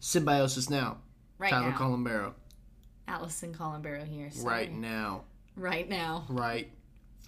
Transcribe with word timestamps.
Symbiosis 0.00 0.70
now. 0.70 0.98
Right 1.38 1.50
Tyler 1.50 1.70
now. 1.70 1.78
Columbaro. 1.78 2.32
Allison 3.08 3.54
Columbaro 3.54 4.06
here. 4.06 4.30
Right 4.42 4.72
now. 4.72 5.24
Right 5.56 5.88
now. 5.88 6.24
Right. 6.28 6.70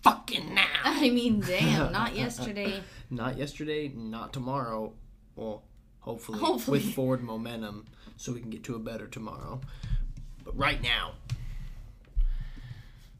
Fucking 0.03 0.55
now. 0.55 0.67
I 0.85 1.11
mean, 1.11 1.41
damn, 1.41 1.93
not 1.93 2.15
yesterday. 2.15 2.83
Not 3.11 3.39
yesterday, 3.39 3.89
not 3.89 4.35
tomorrow. 4.35 4.93
Well, 5.35 5.63
hopefully, 6.01 6.41
Hopefully. 6.41 6.81
with 6.81 6.95
forward 6.95 7.23
momentum, 7.23 7.87
so 8.19 8.33
we 8.33 8.41
can 8.41 8.51
get 8.51 8.65
to 8.65 8.75
a 8.75 8.79
better 8.79 9.07
tomorrow. 9.07 9.63
But 10.45 10.59
right 10.59 10.83
now. 10.83 11.13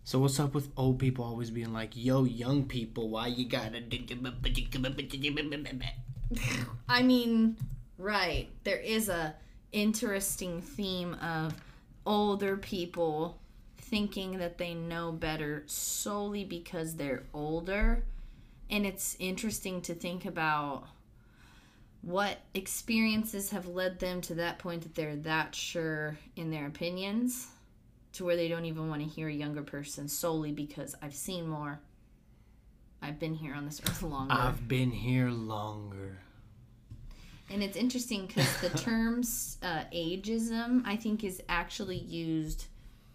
So 0.05 0.19
what's 0.19 0.39
up 0.39 0.53
with 0.55 0.69
old 0.77 0.99
people 0.99 1.25
always 1.25 1.51
being 1.51 1.73
like, 1.73 1.93
"Yo, 1.95 2.25
young 2.25 2.67
people, 2.67 3.09
why 3.09 3.29
you 3.29 3.49
gotta?" 3.49 3.81
I 6.89 7.03
mean, 7.03 7.57
right. 7.97 8.49
There 8.65 8.79
is 8.79 9.09
a 9.09 9.35
interesting 9.73 10.61
theme 10.61 11.15
of 11.15 11.55
older 12.07 12.57
people 12.57 13.39
thinking 13.79 14.39
that 14.39 14.59
they 14.59 14.75
know 14.75 15.13
better 15.13 15.63
solely 15.67 16.45
because 16.45 16.97
they're 16.97 17.25
older. 17.33 18.05
And 18.71 18.85
it's 18.85 19.17
interesting 19.19 19.81
to 19.83 19.95
think 19.95 20.25
about 20.25 20.85
what 22.03 22.39
experiences 22.55 23.51
have 23.51 23.67
led 23.67 23.99
them 23.99 24.21
to 24.23 24.35
that 24.35 24.59
point 24.59 24.83
that 24.83 24.95
they're 24.95 25.17
that 25.17 25.55
sure 25.55 26.17
in 26.37 26.51
their 26.51 26.67
opinions 26.67 27.49
to 28.13 28.25
where 28.25 28.37
they 28.37 28.49
don't 28.49 28.65
even 28.65 28.89
want 28.89 29.03
to 29.03 29.09
hear 29.09 29.29
a 29.29 29.33
younger 29.33 29.63
person 29.63 30.09
solely 30.09 30.53
because 30.53 30.95
I've 31.03 31.15
seen 31.15 31.49
more. 31.49 31.81
I've 33.03 33.19
been 33.19 33.35
here 33.35 33.55
on 33.55 33.65
this 33.65 33.81
earth 33.81 34.03
longer. 34.03 34.35
I've 34.35 34.67
been 34.67 34.91
here 34.91 35.31
longer. 35.31 36.19
And 37.51 37.63
it's 37.63 37.77
interesting 37.77 38.27
because 38.27 38.61
the 38.61 38.69
terms 38.79 39.59
uh, 39.63 39.85
ageism, 39.95 40.83
I 40.85 40.97
think, 40.97 41.25
is 41.25 41.43
actually 41.49 41.99
used 41.99 42.67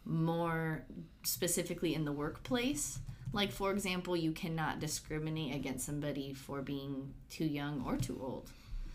more 0.06 0.84
specifically 1.24 1.94
in 1.94 2.06
the 2.06 2.12
workplace. 2.12 3.00
Like, 3.32 3.52
for 3.52 3.72
example, 3.72 4.16
you 4.16 4.32
cannot 4.32 4.80
discriminate 4.80 5.56
against 5.56 5.86
somebody 5.86 6.34
for 6.34 6.62
being 6.62 7.14
too 7.30 7.46
young 7.46 7.84
or 7.86 7.98
too 7.98 8.20
old. 8.22 8.50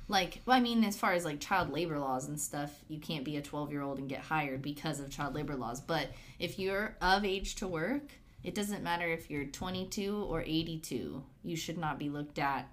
Like, 0.08 0.41
well, 0.47 0.56
I 0.56 0.61
mean, 0.61 0.84
as 0.84 0.97
far 0.97 1.12
as 1.12 1.25
like 1.25 1.41
child 1.41 1.70
labor 1.70 1.98
laws 1.98 2.28
and 2.28 2.41
stuff, 2.41 2.70
you 2.89 2.98
can't 2.98 3.25
be 3.25 3.36
a 3.36 3.42
12 3.42 3.70
year 3.70 3.83
old 3.83 3.98
and 3.98 4.08
get 4.08 4.20
hired 4.20 4.62
because 4.62 5.00
of 5.00 5.11
child 5.11 5.34
labor 5.34 5.55
laws. 5.55 5.80
But 5.80 6.08
if 6.39 6.58
you're 6.58 6.97
of 7.02 7.25
age 7.25 7.56
to 7.56 7.69
work, 7.69 8.05
it 8.42 8.55
doesn't 8.55 8.83
matter 8.83 9.06
if 9.06 9.30
you're 9.30 9.45
22 9.45 10.25
or 10.28 10.41
82, 10.42 11.23
you 11.42 11.56
should 11.56 11.77
not 11.77 11.98
be 11.98 12.08
looked 12.08 12.39
at 12.39 12.70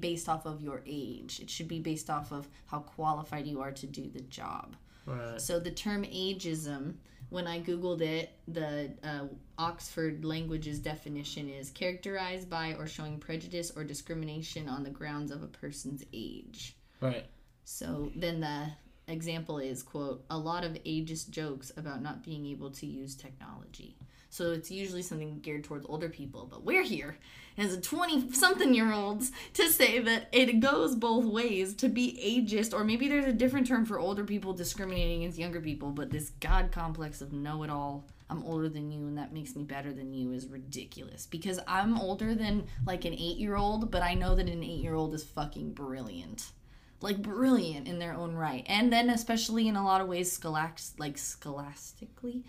based 0.00 0.28
off 0.28 0.46
of 0.46 0.60
your 0.62 0.82
age. 0.86 1.40
It 1.40 1.50
should 1.50 1.68
be 1.68 1.80
based 1.80 2.10
off 2.10 2.32
of 2.32 2.48
how 2.66 2.80
qualified 2.80 3.46
you 3.46 3.60
are 3.60 3.72
to 3.72 3.86
do 3.86 4.08
the 4.08 4.20
job. 4.22 4.76
Right. 5.06 5.40
So 5.40 5.58
the 5.58 5.70
term 5.70 6.04
ageism, 6.04 6.94
when 7.30 7.46
I 7.46 7.60
googled 7.60 8.02
it, 8.02 8.30
the 8.46 8.92
uh, 9.02 9.26
Oxford 9.58 10.24
Languages 10.24 10.78
definition 10.78 11.48
is 11.48 11.70
characterized 11.70 12.48
by 12.50 12.74
or 12.78 12.86
showing 12.86 13.18
prejudice 13.18 13.72
or 13.74 13.84
discrimination 13.84 14.68
on 14.68 14.82
the 14.82 14.90
grounds 14.90 15.30
of 15.30 15.42
a 15.42 15.46
person's 15.46 16.04
age. 16.12 16.76
Right. 17.00 17.26
So 17.64 18.10
then 18.14 18.40
the 18.40 18.66
example 19.08 19.58
is 19.58 19.82
quote 19.82 20.24
a 20.28 20.36
lot 20.36 20.64
of 20.64 20.72
ageist 20.84 21.30
jokes 21.30 21.72
about 21.76 22.02
not 22.02 22.22
being 22.22 22.46
able 22.46 22.70
to 22.70 22.86
use 22.86 23.14
technology. 23.14 23.96
So 24.30 24.52
it's 24.52 24.70
usually 24.70 25.02
something 25.02 25.40
geared 25.40 25.64
towards 25.64 25.86
older 25.86 26.08
people, 26.08 26.46
but 26.50 26.64
we're 26.64 26.82
here 26.82 27.18
as 27.56 27.72
a 27.72 27.80
20 27.80 28.32
something 28.32 28.74
year 28.74 28.92
olds 28.92 29.32
to 29.54 29.68
say 29.70 29.98
that 29.98 30.28
it 30.32 30.60
goes 30.60 30.94
both 30.94 31.24
ways 31.24 31.74
to 31.74 31.88
be 31.88 32.18
ageist 32.22 32.72
or 32.72 32.84
maybe 32.84 33.08
there's 33.08 33.24
a 33.24 33.32
different 33.32 33.66
term 33.66 33.84
for 33.84 33.98
older 33.98 34.24
people 34.24 34.52
discriminating 34.52 35.22
against 35.22 35.38
younger 35.38 35.60
people, 35.60 35.90
but 35.90 36.10
this 36.10 36.30
god 36.40 36.70
complex 36.70 37.20
of 37.20 37.32
know 37.32 37.62
it 37.62 37.70
all 37.70 38.04
I'm 38.30 38.44
older 38.44 38.68
than 38.68 38.90
you 38.90 39.06
and 39.06 39.16
that 39.16 39.32
makes 39.32 39.56
me 39.56 39.64
better 39.64 39.92
than 39.92 40.12
you 40.12 40.32
is 40.32 40.46
ridiculous. 40.46 41.26
Because 41.26 41.58
I'm 41.66 41.98
older 41.98 42.34
than 42.34 42.66
like 42.86 43.04
an 43.04 43.14
8-year-old, 43.14 43.90
but 43.90 44.02
I 44.02 44.14
know 44.14 44.34
that 44.34 44.48
an 44.48 44.60
8-year-old 44.60 45.14
is 45.14 45.24
fucking 45.24 45.72
brilliant. 45.72 46.52
Like 47.00 47.22
brilliant 47.22 47.88
in 47.88 47.98
their 47.98 48.12
own 48.12 48.34
right. 48.34 48.64
And 48.66 48.92
then 48.92 49.08
especially 49.08 49.68
in 49.68 49.76
a 49.76 49.84
lot 49.84 50.00
of 50.00 50.08
ways 50.08 50.30
scholact 50.30 50.98
like 50.98 51.16
scholastically 51.16 52.44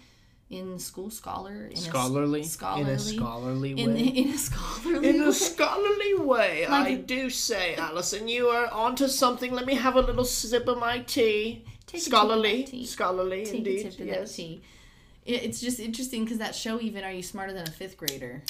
in 0.49 0.79
school 0.79 1.09
scholar 1.11 1.67
in 1.67 1.75
Scholarly. 1.75 2.41
a, 2.41 2.43
scholarly 2.43 2.81
In 2.81 2.87
a 2.95 2.99
scholarly 2.99 3.75
way. 3.75 3.81
in 3.83 4.29
a 4.33 4.37
scholarly 4.37 5.09
In 5.09 5.21
way. 5.21 5.27
a 5.27 5.33
scholarly 5.33 6.15
way, 6.15 6.65
I 6.65 6.95
do 6.95 7.29
say, 7.29 7.75
allison 7.75 8.27
you 8.27 8.47
are 8.47 8.67
onto 8.71 9.07
something. 9.07 9.51
Let 9.53 9.65
me 9.67 9.75
have 9.75 9.95
a 9.95 10.01
little 10.01 10.25
sip 10.25 10.67
of 10.67 10.79
my 10.79 10.99
tea. 10.99 11.63
Take 11.85 11.99
a 11.99 12.03
sip 12.03 12.11
scholarly, 12.13 12.63
tea. 12.63 12.85
scholarly, 12.85 13.45
Take 13.45 13.55
indeed. 13.55 13.85
a 13.85 13.91
tip 13.91 13.99
of 14.01 14.07
yes. 14.07 14.35
tea 14.35 14.61
It- 15.25 15.43
it's 15.43 15.61
just 15.61 15.79
interesting 15.79 16.23
because 16.23 16.39
that 16.39 16.55
show 16.55 16.79
even 16.81 17.03
are 17.03 17.11
you 17.11 17.21
smarter 17.23 17.53
than 17.53 17.67
a 17.67 17.71
fifth 17.71 17.97
grader 17.97 18.41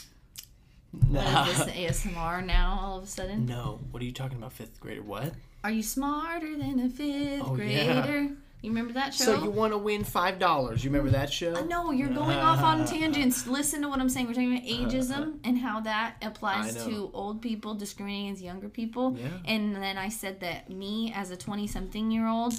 Nah. 1.09 1.21
what 1.45 1.49
is 1.49 1.65
this 1.65 1.75
asmr 2.03 2.43
now 2.45 2.79
all 2.81 2.97
of 2.97 3.03
a 3.03 3.07
sudden 3.07 3.45
no, 3.45 3.79
what 3.91 4.01
are 4.01 4.05
you 4.05 4.11
talking 4.11 4.37
about? 4.37 4.53
Fifth 4.53 4.79
grader? 4.79 5.01
What? 5.03 5.33
are 5.63 5.71
you 5.71 5.83
smarter 5.83 6.57
than 6.57 6.79
a 6.79 6.89
fifth 6.89 7.43
Oh, 7.45 7.55
yeah. 7.57 8.27
You 8.61 8.69
remember 8.71 8.93
that 8.93 9.13
show 9.13 9.23
So 9.25 9.43
you 9.43 9.49
want 9.49 9.71
to 9.73 9.77
win 9.77 10.03
five 10.03 10.37
dollars? 10.39 10.83
You 10.83 10.89
remember 10.89 11.11
that 11.11 11.31
show? 11.31 11.53
Uh, 11.55 11.61
No, 11.61 11.91
you're 11.91 12.09
going 12.09 12.37
off 12.37 12.61
on 12.61 12.85
tangents. 12.85 13.47
Listen 13.47 13.81
to 13.83 13.89
what 13.89 13.99
I'm 13.99 14.09
saying. 14.09 14.27
We're 14.27 14.33
talking 14.33 14.57
about 14.57 14.67
ageism 14.91 15.39
and 15.43 15.57
how 15.57 15.79
that 15.81 16.15
applies 16.21 16.75
to 16.85 17.09
old 17.13 17.41
people 17.41 17.73
discriminating 17.75 18.27
against 18.27 18.43
younger 18.43 18.67
people. 18.69 19.15
Yeah. 19.17 19.27
And 19.45 19.75
then 19.75 19.97
I 19.97 20.09
said 20.09 20.41
that 20.41 20.69
me, 20.69 21.13
as 21.15 21.31
a 21.31 21.37
20 21.37 21.67
something 21.67 22.11
year 22.11 22.27
old, 22.27 22.53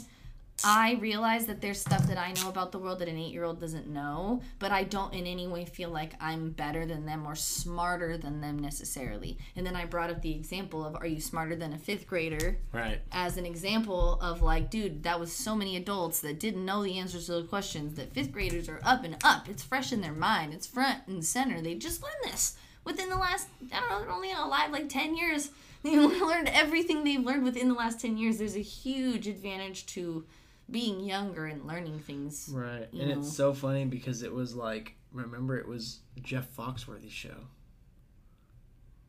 I 0.64 0.98
realize 1.00 1.46
that 1.46 1.60
there's 1.60 1.80
stuff 1.80 2.06
that 2.08 2.18
I 2.18 2.32
know 2.32 2.48
about 2.48 2.72
the 2.72 2.78
world 2.78 2.98
that 3.00 3.08
an 3.08 3.16
eight 3.16 3.32
year 3.32 3.44
old 3.44 3.60
doesn't 3.60 3.88
know, 3.88 4.42
but 4.58 4.72
I 4.72 4.84
don't 4.84 5.14
in 5.14 5.26
any 5.26 5.46
way 5.46 5.64
feel 5.64 5.90
like 5.90 6.14
I'm 6.20 6.50
better 6.50 6.86
than 6.86 7.06
them 7.06 7.26
or 7.26 7.34
smarter 7.34 8.16
than 8.16 8.40
them 8.40 8.58
necessarily. 8.58 9.38
And 9.56 9.66
then 9.66 9.76
I 9.76 9.84
brought 9.84 10.10
up 10.10 10.22
the 10.22 10.34
example 10.34 10.84
of 10.84 10.96
are 10.96 11.06
you 11.06 11.20
smarter 11.20 11.56
than 11.56 11.72
a 11.72 11.78
fifth 11.78 12.06
grader? 12.06 12.58
Right. 12.72 13.00
as 13.12 13.36
an 13.36 13.46
example 13.46 14.18
of 14.20 14.42
like, 14.42 14.70
dude, 14.70 15.02
that 15.02 15.18
was 15.18 15.32
so 15.32 15.54
many 15.54 15.76
adults 15.76 16.20
that 16.20 16.38
didn't 16.40 16.64
know 16.64 16.82
the 16.82 16.98
answers 16.98 17.26
to 17.26 17.32
the 17.32 17.44
questions 17.44 17.96
that 17.96 18.12
fifth 18.12 18.32
graders 18.32 18.68
are 18.68 18.80
up 18.84 19.04
and 19.04 19.16
up. 19.24 19.48
It's 19.48 19.62
fresh 19.62 19.92
in 19.92 20.00
their 20.00 20.12
mind. 20.12 20.52
It's 20.54 20.66
front 20.66 21.06
and 21.06 21.24
center. 21.24 21.60
They 21.60 21.74
just 21.74 22.02
learned 22.02 22.14
this 22.24 22.56
within 22.84 23.08
the 23.08 23.16
last, 23.16 23.48
I 23.72 23.80
don't 23.80 23.88
know, 23.88 24.00
they're 24.00 24.10
only 24.10 24.32
alive 24.32 24.70
like 24.72 24.88
10 24.88 25.16
years. 25.16 25.50
They 25.82 25.96
learned 25.96 26.50
everything 26.52 27.04
they've 27.04 27.24
learned 27.24 27.42
within 27.42 27.68
the 27.68 27.74
last 27.74 28.00
10 28.02 28.18
years. 28.18 28.36
There's 28.36 28.54
a 28.54 28.60
huge 28.60 29.26
advantage 29.26 29.86
to 29.86 30.26
being 30.70 31.00
younger 31.00 31.46
and 31.46 31.66
learning 31.66 32.00
things. 32.00 32.50
Right. 32.52 32.88
And 32.92 33.08
know. 33.08 33.18
it's 33.18 33.32
so 33.32 33.52
funny 33.52 33.84
because 33.84 34.22
it 34.22 34.32
was 34.32 34.54
like, 34.54 34.94
remember, 35.12 35.58
it 35.58 35.66
was 35.66 36.00
Jeff 36.22 36.54
Foxworthy's 36.56 37.12
show. 37.12 37.36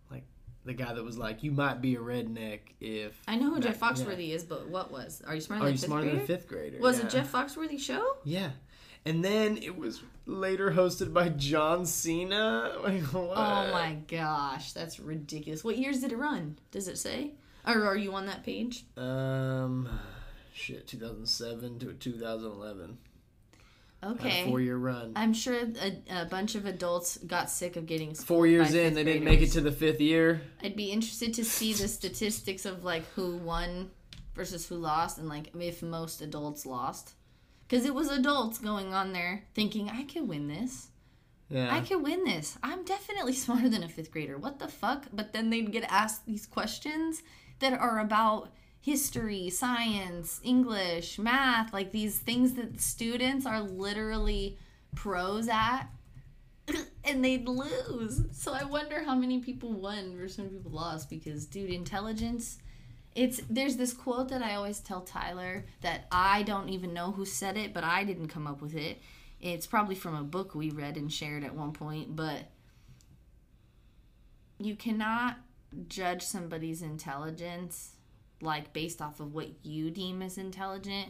Like 0.10 0.24
the 0.66 0.74
guy 0.74 0.94
that 0.94 1.04
was 1.04 1.18
like, 1.18 1.44
"You 1.44 1.52
might 1.52 1.82
be 1.82 1.96
a 1.96 2.00
redneck 2.00 2.60
if." 2.80 3.22
I 3.28 3.36
know 3.36 3.54
who 3.54 3.60
Jeff 3.60 3.80
Foxworthy 3.80 4.32
is, 4.32 4.44
but 4.44 4.68
what 4.68 4.92
was? 4.92 5.22
Are 5.26 5.36
you 5.36 5.42
smarter 5.42 5.66
Are 5.66 5.68
than 5.68 5.74
you 5.74 5.78
fifth 5.78 5.88
smarter 5.88 6.04
grader? 6.06 6.16
than 6.16 6.24
a 6.24 6.28
fifth 6.28 6.48
grader? 6.48 6.80
Was 6.80 7.00
yeah. 7.00 7.06
it 7.06 7.10
Jeff 7.12 7.32
Foxworthy 7.32 7.80
show? 7.80 8.18
Yeah. 8.24 8.52
And 9.04 9.26
then 9.26 9.58
it 9.58 9.76
was 9.76 10.02
later 10.28 10.72
hosted 10.72 11.12
by 11.12 11.30
John 11.30 11.86
Cena. 11.86 12.74
Like? 12.84 13.04
Oh 13.14 13.72
my 13.72 13.98
gosh, 14.08 14.74
that's 14.74 15.00
ridiculous. 15.00 15.64
What 15.64 15.78
years 15.78 16.02
did 16.02 16.12
it 16.12 16.18
run? 16.18 16.58
Does 16.72 16.88
it 16.88 16.98
say? 16.98 17.32
Or 17.66 17.86
are 17.86 17.98
you 17.98 18.14
on 18.16 18.26
that 18.26 18.44
page? 18.44 18.86
Um, 18.98 19.88
shit, 20.62 20.88
2007 20.88 21.80
to 21.80 21.94
2011. 21.94 22.98
Okay. 24.04 24.46
Four 24.46 24.60
year 24.60 24.78
run. 24.78 25.14
I'm 25.16 25.34
sure 25.34 25.56
a, 25.56 26.22
a 26.22 26.26
bunch 26.26 26.56
of 26.56 26.66
adults 26.66 27.18
got 27.18 27.52
sick 27.52 27.76
of 27.76 27.86
getting 27.86 28.16
Four 28.16 28.48
years 28.48 28.74
in, 28.74 28.96
they 28.96 29.04
didn't 29.04 29.24
make 29.24 29.42
it 29.42 29.52
to 29.52 29.62
the 29.62 29.72
fifth 29.72 30.02
year. 30.02 30.42
I'd 30.64 30.76
be 30.76 30.92
interested 30.92 31.36
to 31.36 31.46
see 31.46 31.74
the 31.74 31.88
statistics 31.88 32.66
of 32.66 32.84
like 32.84 33.06
who 33.14 33.38
won 33.38 33.92
versus 34.34 34.68
who 34.68 34.76
lost, 34.76 35.20
and 35.20 35.30
like 35.30 35.52
if 35.56 35.84
most 35.84 36.22
adults 36.22 36.66
lost, 36.66 37.14
because 37.68 37.86
it 37.86 37.94
was 37.94 38.10
adults 38.10 38.58
going 38.58 38.94
on 38.94 39.14
there 39.14 39.44
thinking 39.54 39.90
I 39.90 40.04
could 40.04 40.28
win 40.28 40.48
this. 40.48 40.88
Yeah. 41.50 41.72
I 41.72 41.82
could 41.82 42.02
win 42.02 42.24
this. 42.24 42.58
I'm 42.64 42.84
definitely 42.84 43.34
smarter 43.46 43.70
than 43.70 43.84
a 43.84 43.90
fifth 43.90 44.10
grader. 44.10 44.38
What 44.38 44.58
the 44.58 44.68
fuck? 44.68 45.06
But 45.14 45.34
then 45.34 45.52
they'd 45.52 45.72
get 45.72 45.84
asked 45.90 46.26
these 46.26 46.48
questions 46.48 47.22
that 47.60 47.74
are 47.74 48.00
about 48.00 48.52
history, 48.82 49.50
science, 49.50 50.42
English, 50.44 51.20
math, 51.20 51.72
like 51.72 51.92
these 51.92 52.18
things 52.18 52.54
that 52.54 52.82
students 52.82 53.46
are 53.46 53.62
literally 53.62 54.58
pros 54.96 55.48
at. 55.48 55.86
And 57.04 57.26
they'd 57.26 57.48
lose. 57.48 58.22
So 58.32 58.54
I 58.54 58.64
wonder 58.64 59.04
how 59.04 59.16
many 59.16 59.40
people 59.40 59.74
won 59.74 60.16
versus 60.16 60.38
how 60.38 60.44
many 60.44 60.58
people 60.58 60.72
lost 60.72 61.10
because, 61.10 61.48
dude, 61.48 61.72
intelligence. 61.72 62.60
It's 63.16 63.42
there's 63.50 63.76
this 63.76 63.92
quote 63.92 64.30
that 64.30 64.44
I 64.44 64.54
always 64.54 64.80
tell 64.80 65.02
Tyler 65.02 65.66
that 65.82 66.06
I 66.12 66.44
don't 66.44 66.70
even 66.70 66.94
know 66.94 67.12
who 67.12 67.26
said 67.26 67.58
it, 67.58 67.74
but 67.74 67.84
I 67.84 68.04
didn't 68.04 68.28
come 68.28 68.46
up 68.46 68.62
with 68.62 68.76
it. 68.76 69.02
It's 69.42 69.66
probably 69.66 69.96
from 69.96 70.16
a 70.16 70.22
book 70.22 70.54
we 70.54 70.70
read 70.70 70.96
and 70.96 71.12
shared 71.12 71.44
at 71.44 71.56
one 71.56 71.74
point, 71.74 72.16
but 72.16 72.52
you 74.60 74.76
cannot 74.76 75.38
judge 75.88 76.22
somebody's 76.22 76.84
intelligence 76.84 77.96
like 78.42 78.74
based 78.74 79.02
off 79.02 79.20
of 79.20 79.34
what 79.34 79.50
you 79.64 79.92
deem 79.92 80.22
as 80.22 80.38
intelligent 80.38 81.10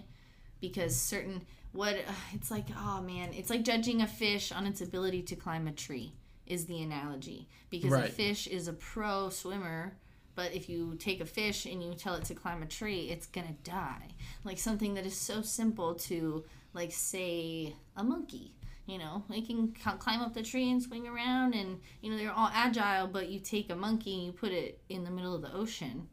because 0.60 0.96
certain 0.96 1.46
what 1.72 1.96
it's 2.34 2.52
like 2.52 2.68
oh 2.78 3.02
man 3.02 3.30
it's 3.34 3.50
like 3.50 3.64
judging 3.64 4.02
a 4.02 4.08
fish 4.08 4.52
on 4.52 4.66
its 4.66 4.82
ability 4.82 5.22
to 5.22 5.36
climb 5.36 5.68
a 5.68 5.72
tree 5.72 6.14
is 6.52 6.66
the 6.66 6.82
analogy. 6.82 7.48
Because 7.70 7.94
a 7.94 8.10
fish 8.10 8.46
is 8.48 8.68
a 8.68 8.74
pro 8.74 9.30
swimmer 9.30 9.98
but 10.34 10.54
if 10.54 10.70
you 10.70 10.96
take 10.98 11.20
a 11.20 11.26
fish 11.26 11.66
and 11.66 11.84
you 11.84 11.94
tell 11.94 12.16
it 12.16 12.26
to 12.26 12.34
climb 12.34 12.62
a 12.62 12.66
tree 12.66 13.10
it's 13.10 13.28
gonna 13.28 13.56
die. 13.64 14.10
Like 14.44 14.60
something 14.60 14.94
that 14.96 15.06
is 15.06 15.16
so 15.16 15.42
simple 15.42 15.96
to 15.96 16.44
like 16.74 16.92
say 16.92 17.76
a 17.96 18.04
monkey 18.04 18.54
you 18.88 18.98
know? 18.98 19.24
They 19.30 19.42
can 19.42 19.72
climb 19.72 20.22
up 20.22 20.34
the 20.34 20.44
tree 20.44 20.70
and 20.70 20.82
swing 20.82 21.08
around 21.08 21.54
and 21.54 21.80
you 22.02 22.12
know 22.12 22.18
they're 22.18 22.34
all 22.34 22.52
agile 22.54 23.08
but 23.08 23.30
you 23.30 23.40
take 23.40 23.70
a 23.70 23.76
monkey 23.76 24.16
and 24.16 24.26
you 24.26 24.32
put 24.34 24.52
it 24.52 24.82
in 24.90 25.04
the 25.04 25.12
middle 25.12 25.34
of 25.34 25.42
the 25.42 25.54
ocean 25.54 26.08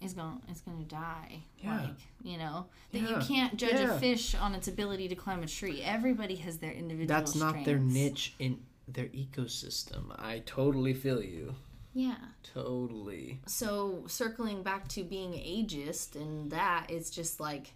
it's 0.00 0.12
going 0.14 0.40
it's 0.48 0.60
going 0.60 0.78
to 0.78 0.84
die 0.84 1.40
Yeah. 1.58 1.80
like 1.82 1.96
you 2.22 2.38
know 2.38 2.66
that 2.92 2.98
Yeah. 3.00 3.18
you 3.20 3.26
can't 3.26 3.56
judge 3.56 3.72
Yeah. 3.80 3.94
a 3.96 3.98
fish 3.98 4.34
on 4.34 4.54
its 4.54 4.68
ability 4.68 5.08
to 5.08 5.14
climb 5.14 5.42
a 5.42 5.46
tree 5.46 5.82
everybody 5.82 6.36
has 6.36 6.58
their 6.58 6.72
individual 6.72 7.08
That's 7.18 7.34
not 7.34 7.64
their 7.64 7.78
niche 7.78 8.34
in 8.38 8.60
their 8.86 9.06
ecosystem. 9.06 10.14
I 10.18 10.38
totally 10.46 10.94
feel 10.94 11.22
you. 11.22 11.54
yeah 11.94 12.16
Totally. 12.54 13.40
so 13.46 14.04
circling 14.06 14.62
back 14.62 14.88
to 14.88 15.02
being 15.04 15.32
ageist 15.32 16.14
and 16.16 16.50
that 16.50 16.86
it's 16.88 17.10
just 17.10 17.40
like 17.40 17.72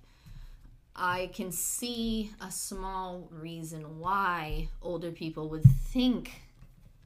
i 0.95 1.31
can 1.35 1.51
see 1.51 2.31
a 2.41 2.51
small 2.51 3.29
reason 3.31 3.99
why 3.99 4.69
older 4.83 5.11
people 5.11 5.49
would 5.49 5.65
think 5.65 6.43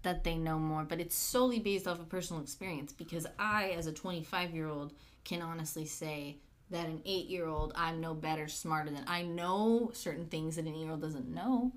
that 0.06 0.25
they 0.25 0.37
know 0.37 0.58
more 0.58 0.85
but 0.85 1.00
it's 1.00 1.14
solely 1.14 1.58
based 1.58 1.87
off 1.87 1.99
of 2.00 2.08
personal 2.08 2.43
experience 2.43 2.93
because 2.93 3.26
i 3.38 3.70
as 3.70 3.87
a 3.87 3.93
25 3.93 4.55
year 4.55 4.69
old 4.69 4.93
can 5.25 5.43
honestly 5.43 5.85
say 5.87 6.37
that 6.70 6.87
an 6.87 7.00
8 7.05 7.26
year 7.26 7.47
old 7.47 7.73
i'm 7.76 8.00
no 8.00 8.14
better 8.14 8.49
smarter 8.49 8.91
than 8.91 9.05
i 9.06 9.23
know 9.23 9.91
certain 9.94 10.26
things 10.26 10.56
that 10.56 10.64
an 10.67 10.75
8 10.75 10.76
year 10.79 10.91
old 10.93 11.00
doesn't 11.03 11.29
know 11.32 11.73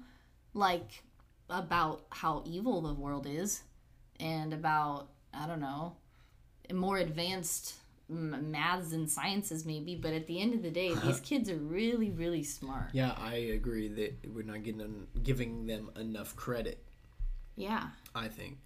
like 0.53 1.03
about 1.49 2.05
how 2.11 2.43
evil 2.45 2.81
the 2.81 2.93
world 2.93 3.27
is 3.27 3.61
and 4.19 4.53
about 4.53 5.07
i 5.33 5.47
don't 5.47 5.59
know 5.61 5.95
more 6.73 6.97
advanced 6.97 7.75
maths 8.07 8.91
and 8.93 9.09
sciences 9.09 9.65
maybe 9.65 9.95
but 9.95 10.13
at 10.13 10.25
the 10.27 10.39
end 10.41 10.53
of 10.53 10.63
the 10.63 10.71
day 10.71 10.93
these 11.03 11.19
kids 11.19 11.49
are 11.49 11.55
really 11.57 12.09
really 12.11 12.43
smart 12.43 12.89
Yeah, 12.91 13.13
I 13.17 13.35
agree 13.35 13.87
that 13.89 14.31
we're 14.33 14.43
not 14.43 14.63
getting 14.63 15.07
giving 15.23 15.67
them 15.67 15.91
enough 15.95 16.35
credit. 16.35 16.83
yeah 17.55 17.89
I 18.19 18.27
think 18.27 18.59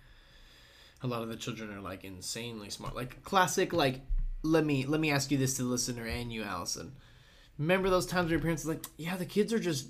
a 1.01 1.07
lot 1.07 1.21
of 1.21 1.29
the 1.29 1.35
children 1.35 1.71
are 1.73 1.81
like 1.81 2.03
insanely 2.03 2.69
smart. 2.69 2.95
Like 2.95 3.23
classic. 3.23 3.73
Like 3.73 4.01
let 4.43 4.65
me 4.65 4.85
let 4.85 4.99
me 4.99 5.11
ask 5.11 5.31
you 5.31 5.37
this 5.37 5.55
to 5.55 5.63
the 5.63 5.69
listener 5.69 6.05
and 6.05 6.31
you, 6.31 6.43
Allison. 6.43 6.93
Remember 7.57 7.89
those 7.89 8.05
times 8.05 8.25
where 8.25 8.33
your 8.33 8.41
parents 8.41 8.65
were 8.65 8.73
like, 8.73 8.85
yeah, 8.97 9.15
the 9.15 9.25
kids 9.25 9.53
are 9.53 9.59
just 9.59 9.89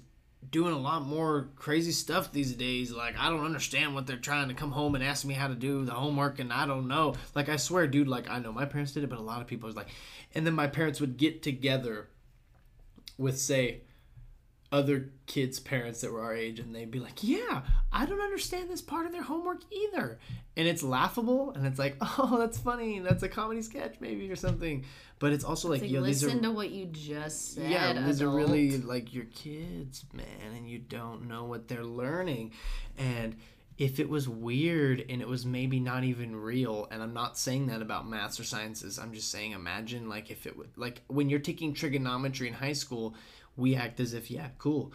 doing 0.50 0.74
a 0.74 0.78
lot 0.78 1.04
more 1.04 1.50
crazy 1.56 1.92
stuff 1.92 2.32
these 2.32 2.54
days. 2.54 2.92
Like 2.92 3.18
I 3.18 3.30
don't 3.30 3.46
understand 3.46 3.96
what 3.96 4.08
they're 4.08 4.18
trying 4.18 4.50
to 4.50 4.54
come 4.54 4.72
home 4.72 4.96
and 4.96 5.04
ask 5.04 5.26
me 5.26 5.34
how 5.34 5.48
to 5.48 5.56
do 5.56 5.86
the 5.86 5.94
homework, 5.94 6.40
and 6.40 6.52
I 6.52 6.66
don't 6.66 6.88
know. 6.88 7.16
Like 7.36 7.50
I 7.50 7.58
swear, 7.58 7.88
dude. 7.88 8.08
Like 8.08 8.30
I 8.30 8.40
know 8.40 8.52
my 8.52 8.66
parents 8.66 8.92
did 8.92 9.04
it, 9.04 9.10
but 9.10 9.20
a 9.20 9.24
lot 9.24 9.42
of 9.42 9.48
people 9.48 9.68
was 9.68 9.76
like, 9.76 9.90
and 10.36 10.46
then 10.46 10.54
my 10.54 10.68
parents 10.68 11.00
would 11.00 11.18
get 11.18 11.42
together 11.42 12.10
with 13.18 13.40
say 13.40 13.82
other 14.74 15.12
kids' 15.28 15.60
parents 15.60 16.02
that 16.02 16.12
were 16.12 16.22
our 16.22 16.36
age, 16.36 16.60
and 16.60 16.76
they'd 16.76 16.90
be 16.90 17.00
like, 17.00 17.24
"Yeah, 17.24 17.62
I 17.92 18.08
don't 18.08 18.20
understand 18.20 18.70
this 18.70 18.82
part 18.82 19.06
of 19.06 19.12
their 19.12 19.22
homework 19.22 19.62
either," 19.72 20.18
and 20.58 20.68
it's 20.68 20.82
laughable, 20.82 21.52
and 21.52 21.66
it's 21.68 21.78
like, 21.78 21.96
"Oh, 22.02 22.38
that's 22.40 22.58
funny. 22.58 23.00
That's 23.00 23.22
a 23.22 23.30
comedy 23.30 23.62
sketch, 23.62 23.98
maybe, 24.00 24.30
or 24.32 24.36
something." 24.36 24.84
But 25.20 25.32
it's 25.32 25.44
also 25.46 25.70
like, 25.70 25.82
like 25.82 25.92
yo, 25.92 26.02
these 26.02 26.24
listen 26.24 26.40
are 26.40 26.42
to 26.42 26.52
what 26.52 26.72
you 26.72 26.88
just 26.88 27.54
said 27.54 27.70
yeah, 27.70 28.02
these 28.02 28.22
are 28.22 28.30
really 28.30 28.80
like 28.80 29.14
your 29.14 29.26
kids, 29.26 30.04
man, 30.12 30.56
and 30.56 30.68
you 30.68 30.80
don't 30.80 31.28
know 31.28 31.46
what 31.46 31.68
they're 31.68 31.86
learning. 31.86 32.52
And 32.98 33.36
if 33.78 34.00
it 34.00 34.10
was 34.10 34.28
weird 34.28 35.04
and 35.08 35.22
it 35.22 35.28
was 35.28 35.46
maybe 35.46 35.80
not 35.80 36.04
even 36.04 36.36
real, 36.36 36.88
and 36.92 37.02
I'm 37.02 37.14
not 37.14 37.38
saying 37.38 37.68
that 37.68 37.82
about 37.82 38.08
maths 38.08 38.40
or 38.40 38.44
sciences, 38.44 38.98
I'm 38.98 39.14
just 39.14 39.32
saying 39.32 39.52
imagine 39.52 40.10
like 40.10 40.32
if 40.32 40.48
it 40.48 40.58
would 40.58 40.76
like 40.78 41.04
when 41.08 41.30
you're 41.30 41.40
taking 41.40 41.74
trigonometry 41.74 42.48
in 42.48 42.54
high 42.56 42.74
school, 42.74 43.16
we 43.56 43.76
act 43.76 44.00
as 44.00 44.14
if 44.14 44.32
yeah, 44.32 44.50
cool. 44.58 44.94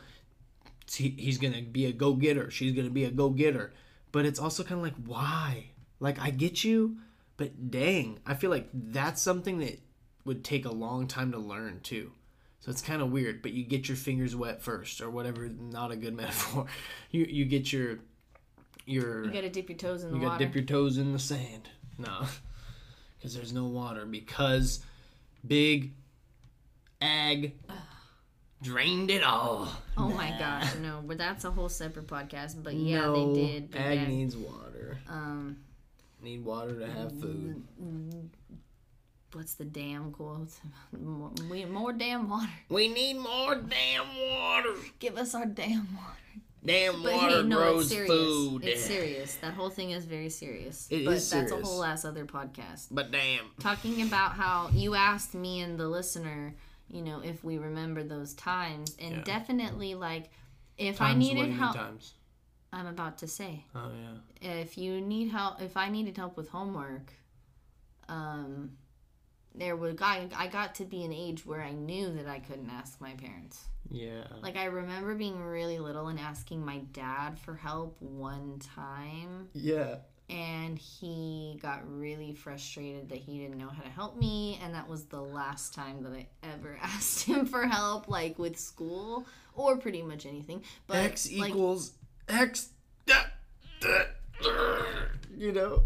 He, 0.90 1.10
he's 1.10 1.38
gonna 1.38 1.62
be 1.62 1.86
a 1.86 1.92
go 1.92 2.14
getter. 2.14 2.50
She's 2.50 2.72
gonna 2.72 2.90
be 2.90 3.04
a 3.04 3.10
go 3.10 3.30
getter. 3.30 3.72
But 4.10 4.24
it's 4.24 4.40
also 4.40 4.62
kind 4.62 4.78
of 4.78 4.82
like 4.82 4.94
why? 5.06 5.66
Like 6.00 6.18
I 6.20 6.30
get 6.30 6.64
you, 6.64 6.98
but 7.36 7.70
dang, 7.70 8.20
I 8.26 8.34
feel 8.34 8.50
like 8.50 8.68
that's 8.72 9.20
something 9.20 9.58
that 9.58 9.80
would 10.24 10.44
take 10.44 10.64
a 10.64 10.72
long 10.72 11.06
time 11.06 11.32
to 11.32 11.38
learn 11.38 11.80
too. 11.82 12.12
So 12.60 12.70
it's 12.70 12.82
kind 12.82 13.00
of 13.00 13.10
weird, 13.10 13.42
but 13.42 13.52
you 13.52 13.64
get 13.64 13.88
your 13.88 13.96
fingers 13.96 14.34
wet 14.34 14.62
first, 14.62 15.00
or 15.00 15.10
whatever. 15.10 15.48
Not 15.48 15.90
a 15.90 15.96
good 15.96 16.14
metaphor. 16.16 16.66
You 17.10 17.26
you 17.28 17.44
get 17.44 17.72
your 17.72 17.98
your 18.86 19.26
you 19.26 19.30
gotta 19.30 19.50
dip 19.50 19.68
your 19.68 19.78
toes 19.78 20.04
in 20.04 20.10
the 20.10 20.16
water. 20.16 20.24
you 20.24 20.28
gotta 20.28 20.34
water 20.34 20.44
dip 20.46 20.54
your 20.54 20.64
toes 20.64 20.98
in 20.98 21.12
the 21.12 21.18
sand. 21.18 21.68
No, 21.98 22.26
because 23.18 23.34
there's 23.34 23.52
no 23.52 23.66
water. 23.66 24.04
Because 24.06 24.80
big 25.46 25.92
ag 27.00 27.54
drained 28.62 29.10
it 29.10 29.22
all. 29.22 29.68
oh 29.96 30.08
my 30.08 30.30
gosh 30.38 30.74
no 30.82 31.02
but 31.06 31.16
that's 31.18 31.44
a 31.44 31.50
whole 31.50 31.68
separate 31.68 32.06
podcast 32.06 32.60
but 32.62 32.74
yeah 32.74 33.00
no, 33.02 33.32
they 33.34 33.40
did 33.46 33.70
but 33.70 33.80
ag 33.80 33.98
yeah, 34.00 34.06
needs 34.06 34.36
water. 34.36 34.98
um 35.08 35.56
Need 36.20 36.44
water 36.44 36.76
to 36.80 36.86
have 36.90 37.12
food. 37.20 37.62
what's 39.32 39.54
the 39.54 39.64
damn 39.64 40.10
quote 40.10 40.50
more, 41.00 41.30
we, 41.50 41.64
more 41.66 41.92
damn 41.92 42.28
water 42.28 42.50
We 42.68 42.88
need 42.88 43.14
more 43.18 43.54
damn 43.54 44.06
water. 44.30 44.74
give 44.98 45.16
us 45.16 45.34
our 45.34 45.46
damn 45.46 45.94
water 45.94 46.16
Damn 46.64 47.04
But 47.04 47.12
water 47.12 47.36
hey, 47.36 47.42
no, 47.44 47.56
grows 47.56 47.84
it's 47.84 47.90
serious. 47.92 48.10
food. 48.10 48.64
It's 48.64 48.84
serious. 48.84 49.34
That 49.36 49.54
whole 49.54 49.70
thing 49.70 49.92
is 49.92 50.04
very 50.06 50.28
serious. 50.28 50.88
It 50.90 51.04
but 51.04 51.14
is 51.14 51.30
that's 51.30 51.52
a 51.52 51.56
whole 51.62 51.84
ass 51.84 52.04
other 52.04 52.26
podcast. 52.26 52.88
But 52.90 53.12
damn. 53.12 53.44
Talking 53.60 54.02
about 54.02 54.32
how 54.32 54.68
you 54.74 54.96
asked 54.96 55.34
me 55.36 55.60
and 55.60 55.78
the 55.78 55.86
listener, 55.88 56.56
you 56.90 57.02
know, 57.02 57.20
if 57.20 57.44
we 57.44 57.58
remember 57.58 58.02
those 58.02 58.34
times, 58.34 58.96
and 58.98 59.16
Yeah. 59.16 59.22
definitely 59.22 59.94
like 59.94 60.30
if 60.76 61.00
I 61.00 61.08
Times, 61.12 61.28
do 61.28 61.34
needed 61.34 61.52
help, 61.52 61.76
Times. 61.76 62.14
I'm 62.72 62.86
about 62.86 63.18
to 63.18 63.26
say, 63.28 63.64
Oh 63.74 63.90
yeah. 63.92 64.60
if 64.62 64.78
you 64.78 65.00
need 65.00 65.28
help, 65.30 65.60
if 65.60 65.76
I 65.76 65.88
needed 65.88 66.16
help 66.16 66.36
with 66.36 66.48
homework, 66.48 67.12
um, 68.08 68.76
there 69.54 69.76
would 69.76 70.00
I 70.00 70.28
I 70.36 70.46
got 70.46 70.74
to 70.76 70.84
be 70.84 71.02
an 71.04 71.12
age 71.12 71.44
where 71.44 71.62
I 71.62 71.72
knew 71.72 72.12
that 72.14 72.26
I 72.26 72.38
couldn't 72.38 72.70
ask 72.70 73.00
my 73.00 73.14
parents. 73.14 73.64
Yeah. 73.90 74.24
Like 74.42 74.56
I 74.56 74.66
remember 74.66 75.14
being 75.14 75.42
really 75.42 75.78
little 75.78 76.08
and 76.08 76.18
asking 76.20 76.64
my 76.64 76.78
dad 76.92 77.38
for 77.38 77.54
help 77.54 78.00
one 78.00 78.58
time 78.60 79.48
Yeah. 79.54 79.96
And 80.30 80.78
he 80.78 81.58
got 81.62 81.80
really 81.90 82.32
frustrated 82.34 83.08
that 83.08 83.18
he 83.18 83.38
didn't 83.38 83.58
know 83.58 83.68
how 83.68 83.82
to 83.82 83.88
help 83.88 84.16
me 84.16 84.58
and 84.62 84.74
that 84.74 84.88
was 84.88 85.04
the 85.04 85.20
last 85.20 85.74
time 85.74 86.02
that 86.02 86.12
I 86.12 86.26
ever 86.42 86.78
asked 86.82 87.24
him 87.24 87.46
for 87.46 87.66
help 87.66 88.08
like 88.08 88.38
with 88.38 88.58
school 88.58 89.26
or 89.54 89.76
pretty 89.76 90.02
much 90.02 90.26
anything. 90.26 90.62
But 90.86 90.96
X 90.98 91.30
like 91.36 91.50
equals 91.50 91.92
X. 92.28 92.70
You 95.36 95.52
know. 95.52 95.82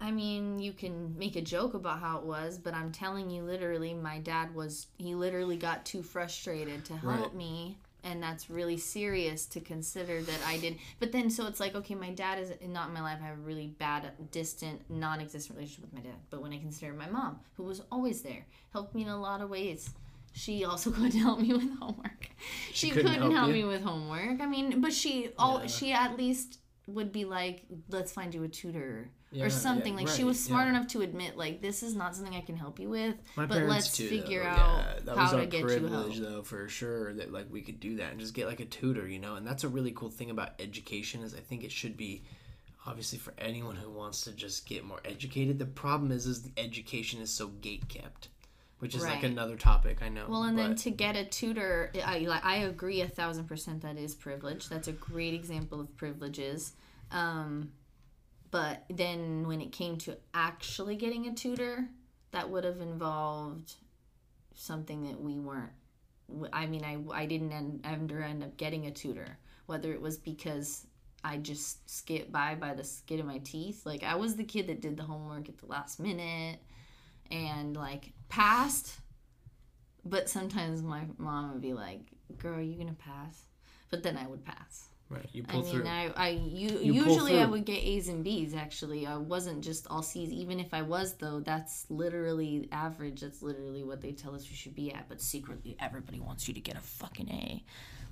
I 0.00 0.10
mean, 0.10 0.58
you 0.58 0.72
can 0.72 1.16
make 1.18 1.36
a 1.36 1.40
joke 1.40 1.74
about 1.74 2.00
how 2.00 2.18
it 2.18 2.24
was, 2.24 2.58
but 2.58 2.74
I'm 2.74 2.92
telling 2.92 3.30
you, 3.30 3.42
literally, 3.42 3.94
my 3.94 4.18
dad 4.18 4.54
was, 4.54 4.88
he 4.98 5.14
literally 5.14 5.56
got 5.56 5.86
too 5.86 6.02
frustrated 6.02 6.84
to 6.86 6.96
help 6.96 7.20
Right. 7.32 7.34
me. 7.34 7.78
And 8.06 8.22
that's 8.22 8.48
really 8.48 8.76
serious 8.78 9.46
to 9.46 9.60
consider 9.60 10.22
that 10.22 10.38
I 10.46 10.58
did. 10.58 10.78
But 11.00 11.10
then, 11.10 11.28
so 11.28 11.46
it's 11.48 11.58
like, 11.58 11.74
okay, 11.74 11.96
my 11.96 12.10
dad 12.10 12.38
is 12.38 12.52
not 12.68 12.86
in 12.88 12.94
my 12.94 13.00
life. 13.02 13.18
I 13.20 13.26
have 13.26 13.38
a 13.38 13.40
really 13.40 13.66
bad, 13.66 14.12
distant, 14.30 14.80
non 14.88 15.20
existent 15.20 15.56
relationship 15.58 15.90
with 15.90 15.92
my 15.92 16.08
dad. 16.08 16.18
But 16.30 16.40
when 16.40 16.52
I 16.52 16.58
consider 16.58 16.92
my 16.92 17.08
mom, 17.10 17.40
who 17.56 17.64
was 17.64 17.82
always 17.90 18.22
there, 18.22 18.46
helped 18.72 18.94
me 18.94 19.02
in 19.02 19.08
a 19.08 19.20
lot 19.20 19.40
of 19.40 19.50
ways. 19.50 19.90
She 20.32 20.64
also 20.64 20.90
couldn't 20.96 21.18
help 21.18 21.40
me 21.40 21.52
with 21.52 21.76
homework. 21.80 22.28
She, 22.72 22.90
couldn't 22.90 23.06
couldn't, 23.06 23.22
help 23.22 23.34
help, 23.34 23.50
me 23.50 23.64
with 23.64 23.82
homework. 23.82 24.40
I 24.40 24.46
mean, 24.46 24.80
but 24.80 24.92
she, 24.92 25.30
all 25.38 25.62
Yeah. 25.62 25.66
she 25.66 25.92
at 25.92 26.16
least 26.16 26.60
would 26.86 27.10
be 27.10 27.24
like, 27.24 27.64
let's 27.88 28.12
find 28.12 28.32
you 28.32 28.44
a 28.44 28.48
tutor 28.48 29.10
Yeah, 29.32 29.44
or 29.44 29.50
something. 29.50 29.94
yeah, 29.94 30.04
like 30.04 30.14
she 30.14 30.22
was 30.22 30.42
smart 30.42 30.66
yeah. 30.66 30.70
enough 30.70 30.86
to 30.88 31.02
admit, 31.02 31.36
like 31.36 31.60
this 31.60 31.82
is 31.82 31.96
not 31.96 32.14
something 32.14 32.34
I 32.34 32.42
can 32.42 32.56
help 32.56 32.78
you 32.78 32.88
with. 32.88 33.16
My 33.36 33.44
but 33.46 33.64
let's 33.64 33.94
too, 33.96 34.08
figure 34.08 34.44
though. 34.44 34.48
out 34.48 35.04
that 35.04 35.16
how 35.16 35.22
was 35.22 35.30
to 35.32 35.38
our 35.38 35.46
get 35.46 35.60
you 35.60 35.66
privilege, 35.66 36.18
help. 36.18 36.28
though, 36.28 36.42
for 36.42 36.68
sure. 36.68 37.12
That 37.14 37.32
like 37.32 37.46
we 37.50 37.60
could 37.60 37.80
do 37.80 37.96
that 37.96 38.12
and 38.12 38.20
just 38.20 38.34
get 38.34 38.46
like 38.46 38.60
a 38.60 38.64
tutor, 38.64 39.08
you 39.08 39.18
know. 39.18 39.34
And 39.34 39.46
that's 39.46 39.64
a 39.64 39.68
really 39.68 39.90
cool 39.90 40.10
thing 40.10 40.30
about 40.30 40.50
education 40.60 41.22
is 41.22 41.34
I 41.34 41.40
think 41.40 41.64
it 41.64 41.72
should 41.72 41.96
be 41.96 42.22
obviously 42.86 43.18
for 43.18 43.34
anyone 43.38 43.76
who 43.76 43.90
wants 43.90 44.20
to 44.22 44.32
just 44.32 44.66
get 44.66 44.84
more 44.84 45.00
educated. 45.04 45.58
The 45.58 45.66
problem 45.66 46.12
is, 46.12 46.26
is 46.26 46.42
the 46.42 46.52
education 46.56 47.20
is 47.20 47.30
so 47.30 47.48
gate 47.48 47.88
kept, 47.88 48.28
which 48.78 48.94
is 48.94 49.02
like 49.02 49.24
another 49.24 49.56
topic. 49.56 50.02
I 50.02 50.08
know. 50.08 50.26
Well, 50.28 50.44
and 50.44 50.56
then 50.56 50.76
to 50.76 50.90
get 50.90 51.16
a 51.16 51.24
tutor, 51.24 51.90
I 52.04 52.20
like 52.20 52.44
I 52.44 52.58
agree 52.58 53.00
a 53.00 53.08
thousand 53.08 53.46
percent 53.46 53.82
that 53.82 53.98
is 53.98 54.14
privilege. 54.14 54.68
That's 54.68 54.88
a 54.88 54.92
great 54.92 55.34
example 55.34 55.80
of 55.80 55.94
privileges. 55.96 56.74
Um, 57.10 57.72
but 58.56 58.84
then 58.88 59.46
when 59.46 59.60
it 59.60 59.70
came 59.70 59.98
to 59.98 60.16
actually 60.32 60.96
getting 60.96 61.26
a 61.26 61.34
tutor, 61.34 61.86
that 62.30 62.48
would 62.48 62.64
have 62.64 62.80
involved 62.80 63.74
something 64.54 65.04
that 65.04 65.20
we 65.20 65.38
weren't. 65.38 65.74
I 66.54 66.64
mean, 66.64 66.82
I, 66.82 66.96
I 67.12 67.26
didn't 67.26 67.52
end, 67.52 67.82
ever 67.84 68.22
end 68.22 68.42
up 68.42 68.56
getting 68.56 68.86
a 68.86 68.90
tutor, 68.90 69.36
whether 69.66 69.92
it 69.92 70.00
was 70.00 70.16
because 70.16 70.86
I 71.22 71.36
just 71.36 71.90
skipped 71.90 72.32
by 72.32 72.54
by 72.54 72.72
the 72.72 72.82
skin 72.82 73.20
of 73.20 73.26
my 73.26 73.40
teeth. 73.44 73.84
Like, 73.84 74.02
I 74.02 74.14
was 74.14 74.36
the 74.36 74.44
kid 74.44 74.68
that 74.68 74.80
did 74.80 74.96
the 74.96 75.02
homework 75.02 75.50
at 75.50 75.58
the 75.58 75.66
last 75.66 76.00
minute 76.00 76.58
and, 77.30 77.76
like, 77.76 78.14
passed. 78.30 79.00
But 80.02 80.30
sometimes 80.30 80.82
my 80.82 81.02
mom 81.18 81.52
would 81.52 81.60
be 81.60 81.74
like, 81.74 82.00
girl, 82.38 82.58
you 82.58 82.82
to 82.86 82.94
pass? 82.94 83.38
But 83.90 84.02
then 84.02 84.16
I 84.16 84.26
would 84.26 84.46
pass. 84.46 84.88
Right. 85.08 85.28
You 85.32 85.44
I 85.48 85.52
pull 85.52 85.62
mean, 85.62 85.70
through. 85.72 85.86
I, 85.86 86.30
You 86.30 86.68
pull 86.70 86.82
usually 86.82 87.40
I 87.40 87.46
would 87.46 87.64
get 87.64 87.78
A's 87.78 88.08
and 88.08 88.24
B's. 88.24 88.54
Actually, 88.54 89.06
I 89.06 89.16
wasn't 89.16 89.62
just 89.62 89.86
all 89.88 90.02
C's. 90.02 90.32
Even 90.32 90.58
if 90.58 90.74
I 90.74 90.82
was, 90.82 91.14
though, 91.14 91.38
that's 91.40 91.86
literally 91.88 92.68
average. 92.72 93.20
That's 93.20 93.40
literally 93.40 93.84
what 93.84 94.00
they 94.00 94.12
tell 94.12 94.34
us 94.34 94.48
you 94.50 94.56
should 94.56 94.74
be 94.74 94.92
at. 94.92 95.08
But 95.08 95.20
secretly, 95.22 95.76
everybody 95.78 96.18
wants 96.18 96.48
you 96.48 96.54
to 96.54 96.60
get 96.60 96.76
a 96.76 96.80
fucking 96.80 97.28
A. 97.30 97.64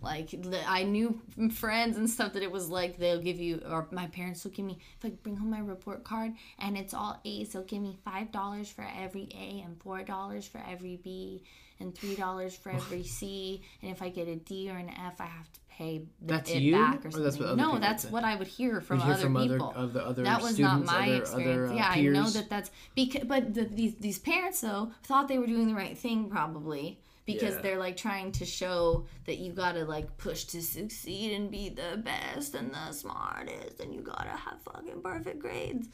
Like 0.02 0.34
I 0.68 0.82
knew 0.84 1.20
friends 1.50 1.96
and 1.96 2.08
stuff 2.08 2.34
that 2.34 2.42
it 2.42 2.52
was 2.52 2.68
like 2.68 2.98
they'll 2.98 3.22
give 3.22 3.40
you, 3.40 3.62
or 3.68 3.88
my 3.90 4.06
parents 4.08 4.44
will 4.44 4.50
give 4.50 4.66
me 4.66 4.78
if 4.98 5.04
I 5.04 5.14
bring 5.22 5.36
home 5.36 5.50
my 5.50 5.60
report 5.60 6.04
card 6.04 6.34
and 6.58 6.76
it's 6.76 6.92
all 6.92 7.18
A's, 7.24 7.50
they'll 7.50 7.62
give 7.64 7.80
me 7.80 7.96
five 8.04 8.30
dollars 8.30 8.68
for 8.68 8.86
every 9.00 9.28
A 9.34 9.62
and 9.64 9.80
four 9.80 10.02
dollars 10.02 10.46
for 10.46 10.62
every 10.68 10.96
B 11.02 11.42
and 11.80 11.94
three 11.94 12.16
dollars 12.16 12.54
for 12.54 12.70
every 12.70 13.02
C. 13.02 13.62
And 13.80 13.90
if 13.90 14.02
I 14.02 14.10
get 14.10 14.28
a 14.28 14.36
D 14.36 14.70
or 14.70 14.76
an 14.76 14.90
F, 14.90 15.20
I 15.20 15.26
have 15.26 15.50
to 15.52 15.60
pay 15.76 16.02
That's 16.22 16.50
it 16.50 16.62
you? 16.62 16.74
back 16.74 17.04
or 17.04 17.08
Or 17.08 17.10
something. 17.10 17.22
that's 17.24 17.40
other 17.40 17.56
no, 17.56 17.78
that's 17.78 18.04
what 18.06 18.24
I 18.24 18.36
would 18.36 18.46
hear 18.46 18.80
from 18.80 19.00
hear 19.00 19.12
other 19.14 19.22
from 19.22 19.36
other 19.36 19.54
people. 19.54 19.72
of 19.76 19.92
the 19.92 20.04
other 20.06 20.22
that 20.24 20.40
was 20.42 20.54
students, 20.54 20.86
not 20.90 20.98
my 20.98 21.06
other, 21.08 21.16
experience. 21.16 21.48
other 21.50 21.66
uh, 21.66 21.74
yeah, 21.74 21.94
peers. 21.94 22.16
I 22.16 22.20
know 22.22 22.30
that 22.30 22.48
that's 22.48 22.70
because, 22.94 23.24
but 23.24 23.54
the, 23.54 23.64
these 23.64 23.94
these 23.96 24.18
parents 24.18 24.60
though 24.60 24.92
thought 25.02 25.28
they 25.28 25.38
were 25.38 25.46
doing 25.46 25.66
the 25.68 25.74
right 25.74 25.96
thing 25.98 26.28
probably 26.30 27.00
because 27.26 27.54
Yeah. 27.54 27.60
they're 27.62 27.78
like 27.78 27.96
trying 27.96 28.32
to 28.32 28.44
show 28.44 29.06
that 29.26 29.38
you 29.38 29.52
gotta 29.52 29.84
like 29.84 30.16
push 30.18 30.44
to 30.44 30.62
succeed 30.62 31.32
and 31.32 31.50
be 31.50 31.68
the 31.70 31.96
best 31.96 32.54
and 32.54 32.72
the 32.72 32.92
smartest 32.92 33.80
and 33.80 33.94
you 33.94 34.00
gotta 34.02 34.30
have 34.30 34.60
fucking 34.62 35.00
perfect 35.02 35.38
grades. 35.40 35.88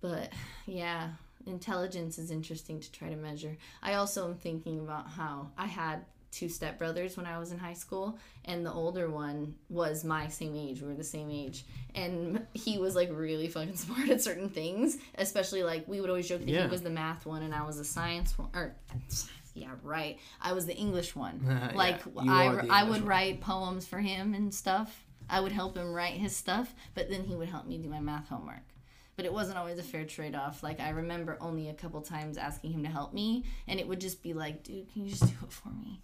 But 0.00 0.32
yeah, 0.66 1.10
intelligence 1.46 2.18
is 2.18 2.30
interesting 2.30 2.80
to 2.80 2.92
try 2.92 3.08
to 3.08 3.16
measure. 3.16 3.56
I 3.82 3.94
also 3.94 4.26
am 4.28 4.34
thinking 4.34 4.80
about 4.80 5.08
how 5.10 5.50
I 5.58 5.66
had 5.66 6.04
two 6.30 6.46
stepbrothers 6.46 7.16
when 7.16 7.26
I 7.26 7.38
was 7.38 7.50
in 7.52 7.58
high 7.58 7.72
school, 7.74 8.18
and 8.44 8.64
the 8.64 8.72
older 8.72 9.10
one 9.10 9.54
was 9.68 10.04
my 10.04 10.28
same 10.28 10.54
age. 10.56 10.80
We 10.80 10.88
were 10.88 10.94
the 10.94 11.04
same 11.04 11.30
age, 11.30 11.64
and 11.94 12.46
he 12.54 12.78
was 12.78 12.94
like 12.94 13.10
really 13.12 13.48
fucking 13.48 13.76
smart 13.84 14.08
at 14.10 14.22
certain 14.22 14.48
things. 14.48 14.96
Especially 15.16 15.62
like 15.62 15.86
we 15.88 16.00
would 16.00 16.10
always 16.10 16.28
joke 16.28 16.40
that 16.40 16.48
Yeah. 16.48 16.64
he 16.64 16.70
was 16.70 16.82
the 16.82 16.90
math 16.90 17.26
one 17.26 17.42
and 17.42 17.54
I 17.54 17.62
was 17.66 17.78
the 17.78 17.84
science 17.84 18.38
one, 18.38 18.48
or 18.54 18.74
yeah, 19.54 19.70
right. 19.82 20.18
I 20.40 20.52
was 20.52 20.66
the 20.66 20.76
English 20.76 21.16
one. 21.16 21.70
Like 21.74 22.04
you 22.06 22.30
I, 22.30 22.66
I 22.70 22.82
would 22.84 23.00
one. 23.02 23.06
write 23.06 23.40
poems 23.40 23.86
for 23.86 23.98
him 23.98 24.34
and 24.34 24.54
stuff. 24.54 25.04
I 25.28 25.40
would 25.40 25.52
help 25.52 25.76
him 25.76 25.92
write 25.92 26.14
his 26.14 26.34
stuff, 26.34 26.74
but 26.94 27.08
then 27.10 27.22
he 27.24 27.34
would 27.36 27.48
help 27.48 27.66
me 27.66 27.78
do 27.78 27.88
my 27.88 28.00
math 28.00 28.28
homework 28.28 28.62
but 29.16 29.26
it 29.26 29.32
wasn't 29.34 29.58
always 29.58 29.78
a 29.78 29.82
fair 29.82 30.06
trade 30.06 30.34
off. 30.34 30.62
Like 30.62 30.80
I 30.80 30.90
remember 30.90 31.36
only 31.42 31.68
a 31.68 31.74
couple 31.74 32.00
times 32.00 32.38
asking 32.38 32.72
him 32.72 32.82
to 32.84 32.88
help 32.88 33.12
me, 33.12 33.44
and 33.68 33.78
it 33.78 33.86
would 33.86 34.00
just 34.00 34.22
be 34.22 34.32
like, 34.32 34.62
"Dude, 34.62 34.90
can 34.90 35.02
you 35.04 35.10
just 35.10 35.26
do 35.26 35.34
it 35.42 35.52
for 35.52 35.68
me?" 35.68 36.00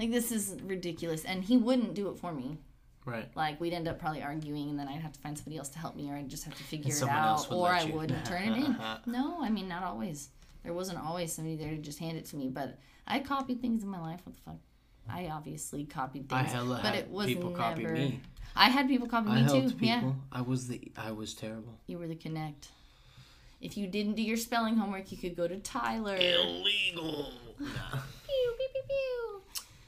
Like 0.00 0.12
this 0.12 0.32
is 0.32 0.56
ridiculous, 0.64 1.26
and 1.26 1.44
he 1.44 1.58
wouldn't 1.58 1.92
do 1.92 2.08
it 2.08 2.18
for 2.18 2.32
me. 2.32 2.56
Right. 3.04 3.28
Like 3.36 3.60
we'd 3.60 3.74
end 3.74 3.86
up 3.86 3.98
probably 3.98 4.22
arguing, 4.22 4.70
and 4.70 4.78
then 4.78 4.88
I'd 4.88 5.02
have 5.02 5.12
to 5.12 5.20
find 5.20 5.36
somebody 5.36 5.58
else 5.58 5.68
to 5.70 5.78
help 5.78 5.94
me, 5.94 6.10
or 6.10 6.14
I'd 6.14 6.30
just 6.30 6.44
have 6.44 6.54
to 6.54 6.62
figure 6.62 6.90
it 6.90 7.02
out, 7.02 7.52
or 7.52 7.68
I 7.68 7.84
wouldn't 7.84 8.24
turn 8.24 8.44
it 8.44 8.56
in. 8.56 8.76
No, 9.06 9.42
I 9.42 9.50
mean 9.50 9.68
not 9.68 9.82
always. 9.82 10.30
There 10.62 10.72
wasn't 10.72 11.00
always 11.00 11.34
somebody 11.34 11.56
there 11.56 11.72
to 11.72 11.76
just 11.76 11.98
hand 11.98 12.16
it 12.16 12.24
to 12.26 12.36
me, 12.36 12.48
but 12.48 12.78
I 13.06 13.18
copied 13.18 13.60
things 13.60 13.82
in 13.82 13.90
my 13.90 14.00
life. 14.00 14.20
What 14.24 14.36
the 14.36 14.40
fuck? 14.40 14.56
I 15.06 15.26
obviously 15.26 15.84
copied 15.84 16.30
things, 16.30 16.50
but 16.54 16.94
it 16.94 17.10
was 17.10 17.26
people 17.26 17.50
never. 17.50 17.62
copy 17.62 17.84
me. 17.84 18.20
I 18.56 18.70
had 18.70 18.88
people 18.88 19.06
copy 19.06 19.28
I 19.28 19.42
me 19.42 19.48
too. 19.48 19.68
people. 19.68 19.86
Yeah, 19.86 20.12
I 20.32 20.40
was 20.40 20.66
the. 20.66 20.80
I 20.96 21.12
was 21.12 21.34
terrible. 21.34 21.78
you 21.86 21.98
were 21.98 22.08
the 22.08 22.16
connect. 22.16 22.68
If 23.60 23.76
you 23.76 23.86
didn't 23.86 24.14
do 24.14 24.22
your 24.22 24.38
spelling 24.38 24.76
homework, 24.76 25.12
you 25.12 25.18
could 25.18 25.36
go 25.36 25.46
to 25.46 25.58
Tyler. 25.58 26.16
Illegal. 26.16 27.32
Pew, 27.58 28.54
pew, 28.56 28.68
pew, 28.72 28.82
pew. 28.88 29.39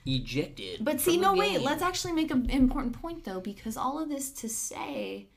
Ejected. 0.04 0.85
But 0.85 1.00
see, 1.00 1.16
no, 1.16 1.35
wait. 1.35 1.62
Let's 1.62 1.82
actually 1.82 2.12
make 2.12 2.30
an 2.30 2.50
important 2.50 3.00
point 3.00 3.25
though, 3.25 3.40
because 3.40 3.76
all 3.76 4.02
of 4.02 4.09
this 4.09 4.30
to 4.32 4.49
say, 4.49 5.28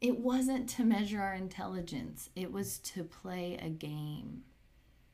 it 0.00 0.18
wasn't 0.18 0.68
to 0.70 0.84
measure 0.84 1.20
our 1.20 1.34
intelligence. 1.34 2.30
It 2.34 2.52
was 2.52 2.78
to 2.78 3.04
play 3.04 3.58
a 3.60 3.68
game. 3.68 4.44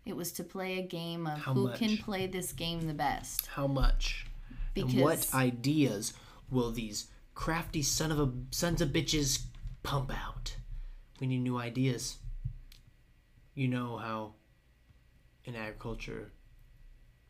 It 0.05 0.15
was 0.15 0.33
to 0.33 0.45
play 0.45 0.79
a 0.79 0.83
game 0.83 1.27
of 1.27 1.39
How 1.39 1.55
who 1.55 1.71
can 1.73 1.97
play 1.97 2.27
this 2.27 2.53
game 2.53 2.83
the 2.83 2.95
best. 2.95 3.47
How 3.47 3.67
much? 3.67 4.27
Because 4.75 4.93
and 4.93 5.03
what 5.03 5.35
ideas 5.35 6.13
will 6.51 6.71
these 6.71 7.07
crafty 7.35 7.83
son 7.83 8.13
of 8.13 8.21
a 8.21 8.31
sons 8.51 8.81
of 8.81 8.91
bitches 8.91 9.45
pump 9.83 10.13
out? 10.13 10.57
We 11.21 11.27
need 11.27 11.41
new 11.41 11.59
ideas. 11.59 12.19
You 13.55 13.69
know 13.69 13.97
how 13.97 14.35
in 15.45 15.57
agriculture 15.57 16.33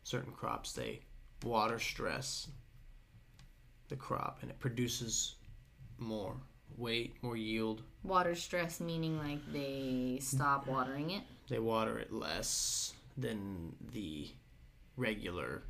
certain 0.03 0.33
crops 0.33 0.73
they 0.73 1.01
water 1.45 1.79
stress 1.79 2.47
the 3.87 3.95
crop 3.95 4.39
and 4.41 4.49
it 4.49 4.59
produces 4.59 5.35
more 5.97 6.35
weight, 6.77 7.15
more 7.21 7.37
yield. 7.37 7.83
water 8.03 8.35
stress 8.35 8.79
meaning 8.79 9.17
like 9.17 9.39
they 9.53 10.17
stop 10.21 10.67
watering 10.67 11.11
it. 11.11 11.23
They 11.47 11.59
water 11.59 11.99
it 11.99 12.11
less 12.11 12.93
than 13.17 13.75
the 13.93 14.27
regular 14.97 15.61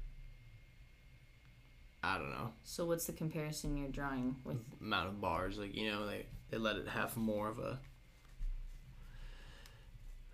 I 2.05 2.17
don't 2.19 2.29
know. 2.29 2.51
So 2.63 2.85
what's 2.85 3.07
the 3.07 3.13
comparison 3.13 3.75
you're 3.77 3.89
drawing 3.89 4.35
with? 4.43 4.57
amount 4.79 5.07
of 5.07 5.19
bars. 5.19 5.57
Like 5.57 5.75
you 5.75 5.89
know, 5.89 6.05
they 6.05 6.27
they 6.51 6.59
let 6.59 6.75
it 6.75 6.87
have 6.87 7.17
more 7.17 7.49
of 7.49 7.57
a. 7.57 7.79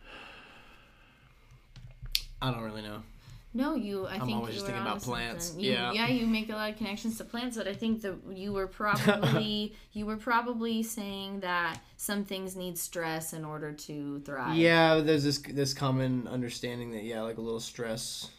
I 2.42 2.52
don't 2.52 2.64
really 2.64 2.82
know. 2.82 3.04
No, 3.53 3.75
you. 3.75 4.08
I 4.08 4.17
think 4.20 4.38
always 4.38 4.50
you 4.50 4.53
just 4.53 4.62
were 4.62 4.67
thinking 4.72 4.81
about 4.88 5.01
plants. 5.01 5.53
You, 5.58 5.74
Yeah. 5.74 5.91
yeah, 5.91 6.08
you 6.08 6.25
make 6.25 6.50
a 6.50 6.53
lot 6.53 6.70
of 6.72 6.77
connections 6.77 7.17
to 7.17 7.25
plants, 7.25 7.58
but 7.58 7.67
I 7.67 7.74
think 7.74 8.01
that 8.01 8.15
you 8.31 8.53
were 8.53 8.67
probably 8.81 9.75
you 9.91 10.05
were 10.05 10.17
probably 10.17 10.84
saying 10.84 11.41
that 11.41 11.79
some 11.98 12.24
things 12.24 12.55
need 12.55 12.77
stress 12.77 13.34
in 13.34 13.43
order 13.43 13.74
to 13.74 14.20
thrive. 14.22 14.55
Yeah, 14.55 15.01
there's 15.01 15.24
this 15.24 15.39
this 15.39 15.74
common 15.74 16.27
understanding 16.27 16.91
that 16.91 17.03
yeah, 17.03 17.22
like 17.22 17.38
a 17.38 17.41
little 17.41 17.60
stress 17.60 18.29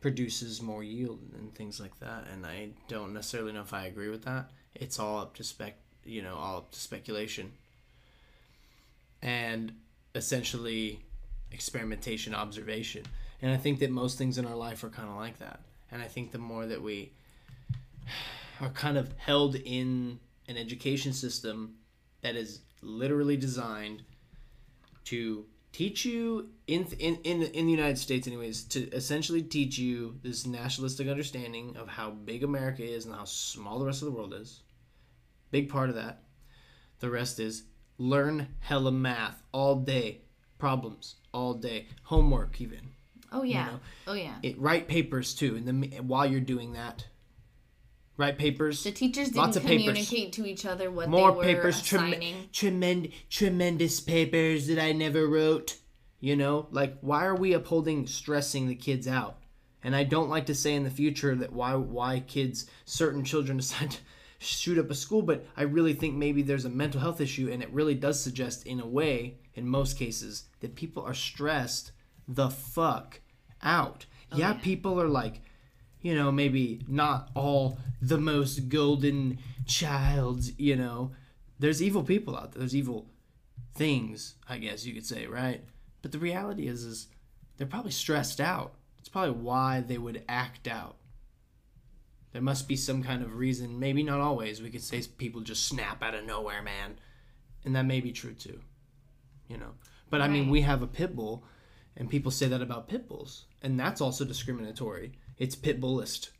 produces 0.00 0.60
more 0.60 0.82
yield 0.82 1.20
and 1.38 1.54
things 1.54 1.80
like 1.80 1.98
that. 2.00 2.26
And 2.32 2.44
I 2.44 2.70
don't 2.88 3.14
necessarily 3.14 3.52
know 3.52 3.62
if 3.62 3.72
I 3.72 3.86
agree 3.86 4.08
with 4.08 4.24
that. 4.24 4.50
It's 4.74 4.98
all 4.98 5.18
up 5.18 5.34
to 5.36 5.44
spec, 5.44 5.76
you 6.04 6.22
know, 6.22 6.34
all 6.34 6.58
up 6.58 6.72
to 6.72 6.80
speculation. 6.80 7.52
And 9.22 9.72
essentially 10.14 11.00
experimentation, 11.52 12.34
observation. 12.34 13.04
And 13.42 13.50
I 13.50 13.56
think 13.56 13.80
that 13.80 13.90
most 13.90 14.16
things 14.16 14.38
in 14.38 14.46
our 14.46 14.54
life 14.54 14.84
are 14.84 14.88
kind 14.88 15.08
of 15.08 15.16
like 15.16 15.38
that. 15.40 15.60
And 15.90 16.00
I 16.00 16.06
think 16.06 16.30
the 16.30 16.38
more 16.38 16.64
that 16.66 16.80
we 16.80 17.12
are 18.60 18.70
kind 18.70 18.96
of 18.96 19.12
held 19.18 19.56
in 19.56 20.20
an 20.48 20.56
education 20.56 21.12
system 21.12 21.74
that 22.22 22.36
is 22.36 22.60
literally 22.80 23.36
designed 23.36 24.02
to 25.04 25.44
teach 25.72 26.04
you 26.04 26.50
in 26.66 26.86
in 26.98 27.16
in, 27.24 27.42
in 27.42 27.66
the 27.66 27.72
United 27.72 27.98
States 27.98 28.26
anyways 28.26 28.64
to 28.64 28.88
essentially 28.90 29.42
teach 29.42 29.78
you 29.78 30.18
this 30.22 30.46
nationalistic 30.46 31.08
understanding 31.08 31.76
of 31.76 31.88
how 31.88 32.10
big 32.10 32.44
America 32.44 32.84
is 32.84 33.06
and 33.06 33.14
how 33.14 33.24
small 33.24 33.78
the 33.78 33.86
rest 33.86 34.02
of 34.02 34.06
the 34.06 34.12
world 34.12 34.34
is. 34.34 34.60
Big 35.50 35.68
part 35.68 35.88
of 35.88 35.96
that. 35.96 36.22
The 37.00 37.10
rest 37.10 37.40
is 37.40 37.64
learn 37.98 38.48
hella 38.60 38.92
math 38.92 39.42
all 39.52 39.76
day, 39.76 40.20
problems 40.58 41.16
all 41.32 41.54
day, 41.54 41.88
homework 42.04 42.60
even. 42.60 42.90
Oh 43.32 43.42
yeah. 43.42 43.66
know, 43.66 43.80
oh 44.08 44.12
yeah. 44.14 44.34
It 44.42 44.58
write 44.60 44.88
papers 44.88 45.34
too, 45.34 45.56
and 45.56 45.66
then 45.66 45.82
while 46.06 46.26
you're 46.26 46.40
doing 46.40 46.72
that, 46.74 47.06
write 48.16 48.38
papers. 48.38 48.84
The 48.84 48.92
teachers 48.92 49.28
didn't 49.28 49.38
Lots 49.42 49.56
of 49.56 49.62
papers. 49.64 49.86
communicate 49.86 50.32
to 50.34 50.46
each 50.46 50.66
other 50.66 50.90
what 50.90 51.08
more 51.08 51.30
they 51.30 51.36
were 51.36 51.42
papers 51.42 51.82
trem- 51.82 52.14
tremend- 52.52 53.08
tremendous 53.30 54.00
papers 54.00 54.66
that 54.66 54.78
i 54.78 54.92
never 54.92 55.26
wrote 55.26 55.76
you 56.20 56.36
know 56.36 56.68
like 56.70 56.96
why 57.00 57.24
are 57.24 57.34
we 57.34 57.52
upholding 57.54 58.06
stressing 58.06 58.68
the 58.68 58.74
kids 58.74 59.08
out 59.08 59.38
and 59.82 59.96
i 59.96 60.04
don't 60.04 60.28
like 60.28 60.46
to 60.46 60.54
say 60.54 60.74
in 60.74 60.84
the 60.84 60.90
future 60.90 61.34
that 61.34 61.52
why 61.52 61.74
why 61.74 62.20
kids 62.20 62.66
certain 62.84 63.24
children 63.24 63.56
decide 63.64 63.90
to 63.90 63.98
shoot 64.38 64.78
up 64.78 64.90
a 64.90 64.94
school 64.94 65.22
but 65.22 65.44
i 65.56 65.62
really 65.62 65.94
think 65.94 66.14
maybe 66.14 66.42
there's 66.42 66.64
a 66.66 66.70
mental 66.70 67.00
health 67.00 67.20
issue 67.20 67.48
and 67.50 67.62
it 67.62 67.72
really 67.72 67.94
does 67.94 68.20
suggest 68.22 68.66
in 68.66 68.78
a 68.78 68.86
way 68.86 69.38
in 69.54 69.66
most 69.66 69.98
cases 69.98 70.44
that 70.60 70.74
people 70.76 71.02
are 71.02 71.14
stressed 71.14 71.92
the 72.28 72.50
fuck 72.50 73.20
out 73.62 74.06
oh, 74.32 74.36
yeah, 74.36 74.50
Oh, 74.50 74.54
yeah. 74.54 74.60
people 74.62 75.00
are 75.00 75.08
like 75.08 75.40
you 76.02 76.14
know, 76.16 76.32
maybe 76.32 76.80
not 76.88 77.30
all 77.34 77.78
the 78.00 78.18
most 78.18 78.68
golden 78.68 79.38
childs, 79.66 80.58
you 80.58 80.76
know. 80.76 81.12
There's 81.58 81.80
evil 81.80 82.02
people 82.02 82.36
out 82.36 82.52
there. 82.52 82.58
There's 82.58 82.74
evil 82.74 83.06
things, 83.74 84.34
I 84.48 84.58
guess 84.58 84.84
you 84.84 84.92
could 84.94 85.06
say, 85.06 85.26
right? 85.26 85.62
But 86.02 86.10
the 86.10 86.18
reality 86.18 86.66
is, 86.66 86.82
is 86.82 87.06
they're 87.56 87.68
probably 87.68 87.92
stressed 87.92 88.40
out. 88.40 88.74
It's 88.98 89.08
probably 89.08 89.40
why 89.40 89.80
they 89.80 89.96
would 89.96 90.24
act 90.28 90.66
out. 90.66 90.96
There 92.32 92.42
must 92.42 92.66
be 92.66 92.76
some 92.76 93.02
kind 93.02 93.22
of 93.22 93.36
reason. 93.36 93.78
Maybe 93.78 94.02
not 94.02 94.20
always. 94.20 94.60
We 94.60 94.70
could 94.70 94.82
say 94.82 95.02
people 95.18 95.42
just 95.42 95.66
snap 95.66 96.02
out 96.02 96.14
of 96.14 96.24
nowhere, 96.24 96.62
man, 96.62 96.96
and 97.64 97.76
that 97.76 97.84
may 97.84 98.00
be 98.00 98.10
true 98.10 98.34
too. 98.34 98.60
You 99.48 99.58
know. 99.58 99.74
But 100.10 100.20
I 100.20 100.28
mean, 100.28 100.50
we 100.50 100.62
have 100.62 100.82
a 100.82 100.86
pit 100.86 101.14
bull, 101.14 101.44
and 101.96 102.08
people 102.08 102.30
say 102.30 102.46
that 102.48 102.62
about 102.62 102.88
pit 102.88 103.08
bulls, 103.08 103.44
and 103.62 103.78
that's 103.78 104.00
also 104.00 104.24
discriminatory. 104.24 105.12
It's 105.38 105.54
pit 105.54 105.80
bullist. 105.80 106.30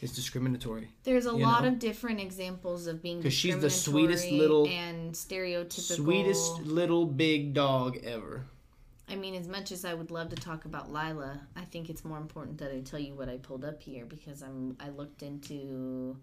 It's 0.00 0.14
discriminatory. 0.14 0.88
There's 1.04 1.26
a 1.26 1.32
lot 1.32 1.62
know? 1.62 1.68
of 1.68 1.78
different 1.78 2.20
examples 2.20 2.88
of 2.88 3.00
being 3.02 3.22
'Cause 3.22 3.32
she's 3.32 3.58
the 3.60 3.70
sweetest 3.70 4.30
little- 4.30 4.66
and 4.66 5.12
stereotypical. 5.14 5.96
Sweetest 5.96 6.62
little 6.62 7.06
big 7.06 7.54
dog 7.54 7.98
ever. 7.98 8.46
I 9.08 9.14
mean, 9.14 9.34
as 9.34 9.46
much 9.46 9.70
as 9.70 9.84
I 9.84 9.94
would 9.94 10.10
love 10.10 10.30
to 10.30 10.36
talk 10.36 10.64
about 10.64 10.92
Lila, 10.92 11.46
I 11.54 11.64
think 11.66 11.88
it's 11.90 12.04
more 12.04 12.18
important 12.18 12.58
that 12.58 12.72
I 12.72 12.80
tell 12.80 12.98
you 12.98 13.14
what 13.14 13.28
I 13.28 13.36
pulled 13.36 13.64
up 13.64 13.80
here 13.82 14.04
because 14.06 14.42
I'm 14.42 14.76
I 14.80 14.88
looked 14.88 15.22
into 15.22 16.18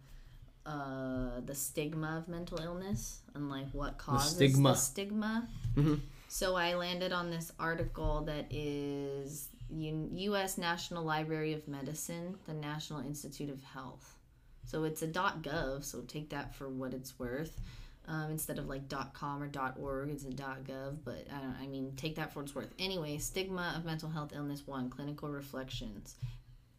uh, 0.65 1.39
the 1.45 1.55
stigma 1.55 2.17
of 2.17 2.27
mental 2.27 2.59
illness 2.59 3.21
and 3.33 3.49
like 3.49 3.69
what 3.71 3.97
causes 3.97 4.37
the 4.37 4.47
stigma. 4.49 4.75
stigma. 4.75 5.49
Mhm. 5.75 6.01
So 6.31 6.55
I 6.55 6.75
landed 6.75 7.11
on 7.11 7.31
this 7.31 7.51
article 7.59 8.21
that 8.25 8.45
is 8.51 9.49
U- 9.71 10.09
U.S. 10.13 10.59
National 10.59 11.03
Library 11.03 11.53
of 11.53 11.67
Medicine, 11.67 12.37
the 12.45 12.53
National 12.53 12.99
Institute 12.99 13.49
of 13.49 13.63
Health. 13.63 14.15
So 14.63 14.83
it's 14.83 15.01
a 15.01 15.07
.gov, 15.07 15.83
so 15.83 16.01
take 16.01 16.29
that 16.29 16.53
for 16.53 16.69
what 16.69 16.93
it's 16.93 17.17
worth. 17.17 17.59
Um, 18.07 18.29
instead 18.29 18.59
of 18.59 18.67
like 18.67 18.83
.com 19.13 19.41
or 19.41 19.49
.org, 19.79 20.11
it's 20.11 20.23
a 20.23 20.27
.gov. 20.27 20.97
But 21.03 21.25
I, 21.35 21.39
don't, 21.41 21.55
I 21.63 21.65
mean, 21.65 21.93
take 21.97 22.15
that 22.17 22.31
for 22.31 22.39
what 22.39 22.45
it's 22.45 22.55
worth. 22.55 22.73
Anyway, 22.77 23.17
stigma 23.17 23.73
of 23.75 23.83
mental 23.83 24.09
health 24.09 24.31
illness 24.35 24.67
one 24.67 24.91
clinical 24.91 25.29
reflections. 25.29 26.15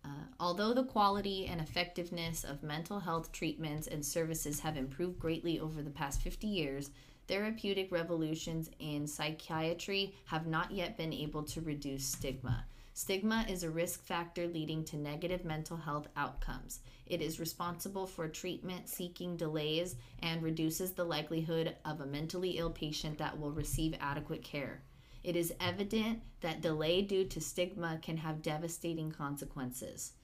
Uh, 0.04 0.26
although 0.38 0.72
the 0.72 0.84
quality 0.84 1.46
and 1.46 1.60
effectiveness 1.60 2.44
of 2.44 2.62
mental 2.62 3.00
health 3.00 3.32
treatments 3.32 3.88
and 3.88 4.06
services 4.06 4.60
have 4.60 4.76
improved 4.76 5.18
greatly 5.18 5.58
over 5.58 5.82
the 5.82 5.90
past 5.90 6.22
50 6.22 6.46
years, 6.46 6.90
therapeutic 7.30 7.92
revolutions 7.92 8.68
in 8.80 9.06
psychiatry 9.06 10.12
have 10.24 10.48
not 10.48 10.72
yet 10.72 10.96
been 10.96 11.12
able 11.12 11.44
to 11.44 11.60
reduce 11.60 12.04
stigma. 12.04 12.64
Stigma 12.92 13.46
is 13.48 13.62
a 13.62 13.70
risk 13.70 14.04
factor 14.04 14.48
leading 14.48 14.82
to 14.84 14.96
negative 14.96 15.44
mental 15.44 15.76
health 15.76 16.08
outcomes. 16.16 16.80
It 17.06 17.22
is 17.22 17.38
responsible 17.38 18.08
for 18.08 18.26
treatment 18.26 18.88
seeking 18.88 19.36
delays 19.36 19.94
and 20.24 20.42
reduces 20.42 20.90
the 20.90 21.04
likelihood 21.04 21.76
of 21.84 22.00
a 22.00 22.06
mentally 22.06 22.58
ill 22.58 22.70
patient 22.70 23.16
that 23.18 23.38
will 23.38 23.52
receive 23.52 23.94
adequate 24.00 24.42
care. 24.42 24.82
It 25.22 25.36
is 25.36 25.54
evident 25.60 26.22
that 26.40 26.62
delay 26.62 27.00
due 27.00 27.24
to 27.26 27.40
stigma 27.40 28.00
can 28.02 28.16
have 28.16 28.42
devastating 28.42 29.12
consequences. 29.12 30.14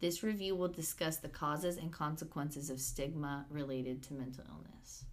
This 0.00 0.24
review 0.24 0.56
will 0.56 0.68
discuss 0.68 1.18
the 1.18 1.28
causes 1.28 1.76
and 1.76 1.92
consequences 1.92 2.70
of 2.70 2.80
stigma 2.80 3.46
related 3.50 4.02
to 4.02 4.14
mental 4.14 4.44
illness. 4.48 5.04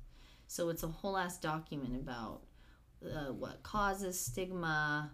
So 0.54 0.70
it's 0.70 0.84
a 0.84 0.88
whole 0.88 1.18
ass 1.18 1.40
document 1.40 1.96
about 1.96 2.42
uh, 3.04 3.34
what 3.34 3.64
causes 3.64 4.20
stigma, 4.20 5.10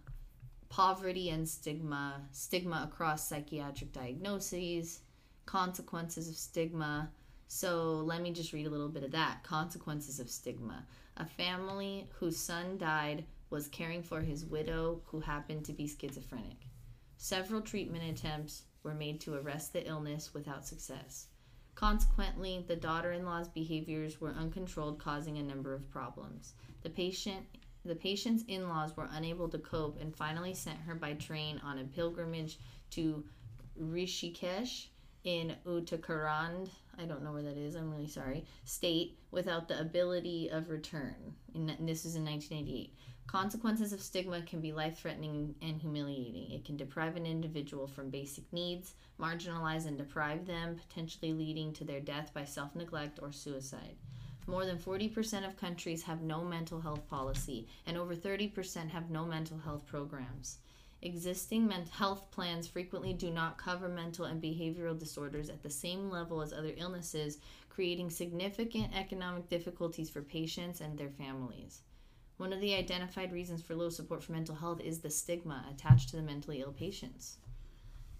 poverty 0.67 1.29
and 1.29 1.47
stigma, 1.47 2.19
stigma 2.33 2.89
across 2.91 3.29
psychiatric 3.29 3.93
diagnoses, 3.93 4.99
consequences 5.45 6.27
of 6.27 6.35
stigma. 6.35 7.09
So 7.47 8.01
let 8.03 8.21
me 8.21 8.33
just 8.33 8.51
read 8.51 8.67
a 8.67 8.69
little 8.69 8.89
bit 8.89 9.03
of 9.03 9.11
that. 9.11 9.41
Consequences 9.43 10.19
of 10.19 10.29
stigma. 10.29 10.85
A 11.15 11.25
family 11.25 12.09
whose 12.19 12.35
son 12.35 12.77
died 12.77 13.23
was 13.49 13.69
caring 13.69 14.03
for 14.03 14.19
his 14.19 14.43
widow 14.43 14.99
who 15.05 15.21
happened 15.21 15.63
to 15.63 15.71
be 15.71 15.87
schizophrenic. 15.87 16.67
Several 17.15 17.61
treatment 17.61 18.03
attempts 18.03 18.63
were 18.83 18.93
made 18.93 19.21
to 19.21 19.35
arrest 19.35 19.71
the 19.71 19.87
illness 19.87 20.33
without 20.33 20.67
success. 20.67 21.27
Consequently, 21.79 22.65
the 22.67 22.75
daughter 22.75 23.13
in 23.13 23.23
law's 23.23 23.47
behaviors 23.47 24.19
were 24.19 24.35
uncontrolled, 24.37 24.99
causing 24.99 25.37
a 25.37 25.43
number 25.43 25.73
of 25.73 25.89
problems. 25.89 26.53
The 26.83 26.89
patient 26.89 27.45
the 27.85 27.95
patient's 27.95 28.43
in 28.49 28.67
laws 28.67 28.97
were 28.97 29.07
unable 29.13 29.47
to 29.47 29.57
cope 29.59 30.01
and 30.01 30.13
finally 30.13 30.53
sent 30.53 30.77
her 30.79 30.93
by 30.93 31.13
train 31.13 31.61
on 31.63 31.79
a 31.79 31.85
pilgrimage 31.85 32.59
to 32.89 33.23
Rishikesh 33.81 34.87
in 35.23 35.55
Uttarakhand. 35.65 36.69
I 36.97 37.05
don't 37.05 37.23
know 37.23 37.31
where 37.31 37.43
that 37.43 37.57
is, 37.57 37.75
I'm 37.75 37.89
really 37.89 38.09
sorry. 38.09 38.43
State 38.65 39.17
without 39.31 39.69
the 39.69 39.79
ability 39.79 40.49
of 40.49 40.69
return. 40.69 41.33
And 41.55 41.69
this 41.87 42.03
is 42.03 42.17
in 42.17 42.25
1988. 42.25 42.93
Consequences 43.31 43.93
of 43.93 44.01
stigma 44.01 44.41
can 44.41 44.59
be 44.59 44.71
life 44.71 44.97
threatening 44.97 45.53
and 45.61 45.79
humiliating. 45.79 46.49
It 46.49 46.65
can 46.65 46.77
deprive 46.77 47.15
an 47.15 47.27
individual 47.27 47.85
from 47.85 48.09
basic 48.09 48.51
needs, 48.51 48.95
marginalize 49.19 49.85
and 49.85 49.95
deprive 49.99 50.47
them, 50.47 50.75
potentially 50.75 51.33
leading 51.33 51.71
to 51.73 51.83
their 51.83 51.99
death 51.99 52.31
by 52.33 52.43
self 52.43 52.75
neglect 52.75 53.19
or 53.21 53.31
suicide. 53.31 53.97
More 54.47 54.65
than 54.65 54.79
40% 54.79 55.47
of 55.47 55.55
countries 55.57 56.01
have 56.01 56.23
no 56.23 56.43
mental 56.43 56.81
health 56.81 57.07
policy, 57.07 57.67
and 57.85 57.97
over 57.97 58.15
30% 58.15 58.89
have 58.89 59.11
no 59.11 59.27
mental 59.27 59.59
health 59.59 59.85
programs. 59.85 60.57
Existing 61.03 61.67
mental 61.67 61.93
health 61.93 62.31
plans 62.31 62.67
frequently 62.67 63.13
do 63.13 63.29
not 63.29 63.59
cover 63.59 63.87
mental 63.89 64.25
and 64.25 64.41
behavioral 64.41 64.97
disorders 64.97 65.51
at 65.51 65.61
the 65.61 65.69
same 65.69 66.09
level 66.09 66.41
as 66.41 66.51
other 66.51 66.73
illnesses, 66.77 67.37
creating 67.69 68.09
significant 68.09 68.91
economic 68.95 69.47
difficulties 69.49 70.09
for 70.09 70.23
patients 70.23 70.81
and 70.81 70.97
their 70.97 71.11
families. 71.11 71.83
One 72.39 72.53
of 72.53 72.61
the 72.61 72.73
identified 72.73 73.33
reasons 73.33 73.61
for 73.61 73.75
low 73.75 73.89
support 73.89 74.23
for 74.23 74.31
mental 74.31 74.55
health 74.55 74.79
is 74.79 74.99
the 74.99 75.09
stigma 75.09 75.65
attached 75.69 76.07
to 76.09 76.15
the 76.15 76.21
mentally 76.21 76.61
ill 76.61 76.71
patients. 76.71 77.35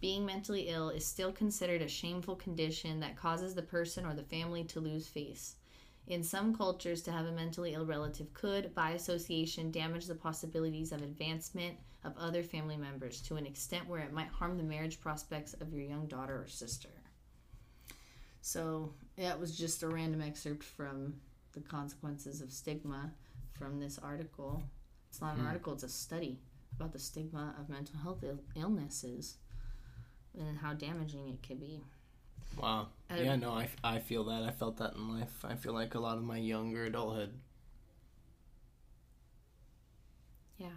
Being 0.02 0.26
mentally 0.26 0.68
ill 0.68 0.90
is 0.90 1.06
still 1.06 1.32
considered 1.32 1.82
a 1.82 1.88
shameful 1.88 2.36
condition 2.36 3.00
that 3.00 3.16
causes 3.16 3.56
the 3.56 3.62
person 3.62 4.06
or 4.06 4.14
the 4.14 4.24
family 4.24 4.66
to 4.66 4.82
lose 4.82 5.08
face. 5.08 5.56
In 6.06 6.22
some 6.22 6.54
cultures, 6.54 7.02
to 7.04 7.14
have 7.14 7.28
a 7.28 7.32
mentally 7.32 7.74
ill 7.74 7.86
relative 7.86 8.34
could, 8.34 8.76
by 8.76 8.92
association, 8.92 9.72
damage 9.72 10.06
the 10.06 10.16
possibilities 10.16 10.92
of 10.92 11.02
advancement 11.02 11.78
of 12.04 12.18
other 12.18 12.44
family 12.44 12.76
members 12.76 13.22
to 13.22 13.38
an 13.38 13.46
extent 13.46 13.88
where 13.88 14.02
it 14.02 14.12
might 14.12 14.28
harm 14.28 14.58
the 14.58 14.64
marriage 14.64 15.00
prospects 15.00 15.54
of 15.54 15.72
your 15.72 15.84
young 15.84 16.08
daughter 16.08 16.42
or 16.42 16.48
sister. 16.50 16.90
So, 18.42 18.92
that 19.16 19.40
was 19.40 19.58
just 19.58 19.82
a 19.82 19.88
random 19.88 20.22
excerpt 20.22 20.66
from 20.66 21.22
the 21.54 21.62
consequences 21.62 22.42
of 22.42 22.52
stigma 22.52 23.14
from 23.60 23.80
this 23.80 24.00
article. 24.02 24.64
It's 25.10 25.22
not 25.22 25.36
an 25.36 25.42
hmm. 25.42 25.48
article, 25.48 25.74
it's 25.74 25.84
a 25.84 25.90
study 25.90 26.40
about 26.76 26.94
the 26.94 27.00
stigma 27.00 27.54
of 27.60 27.70
mental 27.70 28.00
health 28.00 28.24
Ill- 28.24 28.40
illnesses 28.56 29.38
and 30.40 30.58
how 30.58 30.74
damaging 30.74 31.28
it 31.28 31.44
can 31.44 31.58
be. 31.58 31.84
Wow. 32.58 32.88
Yeah, 33.16 33.36
no, 33.36 33.52
I, 33.52 33.70
I 33.84 34.00
feel 34.00 34.24
that. 34.26 34.44
I 34.44 34.52
felt 34.52 34.78
that 34.78 34.94
in 34.96 35.20
life. 35.20 35.44
I 35.44 35.56
feel 35.56 35.74
like 35.74 35.96
a 35.96 36.00
lot 36.00 36.18
of 36.18 36.24
my 36.24 36.38
younger 36.38 36.86
adulthood. 36.86 37.34
Yeah. 40.58 40.68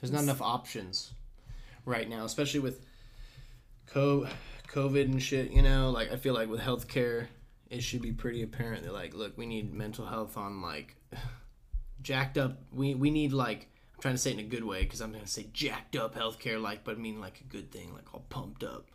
There's 0.00 0.12
not 0.12 0.22
enough 0.22 0.42
options 0.42 1.12
right 1.84 2.08
now, 2.08 2.24
especially 2.24 2.60
with 2.60 2.84
co- 3.86 4.26
COVID 4.68 5.04
and 5.04 5.22
shit, 5.22 5.50
you 5.50 5.62
know? 5.62 5.90
Like, 5.90 6.12
I 6.12 6.16
feel 6.16 6.34
like 6.34 6.48
with 6.48 6.60
healthcare, 6.60 7.26
it 7.70 7.82
should 7.82 8.02
be 8.02 8.12
pretty 8.12 8.42
apparent 8.42 8.84
that, 8.84 8.92
like, 8.92 9.14
look, 9.14 9.38
we 9.38 9.46
need 9.46 9.72
mental 9.72 10.06
health 10.06 10.36
on, 10.36 10.60
like, 10.60 10.96
jacked 12.02 12.38
up. 12.38 12.58
We, 12.72 12.94
we 12.94 13.10
need, 13.10 13.32
like, 13.32 13.68
I'm 13.94 14.02
trying 14.02 14.14
to 14.14 14.18
say 14.18 14.30
it 14.30 14.34
in 14.34 14.40
a 14.40 14.48
good 14.48 14.64
way 14.64 14.82
because 14.82 15.00
I'm 15.00 15.12
going 15.12 15.24
to 15.24 15.30
say 15.30 15.46
jacked 15.52 15.96
up 15.96 16.14
healthcare, 16.14 16.60
like, 16.60 16.84
but 16.84 16.96
I 16.96 16.98
mean, 16.98 17.20
like, 17.20 17.40
a 17.40 17.52
good 17.52 17.70
thing, 17.70 17.92
like, 17.92 18.12
all 18.12 18.24
pumped 18.28 18.64
up. 18.64 18.88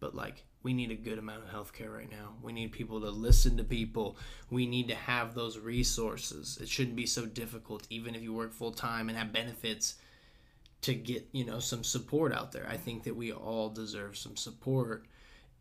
But, 0.00 0.14
like, 0.14 0.44
we 0.62 0.72
need 0.72 0.90
a 0.90 0.96
good 0.96 1.18
amount 1.18 1.42
of 1.44 1.50
healthcare 1.50 1.94
right 1.94 2.10
now. 2.10 2.34
We 2.42 2.52
need 2.52 2.72
people 2.72 3.00
to 3.02 3.10
listen 3.10 3.56
to 3.58 3.64
people. 3.64 4.16
We 4.50 4.66
need 4.66 4.88
to 4.88 4.94
have 4.94 5.34
those 5.34 5.58
resources. 5.58 6.58
It 6.60 6.68
shouldn't 6.68 6.96
be 6.96 7.06
so 7.06 7.26
difficult, 7.26 7.86
even 7.90 8.14
if 8.14 8.22
you 8.22 8.32
work 8.32 8.52
full 8.52 8.72
time 8.72 9.08
and 9.08 9.18
have 9.18 9.32
benefits, 9.32 9.96
to 10.84 10.94
get 10.94 11.26
you 11.32 11.46
know 11.46 11.58
some 11.58 11.82
support 11.82 12.32
out 12.32 12.52
there. 12.52 12.66
I 12.68 12.76
think 12.76 13.04
that 13.04 13.16
we 13.16 13.32
all 13.32 13.70
deserve 13.70 14.18
some 14.18 14.36
support, 14.36 15.06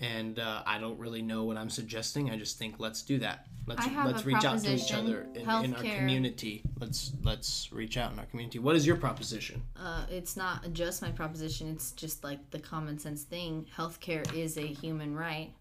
and 0.03 0.37
uh, 0.37 0.63
I 0.65 0.79
don't 0.79 0.99
really 0.99 1.21
know 1.21 1.45
what 1.45 1.55
I'm 1.55 1.69
suggesting. 1.69 2.29
I 2.29 2.37
just 2.37 2.57
think 2.57 2.75
let's 2.77 3.01
do 3.03 3.19
that. 3.19 3.47
Let's 3.65 3.87
let's 4.05 4.25
reach 4.25 4.43
out 4.43 4.59
to 4.59 4.73
each 4.73 4.91
other 4.91 5.25
in, 5.33 5.41
in 5.41 5.73
our 5.73 5.81
community. 5.81 6.61
Let's 6.79 7.13
let's 7.23 7.71
reach 7.71 7.97
out 7.97 8.11
in 8.11 8.19
our 8.19 8.25
community. 8.25 8.59
What 8.59 8.75
is 8.75 8.85
your 8.85 8.97
proposition? 8.97 9.63
Uh, 9.77 10.05
it's 10.09 10.35
not 10.35 10.73
just 10.73 11.01
my 11.01 11.11
proposition, 11.11 11.69
it's 11.69 11.91
just 11.91 12.23
like 12.23 12.51
the 12.51 12.59
common 12.59 12.99
sense 12.99 13.23
thing. 13.23 13.65
Healthcare 13.77 14.31
is 14.35 14.57
a 14.57 14.67
human 14.67 15.15
right. 15.15 15.51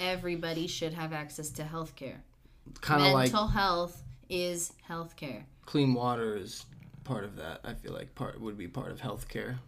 Everybody 0.00 0.66
should 0.66 0.94
have 0.94 1.12
access 1.12 1.50
to 1.50 1.62
healthcare. 1.62 2.16
Kind 2.80 3.02
of 3.02 3.12
like 3.12 3.32
Mental 3.32 3.48
health 3.48 4.02
is 4.30 4.72
healthcare. 4.88 5.42
clean 5.66 5.92
water 5.92 6.36
is 6.36 6.64
part 7.04 7.24
of 7.24 7.36
that. 7.36 7.60
I 7.64 7.74
feel 7.74 7.92
like 7.92 8.14
part 8.14 8.40
would 8.40 8.56
be 8.56 8.68
part 8.68 8.90
of 8.90 9.00
healthcare, 9.00 9.58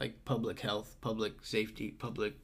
like 0.00 0.24
public 0.24 0.58
health, 0.58 0.96
public 1.00 1.44
safety, 1.44 1.90
public, 1.90 2.34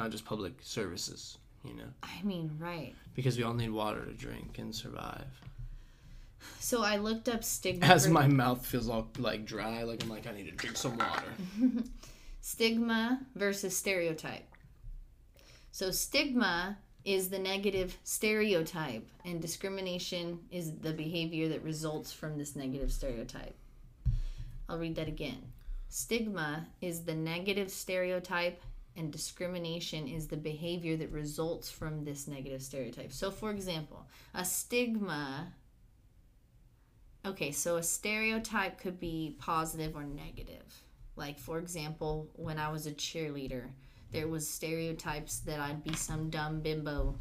not 0.00 0.10
just 0.10 0.24
public 0.24 0.54
services. 0.62 1.38
You 1.64 1.74
know, 1.74 1.84
I 2.02 2.22
mean, 2.22 2.50
right. 2.58 2.94
because 3.14 3.36
we 3.36 3.44
all 3.44 3.52
need 3.52 3.70
water 3.70 4.02
to 4.06 4.12
drink 4.12 4.58
and 4.58 4.74
survive. 4.74 5.26
So 6.58 6.82
I 6.82 6.96
looked 6.96 7.28
up 7.28 7.44
stigma. 7.44 7.84
As 7.84 8.08
my 8.08 8.26
mouth 8.26 8.64
feels 8.64 8.88
all 8.88 9.08
like 9.18 9.44
dry, 9.44 9.82
like 9.82 10.02
I'm 10.02 10.08
like 10.08 10.26
I 10.26 10.32
need 10.32 10.46
to 10.46 10.52
drink 10.52 10.78
some 10.78 10.96
water. 10.96 11.28
stigma 12.40 13.20
versus 13.34 13.76
stereotype. 13.76 14.46
So 15.70 15.90
stigma 15.90 16.78
is 17.04 17.28
the 17.28 17.38
negative 17.38 17.96
stereotype, 18.04 19.06
and 19.26 19.40
discrimination 19.40 20.38
is 20.50 20.72
the 20.78 20.92
behavior 20.94 21.48
that 21.48 21.62
results 21.62 22.10
from 22.10 22.38
this 22.38 22.56
negative 22.56 22.90
stereotype. 22.90 23.54
I'll 24.68 24.78
read 24.78 24.96
that 24.96 25.08
again. 25.08 25.52
Stigma 25.88 26.66
is 26.80 27.04
the 27.04 27.14
negative 27.14 27.70
stereotype, 27.70 28.62
and 29.00 29.10
discrimination 29.10 30.06
is 30.06 30.28
the 30.28 30.36
behavior 30.36 30.94
that 30.98 31.10
results 31.10 31.70
from 31.70 32.04
this 32.04 32.28
negative 32.28 32.62
stereotype. 32.62 33.12
So, 33.12 33.30
for 33.30 33.50
example, 33.50 34.06
a 34.34 34.44
stigma. 34.44 35.54
Okay, 37.24 37.50
so 37.50 37.76
a 37.76 37.82
stereotype 37.82 38.78
could 38.78 39.00
be 39.00 39.36
positive 39.38 39.96
or 39.96 40.04
negative. 40.04 40.82
Like, 41.16 41.38
for 41.38 41.58
example, 41.58 42.28
when 42.34 42.58
I 42.58 42.70
was 42.70 42.86
a 42.86 42.92
cheerleader, 42.92 43.70
there 44.12 44.28
was 44.28 44.46
stereotypes 44.46 45.38
that 45.40 45.60
I'd 45.60 45.82
be 45.82 45.94
some 45.94 46.28
dumb 46.28 46.60
bimbo. 46.60 47.18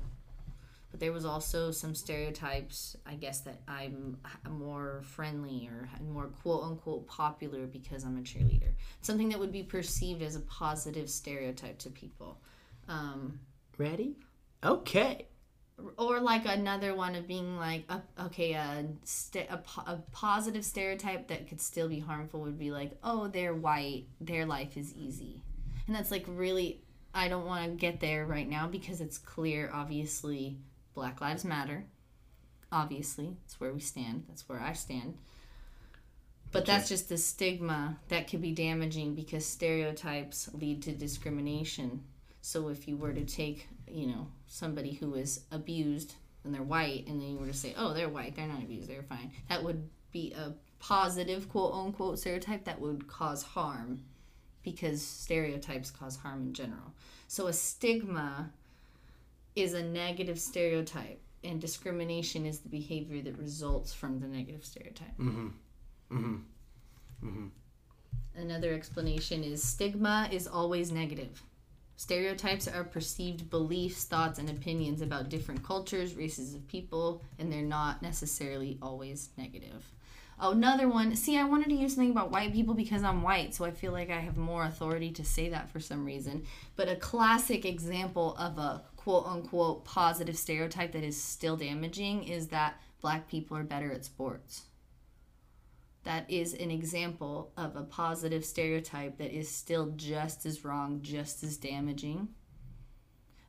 But 0.92 1.00
there 1.00 1.12
was 1.12 1.24
also 1.24 1.70
some 1.72 1.94
stereotypes, 1.94 2.98
I 3.06 3.14
guess, 3.14 3.42
that 3.42 3.62
I'm 3.68 4.18
more 4.50 5.02
friendly 5.04 5.70
or 5.72 5.88
more 6.12 6.28
quote 6.28 6.64
unquote 6.64 7.08
popular 7.08 7.68
because 7.68 8.04
I'm 8.04 8.18
a 8.18 8.22
cheerleader. 8.22 8.72
Something 9.02 9.30
that 9.30 9.40
would 9.40 9.52
be 9.52 9.62
perceived 9.64 10.22
as 10.24 10.36
a 10.36 10.40
positive 10.42 11.10
stereotype 11.10 11.78
to 11.80 11.90
people. 11.92 12.42
Um, 12.88 13.40
Ready? 13.78 14.16
Okay. 14.64 15.28
or 15.98 16.20
like 16.20 16.46
another 16.46 16.94
one 16.96 17.16
of 17.16 17.28
being 17.28 17.56
like 17.58 17.86
a, 17.90 18.02
okay 18.26 18.54
a, 18.54 18.86
st- 19.04 19.48
a, 19.50 19.58
po- 19.58 19.84
a 19.86 19.96
positive 20.12 20.66
stereotype 20.66 21.28
that 21.28 21.48
could 21.48 21.62
still 21.62 21.88
be 21.88 22.00
harmful 22.00 22.42
would 22.42 22.60
be 22.60 22.72
like 22.72 22.92
oh 23.04 23.28
they're 23.28 23.54
white 23.54 24.06
their 24.20 24.46
life 24.46 24.76
is 24.76 24.94
easy 24.96 25.42
and 25.88 25.96
that's 25.96 26.12
like 26.12 26.26
really 26.28 26.82
i 27.14 27.30
don't 27.30 27.46
want 27.46 27.64
to 27.64 27.72
get 27.78 28.02
there 28.02 28.26
right 28.26 28.50
now 28.50 28.68
because 28.68 29.00
it's 29.00 29.18
clear 29.18 29.70
obviously 29.74 30.58
black 30.94 31.22
lives 31.22 31.46
matter 31.46 31.86
obviously. 32.72 33.38
It's 33.46 33.60
where 33.60 33.74
we 33.74 33.80
stand. 33.80 34.26
That's 34.28 34.48
where 34.48 34.60
i 34.60 34.74
stand. 34.74 35.18
But 36.52 36.66
that's 36.66 36.90
just 36.90 37.10
the 37.10 37.18
stigma 37.18 38.00
that 38.08 38.28
could 38.28 38.42
be 38.42 38.52
damaging 38.52 39.14
because 39.14 39.46
stereotypes 39.46 40.50
lead 40.54 40.82
to 40.84 40.92
discrimination. 40.92 42.04
So 42.42 42.70
if 42.70 42.88
you 42.88 42.98
were 42.98 43.14
to 43.14 43.24
take, 43.24 43.68
you 43.88 44.08
know, 44.08 44.28
somebody 44.48 44.94
who 44.94 45.14
is 45.14 45.42
abused 45.52 46.16
and 46.44 46.54
they're 46.54 46.64
white, 46.64 47.06
and 47.08 47.22
then 47.22 47.30
you 47.30 47.38
were 47.38 47.48
to 47.48 47.54
say, 47.54 47.76
oh, 47.78 47.94
they're 47.94 48.10
white, 48.10 48.36
they're 48.36 48.48
not 48.48 48.64
abused, 48.64 48.90
they're 48.90 49.04
fine, 49.04 49.32
that 49.48 49.64
would 49.64 49.88
be 50.12 50.34
a 50.34 50.54
positive 50.80 51.50
quote 51.50 51.74
unquote 51.74 52.18
stereotype 52.18 52.64
that 52.66 52.82
would 52.82 53.08
cause 53.08 53.44
harm 53.44 54.02
because 54.64 55.06
stereotypes 55.06 55.92
cause 55.92 56.16
harm 56.16 56.42
in 56.42 56.54
general. 56.54 56.94
So 57.28 57.46
a 57.46 57.54
stigma 57.54 58.52
is 59.56 59.74
a 59.74 59.84
negative 59.84 60.40
stereotype, 60.40 61.22
and 61.44 61.60
discrimination 61.60 62.46
is 62.46 62.60
the 62.60 62.70
behavior 62.70 63.22
that 63.22 63.38
results 63.38 63.94
from 63.94 64.20
the 64.20 64.28
negative 64.28 64.66
stereotype. 64.66 65.18
Mm-hmm. 65.18 65.48
Mm-hmm. 66.12 66.36
Mm-hmm. 67.28 67.48
Another 68.36 68.74
explanation 68.74 69.44
is 69.44 69.64
stigma 69.64 70.30
is 70.32 70.48
always 70.48 70.92
negative. 70.92 71.44
Stereotypes 71.98 72.66
are 72.66 72.86
perceived 72.86 73.50
beliefs, 73.50 74.06
thoughts, 74.06 74.40
and 74.40 74.50
opinions 74.50 75.02
about 75.02 75.28
different 75.28 75.64
cultures, 75.64 76.16
races 76.16 76.56
of 76.56 76.66
people, 76.70 77.22
and 77.38 77.52
they're 77.52 77.62
not 77.62 78.02
necessarily 78.02 78.78
always 78.82 79.30
negative. 79.38 79.92
Oh, 80.40 80.52
another 80.52 80.88
one. 80.88 81.18
See, 81.18 81.38
I 81.38 81.44
wanted 81.44 81.68
to 81.68 81.76
use 81.76 81.96
something 81.96 82.12
about 82.12 82.32
white 82.32 82.54
people 82.54 82.74
because 82.74 83.04
I'm 83.04 83.22
white, 83.22 83.54
so 83.54 83.66
I 83.66 83.72
feel 83.72 83.92
like 83.92 84.10
I 84.10 84.20
have 84.22 84.38
more 84.38 84.64
authority 84.64 85.12
to 85.12 85.26
say 85.26 85.50
that 85.50 85.70
for 85.70 85.82
some 85.82 86.06
reason. 86.06 86.46
But 86.78 86.88
a 86.88 86.96
classic 86.96 87.66
example 87.66 88.38
of 88.38 88.58
a 88.58 88.84
quote 89.00 89.26
unquote 89.26 89.86
positive 89.86 90.38
stereotype 90.38 90.92
that 90.92 91.04
is 91.04 91.22
still 91.22 91.56
damaging 91.56 92.24
is 92.24 92.48
that 92.48 92.80
black 93.02 93.28
people 93.30 93.56
are 93.56 93.64
better 93.64 93.92
at 93.92 94.04
sports 94.04 94.64
that 96.04 96.30
is 96.30 96.54
an 96.54 96.72
example 96.72 97.52
of 97.58 97.76
a 97.76 97.84
positive 97.84 98.46
stereotype 98.46 99.18
that 99.18 99.32
is 99.32 99.50
still 99.50 99.94
just 99.96 100.46
as 100.46 100.64
wrong, 100.64 101.02
just 101.02 101.44
as 101.44 101.58
damaging. 101.58 102.30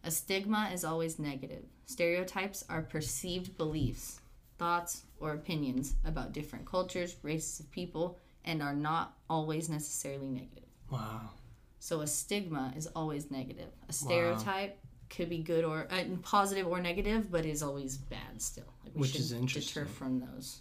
A 0.02 0.10
stigma 0.10 0.70
is 0.72 0.84
always 0.84 1.18
negative. 1.18 1.64
Stereotypes 1.86 2.64
are 2.68 2.82
perceived 2.82 3.56
beliefs, 3.56 4.20
thoughts, 4.58 5.04
or 5.20 5.32
opinions 5.32 5.94
about 6.04 6.32
different 6.32 6.66
cultures, 6.66 7.16
races 7.22 7.60
of 7.60 7.70
people, 7.70 8.18
and 8.44 8.62
are 8.62 8.74
not 8.74 9.16
always 9.28 9.68
necessarily 9.68 10.28
negative. 10.28 10.68
Wow. 10.90 11.30
So 11.78 12.00
a 12.00 12.06
stigma 12.06 12.72
is 12.76 12.88
always 12.88 13.30
negative. 13.30 13.70
A 13.88 13.92
stereotype 13.92 14.78
could 15.10 15.28
be 15.28 15.38
good 15.38 15.64
or 15.64 15.86
uh, 15.90 16.04
positive 16.22 16.66
or 16.66 16.80
negative, 16.80 17.30
but 17.30 17.44
is 17.44 17.62
always 17.62 17.96
bad 17.98 18.40
still. 18.40 18.72
Like 18.84 18.94
we 18.94 19.00
Which 19.02 19.16
is 19.16 19.32
interesting. 19.32 19.82
deter 19.82 19.90
from 19.92 20.20
those 20.20 20.60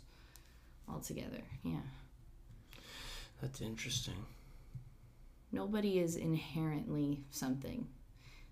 altogether. 0.87 1.43
Yeah. 1.63 1.77
That's 3.41 3.61
interesting. 3.61 4.25
nobody 5.51 5.99
is 5.99 6.15
inherently 6.15 7.23
something. 7.31 7.87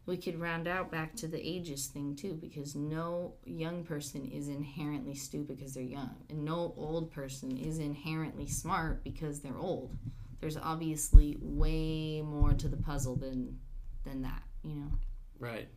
We 0.05 0.15
could 0.17 0.39
round 0.39 0.67
out 0.69 0.89
back 0.89 1.15
to 1.17 1.27
the 1.27 1.45
ages 1.45 1.87
thing 1.87 2.15
too, 2.15 2.33
because 2.35 2.75
no 2.75 3.33
young 3.45 3.83
person 3.83 4.25
is 4.25 4.47
inherently 4.47 5.15
stupid 5.15 5.57
because 5.57 5.73
they're 5.73 5.83
young, 5.83 6.15
and 6.29 6.45
no 6.45 6.73
old 6.77 7.11
person 7.11 7.57
is 7.57 7.79
inherently 7.79 8.47
smart 8.47 9.03
because 9.03 9.41
they're 9.41 9.57
old. 9.57 9.97
There's 10.39 10.55
obviously 10.55 11.37
way 11.41 12.21
more 12.21 12.53
to 12.53 12.69
the 12.69 12.77
puzzle 12.77 13.17
than 13.17 13.59
than 14.05 14.21
that, 14.21 14.43
you 14.63 14.75
know. 14.75 14.91
Right. 15.39 15.67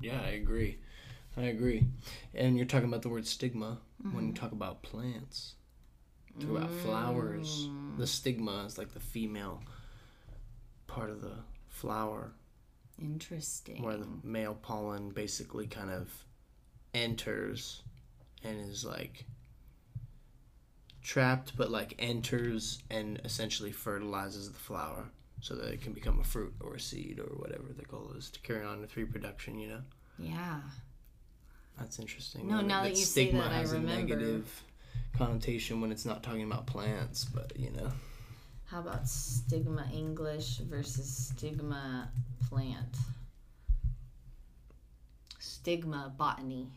Yeah, 0.00 0.20
I 0.20 0.30
agree. 0.30 0.78
I 1.36 1.42
agree. 1.42 1.84
And 2.34 2.56
you're 2.56 2.66
talking 2.66 2.88
about 2.88 3.02
the 3.02 3.08
word 3.08 3.26
stigma 3.26 3.78
when 4.02 4.26
you 4.26 4.32
mm-hmm. 4.32 4.42
talk 4.42 4.52
about 4.52 4.82
plants. 4.82 5.54
Talk 6.40 6.50
about 6.50 6.70
flowers. 6.70 7.68
The 7.96 8.04
mm. 8.04 8.08
stigma 8.08 8.64
is 8.66 8.78
like 8.78 8.92
the 8.92 9.00
female 9.00 9.60
part 10.86 11.10
of 11.10 11.20
the 11.20 11.34
flower 11.68 12.32
Interesting. 13.00 13.82
where 13.82 13.96
the 13.96 14.06
male 14.24 14.54
pollen 14.54 15.10
basically 15.10 15.66
kind 15.66 15.90
of 15.90 16.24
enters 16.94 17.82
and 18.42 18.58
is 18.68 18.84
like 18.84 19.26
trapped 21.02 21.56
but 21.56 21.70
like 21.70 21.94
enters 21.98 22.82
and 22.90 23.20
essentially 23.24 23.70
fertilizes 23.70 24.50
the 24.50 24.58
flower 24.58 25.10
so 25.40 25.54
that 25.54 25.72
it 25.72 25.80
can 25.82 25.92
become 25.92 26.18
a 26.20 26.24
fruit 26.24 26.54
or 26.60 26.74
a 26.74 26.80
seed 26.80 27.18
or 27.20 27.30
whatever 27.36 27.72
the 27.76 27.84
goal 27.84 28.12
is 28.16 28.28
to 28.30 28.40
carry 28.40 28.64
on 28.64 28.80
with 28.80 28.96
reproduction 28.96 29.58
you 29.58 29.68
know 29.68 29.80
Yeah. 30.18 30.60
that's 31.78 31.98
interesting 31.98 32.48
No, 32.48 32.58
That- 32.58 32.66
now 32.66 32.82
that 32.82 32.90
you 32.90 33.04
say 33.04 33.30
that, 33.32 33.52
I 33.52 33.58
has 33.58 33.72
remember. 33.72 33.92
a 33.92 33.96
negative 34.00 34.62
connotation 35.16 35.80
when 35.80 35.92
it's 35.92 36.04
not 36.04 36.22
talking 36.22 36.42
about 36.42 36.66
plants 36.66 37.24
but 37.24 37.58
you 37.58 37.70
know 37.70 37.92
How 38.66 38.80
about 38.80 39.08
stigma 39.08 39.88
English 39.94 40.58
versus 40.58 41.08
stigma 41.28 42.10
plant? 42.48 42.96
Stigma 45.38 46.12
botany. 46.16 46.68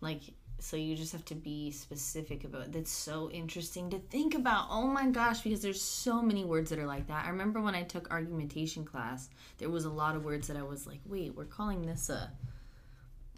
Like, 0.00 0.22
so 0.60 0.76
you 0.76 0.96
just 0.96 1.12
have 1.12 1.24
to 1.26 1.34
be 1.34 1.70
specific 1.70 2.44
about 2.44 2.62
it. 2.62 2.72
That's 2.72 2.90
so 2.90 3.30
interesting 3.30 3.90
to 3.90 3.98
think 3.98 4.34
about. 4.34 4.66
Oh 4.70 4.86
my 4.86 5.06
gosh, 5.06 5.40
because 5.40 5.62
there's 5.62 5.80
so 5.80 6.20
many 6.20 6.44
words 6.44 6.70
that 6.70 6.78
are 6.78 6.86
like 6.86 7.06
that. 7.06 7.26
I 7.26 7.30
remember 7.30 7.60
when 7.60 7.74
I 7.74 7.84
took 7.84 8.10
argumentation 8.10 8.84
class, 8.84 9.30
there 9.58 9.68
was 9.68 9.84
a 9.84 9.90
lot 9.90 10.16
of 10.16 10.24
words 10.24 10.48
that 10.48 10.56
I 10.56 10.62
was 10.62 10.86
like, 10.86 11.00
wait, 11.06 11.34
we're 11.34 11.44
calling 11.44 11.82
this 11.82 12.10
a. 12.10 12.30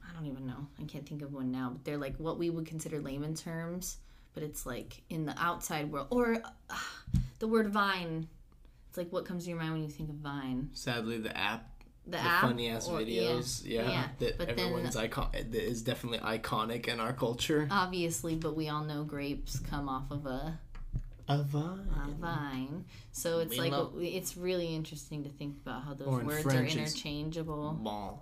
I 0.02 0.12
don't 0.14 0.26
even 0.26 0.46
know. 0.46 0.66
I 0.80 0.84
can't 0.84 1.06
think 1.06 1.22
of 1.22 1.32
one 1.32 1.52
now, 1.52 1.70
but 1.72 1.84
they're 1.84 1.98
like 1.98 2.16
what 2.16 2.38
we 2.38 2.50
would 2.50 2.66
consider 2.66 3.00
layman 3.00 3.34
terms, 3.34 3.98
but 4.34 4.42
it's 4.42 4.66
like 4.66 5.02
in 5.10 5.26
the 5.26 5.34
outside 5.38 5.92
world. 5.92 6.08
Or 6.10 6.42
uh, 6.70 6.76
the 7.38 7.48
word 7.48 7.68
vine. 7.68 8.28
It's 8.88 8.98
like 8.98 9.12
what 9.12 9.24
comes 9.24 9.44
to 9.44 9.50
your 9.50 9.58
mind 9.58 9.72
when 9.72 9.82
you 9.82 9.88
think 9.88 10.08
of 10.08 10.16
vine? 10.16 10.68
sadly 10.72 11.18
the 11.18 11.36
app 11.36 11.68
The, 12.06 12.12
the 12.12 12.18
app? 12.18 12.40
funny 12.42 12.68
ass 12.70 12.88
videos, 12.88 13.62
yeah, 13.64 13.88
yeah. 13.88 14.08
that 14.18 14.38
But 14.38 14.48
then- 14.48 14.58
everyone's 14.58 14.96
icon 14.96 15.30
that 15.32 15.54
is 15.54 15.82
definitely 15.82 16.18
iconic 16.20 16.88
in 16.88 16.98
our 16.98 17.12
culture. 17.12 17.68
Obviously, 17.70 18.34
but 18.36 18.56
we 18.56 18.68
all 18.68 18.82
know 18.84 19.04
grapes 19.04 19.58
come 19.60 19.88
off 19.88 20.10
of 20.10 20.26
a, 20.26 20.58
A 21.28 21.42
vine. 21.42 21.88
a 21.94 22.10
vine. 22.18 22.84
So 23.12 23.38
it's 23.40 23.50
We 23.50 23.58
like 23.58 23.72
love- 23.72 23.94
it's 24.00 24.36
really 24.36 24.74
interesting 24.74 25.22
to 25.24 25.28
think 25.30 25.58
about 25.64 25.84
how 25.84 25.94
those 25.94 26.08
words 26.24 26.42
French, 26.42 26.74
are 26.74 26.78
interchangeable. 26.80 27.72
Bon. 27.80 28.18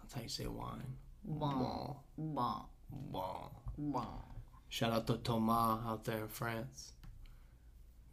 That's 0.00 0.14
how 0.14 0.22
you 0.22 0.28
say 0.28 0.46
wine. 0.46 0.96
Bon, 1.24 1.96
bon, 2.16 2.62
Bon. 2.90 3.50
bon. 3.76 4.06
Shout 4.70 4.92
out 4.92 5.06
to 5.08 5.16
Thomas 5.18 5.84
out 5.84 6.04
there 6.04 6.20
in 6.22 6.28
France. 6.28 6.92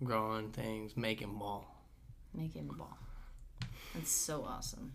Growing 0.03 0.51
things, 0.51 0.97
making 0.97 1.38
ball. 1.38 1.65
Making 2.33 2.67
bon. 2.77 2.88
That's 3.95 4.12
so 4.12 4.43
awesome. 4.43 4.91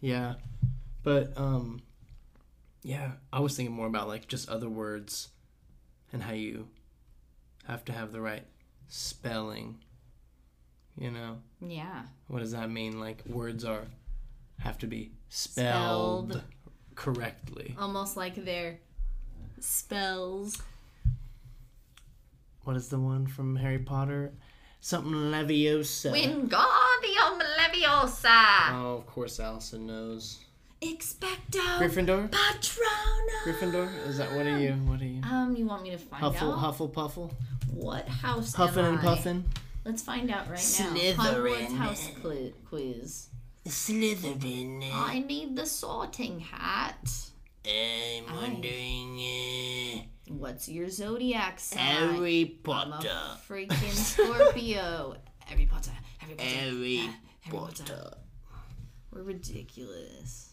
Yeah, 0.00 0.34
but 1.02 1.32
um, 1.36 1.80
Yeah, 2.82 3.12
I 3.32 3.40
was 3.40 3.56
thinking 3.56 3.74
more 3.74 3.86
about 3.86 4.08
like 4.08 4.28
just 4.28 4.48
other 4.48 4.68
words 4.68 5.28
and 6.12 6.22
how 6.22 6.32
you 6.32 6.68
have 7.66 7.84
to 7.86 7.92
have 7.92 8.12
the 8.12 8.20
right 8.20 8.44
spelling. 8.88 9.78
You 10.98 11.10
know, 11.10 11.38
Yeah. 11.60 12.02
what 12.28 12.38
does 12.40 12.52
that 12.52 12.70
mean? 12.70 13.00
Like 13.00 13.24
words 13.26 13.64
are 13.64 13.82
have 14.60 14.78
to 14.78 14.86
be 14.86 15.12
spelled, 15.28 16.30
Spelled. 16.32 16.44
correctly. 16.94 17.74
Almost 17.78 18.16
like 18.16 18.44
their 18.44 18.78
spells. 19.60 20.60
What 22.64 22.76
is 22.76 22.88
the 22.88 22.98
one 22.98 23.26
from 23.26 23.56
Harry 23.56 23.78
Potter? 23.78 24.32
Something 24.80 25.12
Leviosa. 25.12 26.12
Wingardium 27.02 27.40
Leviosa. 27.58 28.72
Oh, 28.72 28.96
of 28.98 29.06
course, 29.06 29.40
Allison 29.40 29.86
knows. 29.86 30.38
Expecto 30.82 31.60
Gryffindor. 31.78 32.28
Patronum. 32.30 33.28
Gryffindor. 33.46 34.06
Is 34.06 34.18
that 34.18 34.30
what 34.32 34.46
are 34.46 34.58
you? 34.58 34.72
What 34.72 35.00
are 35.00 35.04
you? 35.06 35.22
Um, 35.22 35.56
you 35.56 35.66
want 35.66 35.82
me 35.82 35.90
to 35.90 35.98
find 35.98 36.22
Huffle, 36.22 36.52
out 36.52 36.58
Huffle, 36.58 36.92
Puffle, 36.92 37.34
what 37.72 38.06
house 38.08 38.54
Huffin 38.54 38.84
am 38.84 38.94
and 38.94 38.98
I? 39.00 39.02
Puffin. 39.02 39.44
Let's 39.84 40.02
find 40.02 40.30
out 40.30 40.48
right 40.50 40.50
now. 40.50 40.56
Slytherin. 40.56 41.14
Hogwarts 41.14 41.76
house 41.76 42.10
cli- 42.20 42.54
quiz. 42.68 43.28
Slytherin. 43.66 44.82
I 44.92 45.20
need 45.20 45.56
the 45.56 45.64
sorting 45.66 46.40
hat. 46.40 47.10
I'm 47.66 48.36
wondering. 48.36 49.18
Uh, 49.18 50.02
What's 50.34 50.68
your 50.68 50.88
zodiac 50.90 51.58
sign? 51.60 51.78
Harry 51.78 52.58
I'm 52.68 52.92
a 52.92 52.96
Potter. 52.96 53.08
freaking 53.48 53.92
Scorpio. 53.92 55.16
Harry 55.46 55.66
Potter. 55.66 55.92
Harry 56.26 56.36
Potter. 56.36 56.50
Harry 56.50 56.96
Harry 57.40 57.58
Potter. 57.58 57.84
Potter. 57.84 58.16
We're 59.10 59.22
ridiculous. 59.22 60.52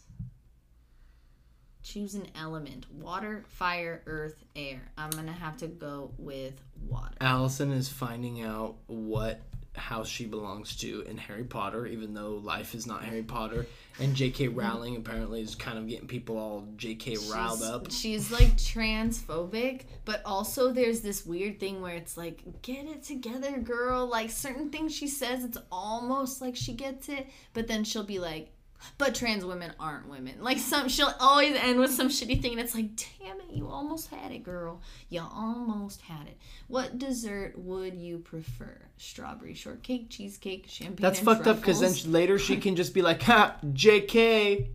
Choose 1.81 2.15
an 2.15 2.27
element: 2.35 2.85
water, 2.91 3.43
fire, 3.47 4.01
earth, 4.05 4.43
air. 4.55 4.91
I'm 4.97 5.09
gonna 5.09 5.33
have 5.33 5.57
to 5.57 5.67
go 5.67 6.11
with 6.17 6.61
water. 6.87 7.15
Allison 7.19 7.71
is 7.71 7.89
finding 7.89 8.41
out 8.41 8.75
what 8.87 9.41
house 9.75 10.07
she 10.07 10.25
belongs 10.25 10.75
to 10.77 11.01
in 11.01 11.17
Harry 11.17 11.43
Potter, 11.43 11.85
even 11.85 12.13
though 12.13 12.35
life 12.43 12.75
is 12.75 12.85
not 12.85 13.03
Harry 13.03 13.23
Potter. 13.23 13.65
And 13.99 14.15
J.K. 14.15 14.47
Rowling 14.47 14.95
apparently 14.95 15.41
is 15.41 15.55
kind 15.55 15.77
of 15.77 15.87
getting 15.87 16.07
people 16.07 16.37
all 16.37 16.67
J.K. 16.77 17.17
riled 17.31 17.59
she's, 17.59 17.67
up. 17.69 17.91
She's 17.91 18.31
like 18.31 18.57
transphobic, 18.57 19.81
but 20.05 20.21
also 20.25 20.71
there's 20.71 21.01
this 21.01 21.25
weird 21.25 21.59
thing 21.59 21.81
where 21.81 21.95
it's 21.95 22.17
like, 22.17 22.61
get 22.61 22.85
it 22.85 23.03
together, 23.03 23.59
girl. 23.59 24.07
Like 24.07 24.29
certain 24.29 24.69
things 24.69 24.95
she 24.95 25.07
says, 25.07 25.43
it's 25.43 25.57
almost 25.71 26.41
like 26.41 26.55
she 26.55 26.73
gets 26.73 27.09
it, 27.09 27.27
but 27.53 27.67
then 27.67 27.83
she'll 27.83 28.03
be 28.03 28.19
like, 28.19 28.52
but 28.97 29.15
trans 29.15 29.45
women 29.45 29.73
aren't 29.79 30.07
women. 30.09 30.35
Like 30.41 30.57
some, 30.57 30.87
she'll 30.89 31.13
always 31.19 31.55
end 31.55 31.79
with 31.79 31.91
some 31.91 32.09
shitty 32.09 32.41
thing, 32.41 32.51
and 32.51 32.59
it's 32.61 32.75
like, 32.75 32.89
damn 33.19 33.39
it, 33.39 33.47
you 33.51 33.67
almost 33.67 34.09
had 34.09 34.31
it, 34.31 34.43
girl. 34.43 34.81
You 35.09 35.21
almost 35.21 36.01
had 36.01 36.27
it. 36.27 36.37
What 36.67 36.97
dessert 36.99 37.53
would 37.57 37.95
you 37.95 38.19
prefer? 38.19 38.81
Strawberry 38.97 39.53
shortcake, 39.53 40.09
cheesecake, 40.09 40.65
champagne. 40.67 40.97
That's 41.01 41.19
fucked 41.19 41.47
up 41.47 41.57
because 41.57 41.79
then 41.79 41.93
she- 41.93 42.07
later 42.07 42.37
she 42.39 42.57
can 42.57 42.75
just 42.75 42.93
be 42.93 43.01
like, 43.01 43.21
ha, 43.21 43.55
J.K. 43.73 44.69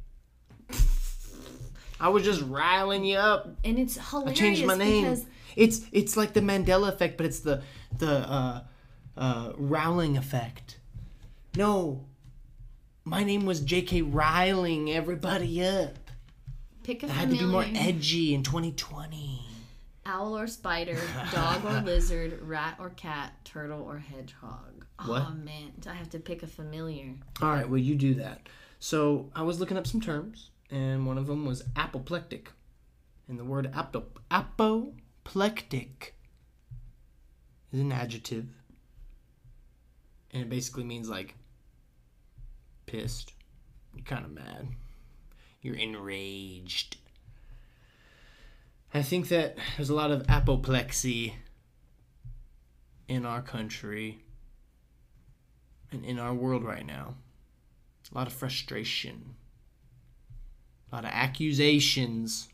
I 2.00 2.08
was 2.10 2.22
just 2.22 2.42
riling 2.42 3.04
you 3.04 3.16
up. 3.16 3.48
and 3.64 3.78
it's 3.78 3.96
hilarious. 4.10 4.38
I 4.38 4.40
changed 4.40 4.64
my 4.66 4.76
name. 4.76 5.26
It's 5.56 5.80
it's 5.90 6.16
like 6.16 6.32
the 6.32 6.40
Mandela 6.40 6.88
effect, 6.88 7.16
but 7.16 7.26
it's 7.26 7.40
the 7.40 7.62
the 7.98 8.18
uh, 8.30 8.60
uh, 9.16 9.52
Rowling 9.56 10.16
effect. 10.16 10.78
No, 11.56 12.04
my 13.08 13.24
name 13.24 13.46
was 13.46 13.60
J.K. 13.60 14.02
Riling 14.02 14.90
everybody 14.92 15.64
up. 15.64 15.96
pick 16.82 17.02
a 17.02 17.06
I 17.06 17.10
had 17.10 17.30
to 17.30 17.36
be 17.38 17.44
more 17.44 17.64
edgy 17.74 18.34
in 18.34 18.42
2020. 18.42 19.40
Owl 20.04 20.36
or 20.38 20.46
spider, 20.46 21.00
dog 21.32 21.64
or 21.64 21.80
lizard, 21.80 22.38
rat 22.42 22.76
or 22.78 22.90
cat, 22.90 23.32
turtle 23.44 23.82
or 23.82 23.98
hedgehog. 23.98 24.84
What? 25.06 25.22
Oh 25.26 25.34
man, 25.34 25.72
I 25.88 25.94
have 25.94 26.10
to 26.10 26.18
pick 26.18 26.42
a 26.42 26.46
familiar. 26.46 27.14
All 27.40 27.50
right, 27.50 27.68
well 27.68 27.78
you 27.78 27.94
do 27.94 28.14
that. 28.14 28.48
So 28.78 29.30
I 29.34 29.42
was 29.42 29.58
looking 29.58 29.78
up 29.78 29.86
some 29.86 30.00
terms, 30.00 30.50
and 30.70 31.06
one 31.06 31.16
of 31.16 31.26
them 31.26 31.46
was 31.46 31.64
apoplectic, 31.76 32.50
and 33.26 33.38
the 33.38 33.44
word 33.44 33.70
apo- 33.74 34.04
apoplectic 34.30 36.14
is 37.72 37.80
an 37.80 37.92
adjective, 37.92 38.46
and 40.32 40.42
it 40.42 40.50
basically 40.50 40.84
means 40.84 41.08
like 41.08 41.34
pissed. 42.88 43.32
You're 43.94 44.04
kind 44.04 44.24
of 44.24 44.32
mad. 44.32 44.66
You're 45.62 45.76
enraged. 45.76 46.96
I 48.92 49.02
think 49.02 49.28
that 49.28 49.56
there's 49.76 49.90
a 49.90 49.94
lot 49.94 50.10
of 50.10 50.28
apoplexy 50.28 51.34
in 53.06 53.24
our 53.26 53.42
country 53.42 54.18
and 55.92 56.04
in 56.04 56.18
our 56.18 56.34
world 56.34 56.64
right 56.64 56.86
now. 56.86 57.14
A 58.10 58.16
lot 58.16 58.26
of 58.26 58.32
frustration, 58.32 59.34
a 60.90 60.94
lot 60.94 61.04
of 61.04 61.10
accusations, 61.12 62.48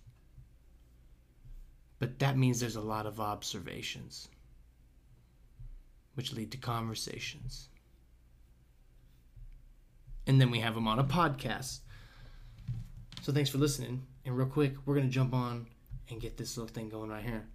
but 2.00 2.18
that 2.18 2.36
means 2.36 2.58
there's 2.58 2.74
a 2.74 2.80
lot 2.80 3.06
of 3.06 3.20
observations, 3.20 4.28
which 6.14 6.32
lead 6.32 6.50
to 6.50 6.58
conversations. 6.58 7.68
And 10.26 10.40
then 10.40 10.50
we 10.50 10.60
have 10.60 10.74
them 10.74 10.88
on 10.88 10.98
a 10.98 11.04
podcast. 11.04 11.80
So 13.22 13.32
thanks 13.32 13.50
for 13.50 13.58
listening. 13.58 14.06
And 14.24 14.36
real 14.36 14.46
quick, 14.46 14.74
we're 14.86 14.94
going 14.94 15.06
to 15.06 15.12
jump 15.12 15.34
on 15.34 15.66
and 16.10 16.20
get 16.20 16.36
this 16.36 16.56
little 16.56 16.72
thing 16.72 16.88
going 16.88 17.10
right 17.10 17.22
here. 17.22 17.46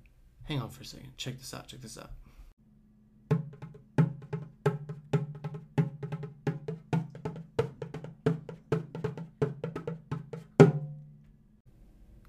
Hang 0.43 0.62
on 0.62 0.69
for 0.69 0.82
a 0.82 0.86
second. 0.86 1.17
Check 1.17 1.39
this 1.39 1.53
out. 1.53 1.67
Check 1.67 1.82
this 1.82 1.97
out. 1.97 2.12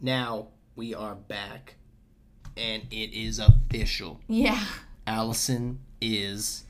Now 0.03 0.49
we 0.77 0.95
are 0.95 1.15
back, 1.15 1.77
and 2.57 2.85
it 2.91 3.13
is 3.13 3.39
official. 3.39 4.21
Yeah. 4.29 4.65
Allison 5.07 5.81
is 6.01 6.65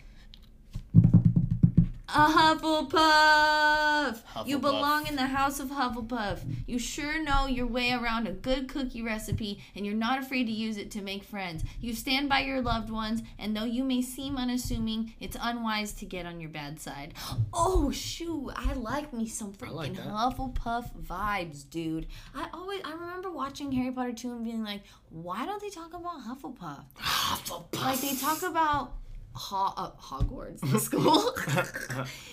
A 2.13 2.27
Hufflepuff! 2.27 4.19
You 4.45 4.59
belong 4.59 5.07
in 5.07 5.15
the 5.15 5.29
house 5.29 5.61
of 5.61 5.69
Hufflepuff. 5.69 6.41
You 6.67 6.77
sure 6.77 7.23
know 7.23 7.47
your 7.47 7.69
way 7.69 7.93
around 7.93 8.27
a 8.27 8.33
good 8.33 8.69
cookie 8.69 9.01
recipe 9.01 9.63
and 9.77 9.87
you're 9.87 9.95
not 9.95 10.19
afraid 10.19 10.47
to 10.47 10.53
use 10.53 10.77
it 10.77 10.91
to 10.93 11.03
make 11.03 11.23
friends. 11.23 11.63
You 11.81 11.95
stand 11.95 12.29
by 12.29 12.41
your 12.41 12.63
loved 12.63 12.91
ones, 12.91 13.23
and 13.39 13.57
though 13.57 13.65
you 13.65 13.85
may 13.85 14.03
seem 14.03 14.37
unassuming, 14.37 15.15
it's 15.21 15.37
unwise 15.41 15.93
to 15.95 16.05
get 16.05 16.27
on 16.27 16.41
your 16.41 16.51
bad 16.51 16.81
side. 16.81 17.15
Oh, 17.53 17.93
shoot. 17.93 18.51
I 18.57 18.73
like 18.73 19.13
me 19.13 19.29
some 19.29 19.53
freaking 19.53 19.75
like. 19.75 19.93
Hufflepuff 19.95 20.91
vibes, 21.01 21.69
dude. 21.71 22.09
I 22.35 22.49
always, 22.53 22.81
I 22.85 22.93
remember 22.93 23.31
watching 23.31 23.71
Harry 23.71 23.93
Potter 23.93 24.13
2 24.13 24.33
and 24.33 24.45
being 24.45 24.65
like, 24.65 24.83
why 25.11 25.47
don't 25.47 25.63
they 25.63 25.71
talk 25.71 25.95
about 25.95 26.25
Hufflepuff? 26.27 26.83
Hufflepuff. 26.99 27.81
Like 27.81 28.01
they 28.01 28.17
talk 28.17 28.43
about 28.43 28.95
Ho- 29.33 29.73
uh, 29.77 29.91
Hogwarts, 29.93 30.61
the 30.61 30.79
school. 30.81 31.33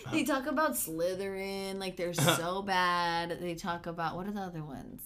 they 0.12 0.24
talk 0.24 0.48
about 0.48 0.72
Slytherin, 0.74 1.78
like 1.80 1.96
they're 1.96 2.14
so 2.14 2.62
bad. 2.64 3.40
They 3.42 3.56
talk 3.56 3.86
about 3.86 4.16
what 4.16 4.28
are 4.28 4.32
the 4.32 4.42
other 4.42 4.64
ones? 4.64 5.02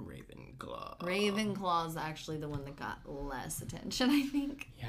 Ravenclaw. 0.00 1.00
Ravenclaw's 1.00 1.96
actually 1.96 2.38
the 2.38 2.48
one 2.48 2.64
that 2.64 2.76
got 2.76 3.00
less 3.06 3.60
attention, 3.60 4.10
I 4.10 4.22
think. 4.22 4.68
Yeah, 4.78 4.86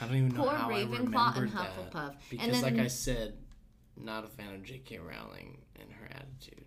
I 0.00 0.06
don't 0.06 0.16
even 0.16 0.34
know 0.34 0.42
Poor 0.42 0.54
how 0.54 0.70
I 0.70 0.84
Ravenclaw 0.84 1.36
and 1.38 1.50
Hufflepuff. 1.50 1.92
that. 1.92 2.10
And 2.10 2.16
Because, 2.30 2.60
then- 2.62 2.76
like 2.76 2.84
I 2.84 2.88
said, 2.88 3.34
not 3.96 4.24
a 4.24 4.28
fan 4.28 4.52
of 4.54 4.62
J.K. 4.64 4.98
Rowling 4.98 5.58
and 5.80 5.90
her 5.92 6.06
attitude. 6.10 6.64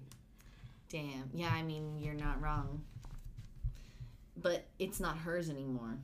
Damn. 0.90 1.30
Yeah, 1.34 1.50
I 1.54 1.62
mean 1.64 2.00
you're 2.00 2.14
not 2.14 2.42
wrong. 2.42 2.84
But 4.38 4.66
it's 4.80 5.00
not 5.00 5.18
hers 5.18 5.50
anymore. 5.50 5.98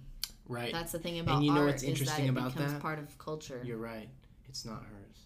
Right. 0.47 0.71
That's 0.73 0.91
the 0.91 0.99
thing 0.99 1.19
about 1.19 1.37
and 1.37 1.45
you 1.45 1.51
know 1.53 1.61
art 1.61 1.67
what's 1.71 1.83
is 1.83 1.89
interesting 1.89 2.25
that 2.25 2.31
about 2.31 2.53
becomes 2.53 2.73
that? 2.73 2.81
part 2.81 2.99
of 2.99 3.17
culture. 3.17 3.61
You're 3.63 3.77
right. 3.77 4.09
It's 4.49 4.65
not 4.65 4.83
hers. 4.83 5.17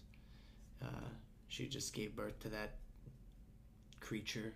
Uh, 0.82 1.08
she 1.48 1.66
just 1.68 1.92
gave 1.94 2.14
birth 2.14 2.38
to 2.40 2.48
that 2.50 2.74
creature. 4.00 4.52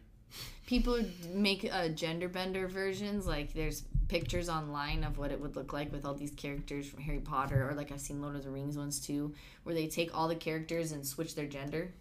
people 0.67 1.01
make 1.35 1.69
uh, 1.73 1.89
gender 1.89 2.29
bender 2.29 2.69
versions 2.69 3.27
like 3.27 3.53
there's 3.53 3.83
pictures 4.07 4.49
online 4.49 5.03
of 5.03 5.19
what 5.19 5.33
it 5.33 5.41
would 5.41 5.57
look 5.57 5.73
like 5.73 5.91
with 5.91 6.05
all 6.05 6.15
these 6.15 6.31
characters 6.33 6.87
from 6.89 7.01
harry 7.03 7.19
potter 7.19 7.69
or 7.69 7.75
like 7.75 7.91
i've 7.91 8.01
seen 8.01 8.21
lord 8.23 8.37
of 8.37 8.45
the 8.45 8.51
rings 8.51 8.77
ones 8.77 9.01
too 9.01 9.35
where 9.65 9.75
they 9.75 9.89
take 9.89 10.17
all 10.17 10.29
the 10.29 10.37
characters 10.37 10.93
and 10.93 11.05
switch 11.05 11.35
their 11.35 11.47
gender 11.47 11.93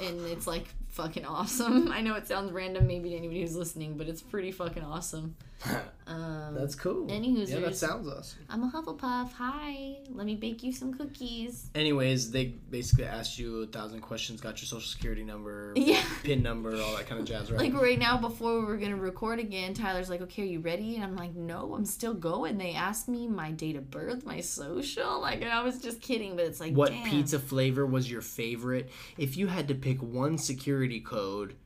and 0.00 0.20
it's 0.26 0.46
like 0.46 0.66
fucking 0.94 1.24
awesome 1.24 1.90
i 1.92 2.00
know 2.00 2.14
it 2.14 2.26
sounds 2.26 2.52
random 2.52 2.86
maybe 2.86 3.10
to 3.10 3.16
anybody 3.16 3.40
who's 3.40 3.56
listening 3.56 3.96
but 3.96 4.08
it's 4.08 4.22
pretty 4.22 4.52
fucking 4.52 4.82
awesome 4.84 5.34
Um, 6.06 6.54
That's 6.54 6.74
cool. 6.74 7.10
Any 7.10 7.30
Yeah, 7.46 7.60
that 7.60 7.76
sounds 7.76 8.06
awesome. 8.06 8.40
I'm 8.50 8.62
a 8.64 8.70
Hufflepuff. 8.70 9.32
Hi. 9.32 9.96
Let 10.12 10.26
me 10.26 10.34
bake 10.34 10.62
you 10.62 10.70
some 10.70 10.92
cookies. 10.92 11.70
Anyways, 11.74 12.30
they 12.30 12.48
basically 12.68 13.06
asked 13.06 13.38
you 13.38 13.62
a 13.62 13.66
thousand 13.66 14.02
questions, 14.02 14.42
got 14.42 14.60
your 14.60 14.66
social 14.66 14.80
security 14.86 15.24
number, 15.24 15.72
Yeah. 15.76 16.02
pin 16.22 16.42
number, 16.42 16.78
all 16.78 16.94
that 16.96 17.06
kind 17.06 17.22
of 17.22 17.26
jazz, 17.26 17.50
right? 17.50 17.58
Like 17.58 17.80
right 17.80 17.98
now, 17.98 18.18
before 18.18 18.60
we 18.60 18.66
were 18.66 18.76
gonna 18.76 18.96
record 18.96 19.38
again, 19.38 19.72
Tyler's 19.72 20.10
like, 20.10 20.20
"Okay, 20.20 20.42
are 20.42 20.44
you 20.44 20.60
ready?" 20.60 20.96
And 20.96 21.04
I'm 21.04 21.16
like, 21.16 21.34
"No, 21.34 21.74
I'm 21.74 21.86
still 21.86 22.12
going." 22.12 22.58
They 22.58 22.74
asked 22.74 23.08
me 23.08 23.26
my 23.26 23.50
date 23.52 23.76
of 23.76 23.90
birth, 23.90 24.26
my 24.26 24.40
social, 24.40 25.22
like, 25.22 25.40
and 25.40 25.50
I 25.50 25.62
was 25.62 25.80
just 25.80 26.02
kidding, 26.02 26.36
but 26.36 26.44
it's 26.44 26.60
like, 26.60 26.74
what 26.74 26.90
damn. 26.90 27.08
pizza 27.08 27.38
flavor 27.38 27.86
was 27.86 28.10
your 28.10 28.20
favorite? 28.20 28.90
If 29.16 29.38
you 29.38 29.46
had 29.46 29.68
to 29.68 29.74
pick 29.74 30.02
one 30.02 30.36
security 30.36 30.83
code 31.00 31.56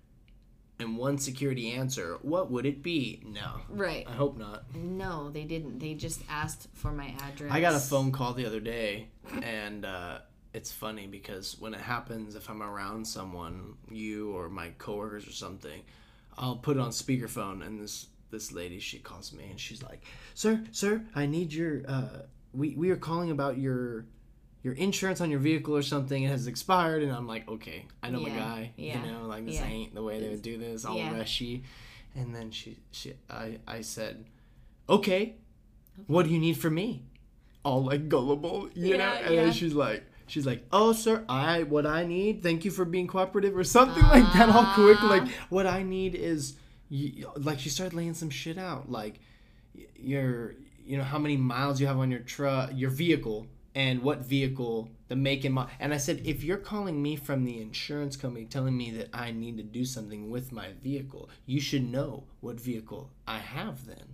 and 0.81 0.96
one 0.96 1.18
security 1.18 1.72
answer, 1.72 2.18
what 2.22 2.50
would 2.50 2.64
it 2.64 2.83
be? 2.83 3.22
No. 3.26 3.61
Right? 3.68 4.07
I 4.09 4.12
hope 4.12 4.38
not. 4.38 4.74
No, 4.74 5.31
they 5.31 5.44
didn't. 5.44 5.81
They 5.81 5.94
just 5.94 6.22
asked 6.28 6.68
for 6.72 6.92
my 6.92 7.14
address. 7.20 7.50
I 7.52 7.61
got 7.61 7.74
a 7.74 7.81
phone 7.81 8.12
call 8.12 8.33
the 8.33 8.46
other 8.46 8.61
day, 8.61 9.09
and 9.42 9.85
uh, 9.85 10.18
it's 10.54 10.70
funny 10.70 11.07
because 11.07 11.57
when 11.59 11.74
it 11.74 11.81
happens, 11.81 12.37
if 12.37 12.48
I'm 12.48 12.62
around 12.62 13.07
someone, 13.07 13.74
you 13.90 14.31
or 14.33 14.48
my 14.48 14.70
coworkers 14.78 15.26
or 15.26 15.33
something, 15.33 15.83
I'll 16.37 16.57
put 16.57 16.76
it 16.76 16.81
on 16.81 16.90
speakerphone, 16.90 17.66
and 17.66 17.81
this 17.81 18.07
this 18.31 18.52
lady 18.52 18.78
she 18.78 18.98
calls 18.98 19.33
me 19.33 19.48
and 19.50 19.59
she's 19.59 19.83
like, 19.83 20.04
"Sir, 20.35 20.62
sir, 20.70 21.02
I 21.14 21.26
need 21.26 21.52
your 21.52 21.83
uh, 21.88 22.22
we 22.52 22.74
we 22.76 22.90
are 22.90 22.96
calling 22.96 23.31
about 23.31 23.59
your." 23.59 24.07
Your 24.62 24.74
insurance 24.74 25.20
on 25.20 25.30
your 25.30 25.38
vehicle 25.40 25.74
or 25.76 25.82
something 25.82 26.22
it 26.24 26.28
has 26.28 26.46
expired, 26.46 27.02
and 27.02 27.12
I'm 27.12 27.26
like, 27.28 27.48
okay, 27.48 27.86
I 28.02 28.10
know 28.10 28.20
my 28.20 28.30
guy. 28.30 28.72
yeah, 28.76 29.04
You 29.04 29.12
know, 29.12 29.26
like 29.26 29.44
this 29.46 29.54
yeah. 29.56 29.66
ain't 29.66 29.94
the 29.94 30.02
way 30.02 30.20
they 30.20 30.28
would 30.28 30.42
do 30.42 30.58
this, 30.58 30.84
all 30.84 30.96
Yeah. 30.96 31.16
rushy. 31.16 31.62
And 32.16 32.34
then 32.34 32.50
she, 32.50 32.76
she, 32.90 33.12
I, 33.30 33.58
I 33.68 33.82
said, 33.82 34.24
okay, 34.88 35.34
what 36.08 36.24
do 36.26 36.30
you 36.32 36.38
need 36.40 36.54
from 36.58 36.74
me? 36.74 37.04
All 37.64 37.84
like 37.84 38.08
gullible, 38.08 38.68
you 38.74 38.96
know. 38.98 39.04
And 39.04 39.34
yeah. 39.34 39.44
then 39.44 39.52
she's 39.52 39.74
like, 39.74 40.04
she's 40.26 40.44
like, 40.46 40.64
oh 40.72 40.92
sir, 40.92 41.24
I 41.28 41.62
what 41.62 41.86
I 41.86 42.04
need. 42.06 42.42
Thank 42.42 42.64
you 42.64 42.70
for 42.72 42.84
being 42.84 43.06
cooperative 43.06 43.56
or 43.56 43.64
something 43.64 44.02
like 44.04 44.24
that. 44.32 44.48
All 44.48 44.64
quick, 44.74 45.00
like 45.02 45.22
Ah. 45.26 45.46
what 45.50 45.66
I 45.66 45.82
need 45.84 46.14
is, 46.16 46.54
you, 46.88 47.30
like 47.36 47.60
she 47.60 47.68
started 47.68 47.94
laying 47.94 48.14
some 48.14 48.30
shit 48.30 48.58
out, 48.58 48.90
like 48.90 49.20
your, 49.96 50.54
you 50.84 50.96
know, 50.96 51.04
how 51.04 51.18
many 51.18 51.36
miles 51.36 51.80
you 51.80 51.86
have 51.86 51.98
on 51.98 52.10
your 52.10 52.20
truck, 52.20 52.70
your 52.74 52.90
vehicle. 52.90 53.46
And 53.74 54.02
what 54.02 54.20
vehicle, 54.20 54.88
the 55.09 55.16
make 55.16 55.44
and 55.44 55.54
model. 55.54 55.70
And 55.78 55.94
I 55.94 55.98
said, 55.98 56.22
if 56.24 56.42
you're 56.42 56.57
calling 56.57 57.00
me 57.00 57.16
from 57.16 57.44
the 57.44 57.61
insurance 57.61 58.16
company 58.16 58.44
telling 58.44 58.76
me 58.76 58.90
that 58.92 59.11
I 59.12 59.31
need 59.31 59.57
to 59.59 59.62
do 59.62 59.85
something 59.85 60.31
with 60.31 60.50
my 60.52 60.68
vehicle, 60.83 61.28
you 61.46 61.61
should 61.61 61.88
know 61.88 62.24
what 62.40 62.61
vehicle 62.61 63.11
I 63.26 63.38
have 63.38 63.87
then. 63.87 64.04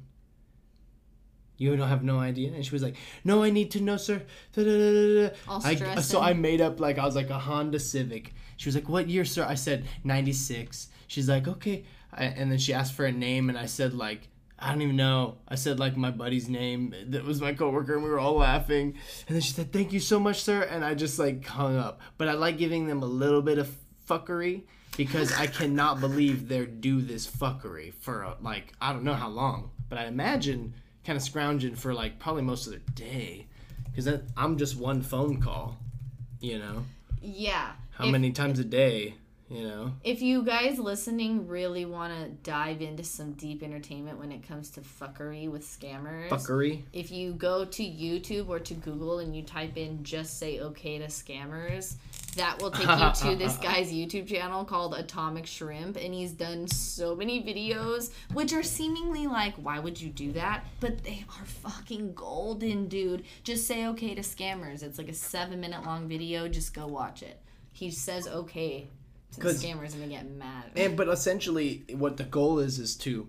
You 1.56 1.76
don't 1.76 1.88
have 1.88 2.02
no 2.02 2.18
idea? 2.18 2.52
And 2.52 2.66
she 2.66 2.72
was 2.72 2.82
like, 2.82 2.96
No, 3.22 3.44
I 3.44 3.50
need 3.50 3.70
to 3.72 3.80
know, 3.80 3.96
sir. 3.96 4.22
I, 4.56 6.00
so 6.00 6.20
I 6.20 6.32
made 6.32 6.60
up 6.60 6.80
like 6.80 6.98
I 6.98 7.04
was 7.06 7.14
like 7.14 7.30
a 7.30 7.38
Honda 7.38 7.78
Civic. 7.78 8.34
She 8.56 8.68
was 8.68 8.74
like, 8.74 8.88
What 8.88 9.08
year, 9.08 9.24
sir? 9.24 9.46
I 9.48 9.54
said 9.54 9.86
96. 10.02 10.88
She's 11.06 11.28
like, 11.28 11.46
Okay. 11.46 11.84
I, 12.16 12.24
and 12.24 12.50
then 12.50 12.58
she 12.58 12.72
asked 12.72 12.94
for 12.94 13.04
a 13.04 13.12
name, 13.12 13.48
and 13.48 13.58
I 13.58 13.66
said, 13.66 13.92
like, 13.94 14.28
I 14.58 14.70
don't 14.72 14.82
even 14.82 14.96
know. 14.96 15.36
I 15.48 15.56
said 15.56 15.78
like 15.78 15.96
my 15.96 16.10
buddy's 16.10 16.48
name 16.48 16.94
that 17.08 17.24
was 17.24 17.40
my 17.40 17.52
coworker, 17.54 17.94
and 17.94 18.02
we 18.04 18.08
were 18.10 18.18
all 18.20 18.36
laughing. 18.36 18.94
And 19.26 19.34
then 19.34 19.40
she 19.42 19.52
said, 19.52 19.72
"Thank 19.72 19.92
you 19.92 20.00
so 20.00 20.18
much, 20.20 20.42
sir." 20.42 20.62
And 20.62 20.84
I 20.84 20.94
just 20.94 21.18
like 21.18 21.44
hung 21.46 21.76
up. 21.76 22.00
But 22.18 22.28
I 22.28 22.32
like 22.32 22.56
giving 22.56 22.86
them 22.86 23.02
a 23.02 23.06
little 23.06 23.42
bit 23.42 23.58
of 23.58 23.74
fuckery 24.08 24.62
because 24.96 25.32
I 25.32 25.46
cannot 25.48 26.00
believe 26.00 26.48
they're 26.48 26.66
do 26.66 27.00
this 27.02 27.26
fuckery 27.26 27.94
for 27.94 28.24
uh, 28.24 28.34
like 28.40 28.72
I 28.80 28.92
don't 28.92 29.02
know 29.04 29.14
how 29.14 29.28
long, 29.28 29.70
but 29.88 29.98
I 29.98 30.06
imagine 30.06 30.74
kind 31.04 31.16
of 31.16 31.22
scrounging 31.22 31.74
for 31.74 31.92
like 31.92 32.18
probably 32.18 32.42
most 32.42 32.66
of 32.66 32.72
their 32.72 32.80
day 32.94 33.46
because 33.86 34.08
I'm 34.36 34.56
just 34.56 34.76
one 34.76 35.02
phone 35.02 35.40
call. 35.40 35.78
You 36.40 36.58
know 36.58 36.84
Yeah. 37.20 37.72
how 37.92 38.06
if, 38.06 38.12
many 38.12 38.30
times 38.32 38.58
a 38.58 38.64
day? 38.64 39.14
You 39.50 39.62
know. 39.62 39.92
If 40.02 40.22
you 40.22 40.42
guys 40.42 40.78
listening 40.78 41.46
really 41.46 41.84
want 41.84 42.14
to 42.14 42.30
dive 42.50 42.80
into 42.80 43.04
some 43.04 43.32
deep 43.32 43.62
entertainment 43.62 44.18
when 44.18 44.32
it 44.32 44.46
comes 44.46 44.70
to 44.70 44.80
fuckery 44.80 45.50
with 45.50 45.62
scammers, 45.62 46.30
Fuckery. 46.30 46.82
if 46.94 47.10
you 47.10 47.32
go 47.34 47.66
to 47.66 47.82
YouTube 47.82 48.48
or 48.48 48.58
to 48.60 48.74
Google 48.74 49.18
and 49.18 49.36
you 49.36 49.42
type 49.42 49.76
in 49.76 50.02
just 50.02 50.38
say 50.38 50.60
okay 50.60 50.98
to 50.98 51.06
scammers, 51.06 51.96
that 52.36 52.60
will 52.60 52.70
take 52.70 52.88
you 52.88 53.30
to 53.30 53.36
this 53.38 53.56
guy's 53.58 53.92
YouTube 53.92 54.26
channel 54.26 54.64
called 54.64 54.94
Atomic 54.94 55.46
Shrimp. 55.46 55.96
And 55.96 56.14
he's 56.14 56.32
done 56.32 56.66
so 56.66 57.14
many 57.14 57.42
videos, 57.42 58.12
which 58.32 58.54
are 58.54 58.62
seemingly 58.62 59.26
like, 59.26 59.54
why 59.56 59.78
would 59.78 60.00
you 60.00 60.08
do 60.08 60.32
that? 60.32 60.64
But 60.80 61.04
they 61.04 61.24
are 61.28 61.44
fucking 61.44 62.14
golden, 62.14 62.88
dude. 62.88 63.24
Just 63.42 63.66
say 63.66 63.86
okay 63.88 64.14
to 64.14 64.22
scammers. 64.22 64.82
It's 64.82 64.96
like 64.96 65.08
a 65.08 65.14
seven 65.14 65.60
minute 65.60 65.84
long 65.84 66.08
video. 66.08 66.48
Just 66.48 66.72
go 66.72 66.86
watch 66.86 67.22
it. 67.22 67.40
He 67.72 67.90
says 67.90 68.26
okay 68.26 68.88
to 69.34 69.40
the 69.40 69.46
'Cause- 69.46 69.62
scammers 69.62 69.92
and 69.94 70.02
they 70.02 70.08
get 70.08 70.30
mad. 70.30 70.70
And 70.76 70.96
but 70.96 71.08
essentially, 71.08 71.84
what 71.92 72.16
the 72.16 72.24
goal 72.24 72.58
is 72.58 72.78
is 72.78 72.96
to 72.98 73.28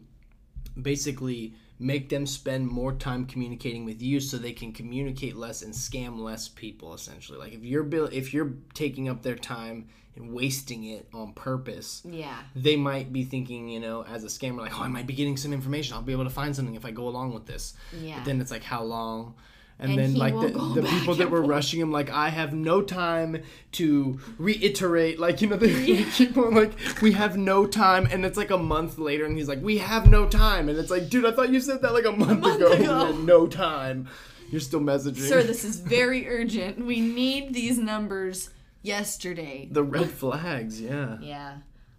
basically 0.82 1.54
make 1.78 2.08
them 2.10 2.26
spend 2.26 2.68
more 2.68 2.94
time 2.94 3.26
communicating 3.26 3.84
with 3.86 4.02
you, 4.02 4.20
so 4.20 4.38
they 4.38 4.54
can 4.54 4.72
communicate 4.72 5.36
less 5.36 5.62
and 5.62 5.74
scam 5.74 6.20
less 6.20 6.48
people. 6.48 6.94
Essentially, 6.94 7.38
like 7.38 7.54
if 7.54 7.64
you're 7.64 7.84
bill- 7.84 8.10
if 8.12 8.34
you're 8.34 8.54
taking 8.74 9.10
up 9.10 9.24
their 9.24 9.36
time 9.36 9.88
and 10.16 10.32
wasting 10.32 10.86
it 10.86 11.08
on 11.14 11.34
purpose, 11.34 12.02
yeah. 12.10 12.38
they 12.56 12.78
might 12.78 13.12
be 13.12 13.26
thinking, 13.26 13.68
you 13.68 13.82
know, 13.82 14.04
as 14.06 14.24
a 14.24 14.28
scammer, 14.28 14.60
like, 14.60 14.80
oh, 14.80 14.84
I 14.84 14.88
might 14.88 15.06
be 15.08 15.14
getting 15.14 15.36
some 15.36 15.52
information. 15.52 15.94
I'll 15.94 16.02
be 16.02 16.14
able 16.14 16.24
to 16.24 16.30
find 16.30 16.56
something 16.56 16.76
if 16.76 16.86
I 16.86 16.92
go 16.92 17.10
along 17.10 17.34
with 17.34 17.46
this. 17.46 17.74
Yeah. 18.02 18.16
But 18.20 18.26
then 18.26 18.40
it's 18.40 18.52
like, 18.52 18.64
how 18.64 18.82
long? 18.84 19.36
And, 19.78 19.92
And 19.92 20.00
then 20.00 20.14
like 20.16 20.34
the, 20.34 20.48
the 20.82 20.84
people 21.00 21.16
that 21.16 21.30
were 21.30 21.40
forth. 21.40 21.50
rushing 21.50 21.82
him, 21.82 21.92
like 21.92 22.10
I 22.10 22.30
have 22.30 22.54
no 22.54 22.82
time 22.82 23.44
to 23.74 24.20
reiterate, 24.38 25.20
like 25.20 25.42
you 25.42 25.48
know, 25.50 25.58
they 25.58 26.04
keep 26.14 26.38
on 26.38 26.56
like 26.56 26.72
we 27.02 27.12
have 27.12 27.36
no 27.38 27.66
time, 27.68 28.08
and 28.10 28.26
it's 28.26 28.38
like 28.38 28.52
a 28.52 28.58
month 28.58 28.98
later, 28.98 29.26
and 29.26 29.38
he's 29.38 29.50
like, 29.50 29.62
we 29.62 29.80
have 29.80 30.10
no 30.10 30.28
time, 30.30 30.70
and 30.70 30.78
it's 30.80 30.90
like, 30.90 31.10
dude, 31.10 31.26
I 31.26 31.32
thought 31.32 31.50
you 31.50 31.60
said 31.60 31.82
that 31.82 31.94
like 31.94 32.06
a 32.06 32.12
month, 32.14 32.40
month 32.40 32.56
ago. 32.62 32.72
ago. 32.72 33.12
No 33.18 33.48
time. 33.48 34.08
You're 34.50 34.62
still 34.62 34.80
messaging. 34.80 35.28
Sir, 35.28 35.44
this 35.44 35.66
is 35.66 35.80
very 35.82 36.26
urgent. 36.30 36.86
We 36.86 37.02
need 37.02 37.54
these 37.54 37.78
numbers 37.78 38.52
yesterday. 38.82 39.68
the 39.70 39.84
red 39.84 40.10
flags, 40.10 40.80
yeah, 40.80 41.18
Yeah. 41.20 41.58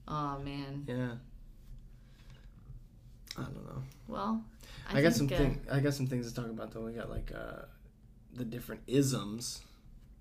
Oh 0.08 0.38
man. 0.38 0.84
yeah. 0.88 1.10
I 3.36 3.42
don't 3.42 3.66
know. 3.66 3.82
Well, 4.08 4.44
I, 4.88 4.98
I, 4.98 5.02
got 5.02 5.14
some 5.14 5.26
uh, 5.26 5.36
thing, 5.36 5.60
I 5.70 5.80
got 5.80 5.94
some 5.94 6.06
things 6.06 6.32
to 6.32 6.34
talk 6.34 6.50
about 6.50 6.72
though. 6.72 6.82
We 6.82 6.92
got 6.92 7.10
like 7.10 7.32
uh, 7.34 7.62
the 8.34 8.44
different 8.44 8.82
isms. 8.86 9.60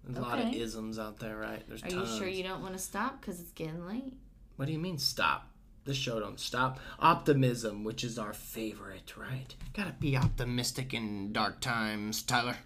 There's 0.04 0.18
a 0.18 0.22
lot 0.22 0.40
of 0.40 0.54
isms 0.54 1.00
out 1.00 1.20
there, 1.20 1.38
right? 1.38 1.64
There's 1.68 1.84
Are 1.84 1.90
you 1.90 1.96
tons. 1.96 2.18
sure 2.18 2.28
you 2.28 2.44
don't 2.44 2.62
want 2.62 2.74
to 2.74 2.80
stop 2.80 3.20
because 3.20 3.40
it's 3.40 3.52
getting 3.52 3.88
late? 3.88 4.14
What 4.56 4.66
do 4.66 4.72
you 4.72 4.80
mean 4.80 4.98
stop? 4.98 5.50
The 5.86 5.94
show 5.94 6.20
don't 6.20 6.40
stop. 6.40 6.80
Optimism, 7.00 7.84
which 7.84 8.04
is 8.04 8.18
our 8.18 8.34
favorite, 8.34 9.16
right? 9.18 9.54
Gotta 9.74 9.94
be 10.00 10.18
optimistic 10.18 10.94
in 10.94 11.32
dark 11.32 11.60
times, 11.60 12.24
Tyler. 12.24 12.58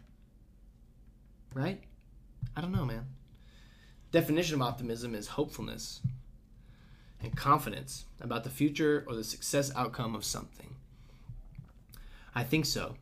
Right? 1.53 1.81
I 2.55 2.61
don't 2.61 2.71
know, 2.71 2.85
man. 2.85 3.07
Definition 4.11 4.55
of 4.55 4.61
optimism 4.61 5.15
is 5.15 5.27
hopefulness 5.27 6.01
and 7.21 7.35
confidence 7.35 8.05
about 8.21 8.43
the 8.43 8.49
future 8.49 9.05
or 9.07 9.15
the 9.15 9.23
success 9.23 9.71
outcome 9.75 10.15
of 10.15 10.23
something. 10.23 10.75
I 12.35 12.43
think 12.43 12.65
so. 12.65 12.95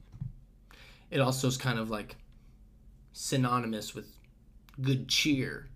It 1.09 1.19
also 1.19 1.47
is 1.47 1.57
kind 1.57 1.79
of 1.79 1.89
like 1.89 2.15
synonymous 3.13 3.95
with 3.95 4.07
good 4.81 5.07
cheer, 5.07 5.67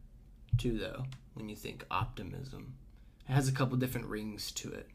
too, 0.57 0.77
though, 0.77 1.05
when 1.33 1.49
you 1.49 1.55
think 1.55 1.85
optimism. 1.89 2.75
It 3.27 3.33
has 3.33 3.47
a 3.47 3.53
couple 3.53 3.77
different 3.77 4.07
rings 4.07 4.51
to 4.53 4.71
it. 4.71 4.89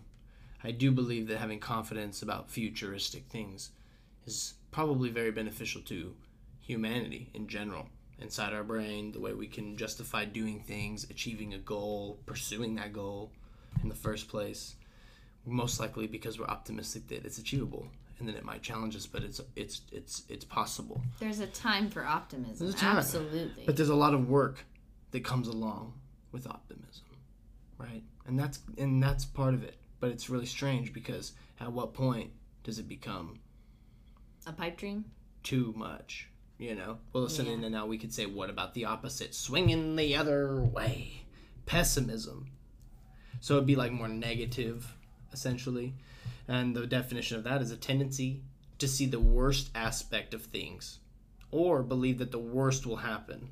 I 0.62 0.70
do 0.70 0.90
believe 0.90 1.28
that 1.28 1.38
having 1.38 1.60
confidence 1.60 2.22
about 2.22 2.50
futuristic 2.50 3.26
things 3.26 3.70
is 4.26 4.54
probably 4.70 5.10
very 5.10 5.30
beneficial 5.30 5.80
to 5.82 6.14
humanity 6.60 7.30
in 7.34 7.46
general. 7.46 7.88
Inside 8.18 8.52
our 8.52 8.64
brain, 8.64 9.12
the 9.12 9.20
way 9.20 9.34
we 9.34 9.46
can 9.46 9.76
justify 9.76 10.24
doing 10.24 10.60
things, 10.60 11.06
achieving 11.10 11.54
a 11.54 11.58
goal, 11.58 12.18
pursuing 12.26 12.74
that 12.76 12.92
goal 12.92 13.30
in 13.82 13.88
the 13.88 13.94
first 13.94 14.28
place. 14.28 14.74
Most 15.44 15.78
likely 15.78 16.06
because 16.06 16.38
we're 16.38 16.46
optimistic 16.46 17.06
that 17.08 17.24
it's 17.24 17.38
achievable, 17.38 17.88
and 18.18 18.26
then 18.28 18.34
it 18.34 18.44
might 18.44 18.62
challenge 18.62 18.96
us, 18.96 19.06
but 19.06 19.22
it's 19.22 19.40
it's 19.56 19.82
it's 19.92 20.22
it's 20.28 20.44
possible. 20.44 21.02
There's 21.20 21.40
a 21.40 21.46
time 21.46 21.90
for 21.90 22.04
optimism. 22.04 22.66
There's 22.66 22.74
a 22.74 22.78
time. 22.78 22.96
Absolutely. 22.96 23.64
But 23.66 23.76
there's 23.76 23.88
a 23.90 23.94
lot 23.94 24.14
of 24.14 24.28
work 24.28 24.64
that 25.10 25.22
comes 25.24 25.48
along 25.48 25.94
with 26.32 26.46
optimism, 26.46 27.04
right? 27.78 28.02
And 28.26 28.38
that's 28.38 28.60
and 28.78 29.02
that's 29.02 29.24
part 29.24 29.54
of 29.54 29.62
it. 29.62 29.76
But 30.00 30.10
it's 30.10 30.28
really 30.30 30.46
strange 30.46 30.92
because 30.92 31.32
at 31.60 31.72
what 31.72 31.94
point 31.94 32.30
does 32.64 32.78
it 32.78 32.88
become 32.88 33.38
a 34.46 34.52
pipe 34.52 34.76
dream? 34.76 35.04
too 35.42 35.72
much? 35.76 36.28
You 36.58 36.74
know. 36.74 36.98
Well, 37.12 37.22
listen, 37.24 37.46
Yeah. 37.46 37.52
and 37.52 37.62
then 37.64 37.72
now 37.72 37.86
we 37.86 37.98
could 37.98 38.12
say, 38.12 38.26
what 38.26 38.50
about 38.50 38.74
the 38.74 38.86
opposite? 38.86 39.32
Swinging 39.34 39.94
the 39.94 40.16
other 40.16 40.60
way, 40.60 41.22
pessimism. 41.66 42.50
So 43.40 43.54
it'd 43.54 43.66
be 43.66 43.76
like 43.76 43.92
more 43.92 44.08
negative 44.08 44.92
essentially. 45.32 45.94
And 46.48 46.74
the 46.76 46.86
definition 46.86 47.36
of 47.36 47.44
that 47.44 47.60
is 47.62 47.70
a 47.70 47.76
tendency 47.76 48.42
to 48.78 48.86
see 48.88 49.06
the 49.06 49.20
worst 49.20 49.70
aspect 49.74 50.34
of 50.34 50.42
things 50.42 50.98
or 51.50 51.82
believe 51.82 52.18
that 52.18 52.30
the 52.30 52.38
worst 52.38 52.86
will 52.86 52.96
happen. 52.96 53.48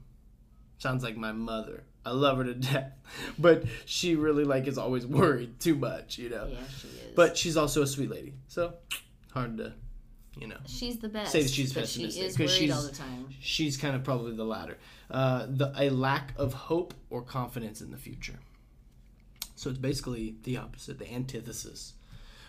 Sounds 0.78 1.02
like 1.02 1.16
my 1.16 1.32
mother. 1.32 1.84
I 2.04 2.10
love 2.10 2.38
her 2.38 2.44
to 2.44 2.54
death, 2.72 2.92
but 3.38 3.64
she 3.86 4.14
really 4.14 4.44
like 4.44 4.66
is 4.66 4.76
always 4.78 5.06
worried 5.06 5.58
too 5.60 5.74
much, 5.74 6.18
you 6.18 6.28
know. 6.28 6.46
Yeah, 6.50 6.58
she 6.78 6.88
is. 6.88 7.14
But 7.16 7.36
she's 7.38 7.56
also 7.56 7.82
a 7.82 7.86
sweet 7.86 8.10
lady, 8.10 8.34
so 8.46 8.74
hard 9.32 9.56
to, 9.56 9.72
you 10.38 10.48
know. 10.48 10.58
she's 10.66 10.98
the 10.98 11.08
best. 11.08 11.32
Say 11.32 11.42
that 11.42 11.50
she's 11.50 11.70
she 11.72 11.80
pessimistic, 11.80 12.22
is 12.24 12.36
'cause 12.36 12.46
worried 12.46 12.58
she's- 12.58 12.76
all 12.76 12.82
the 12.82 12.92
time. 12.94 13.28
She's 13.40 13.76
kind 13.78 13.96
of 13.96 14.04
probably 14.04 14.36
the 14.36 14.44
latter. 14.44 14.76
Uh, 15.10 15.46
the 15.48 15.72
a 15.78 15.88
lack 15.90 16.34
of 16.36 16.52
hope 16.52 16.92
or 17.08 17.22
confidence 17.22 17.80
in 17.80 17.90
the 17.90 17.96
future. 17.96 18.38
So 19.56 19.70
it's 19.70 19.78
basically 19.78 20.36
the 20.42 20.58
opposite, 20.58 20.98
the 20.98 21.10
antithesis. 21.10 21.94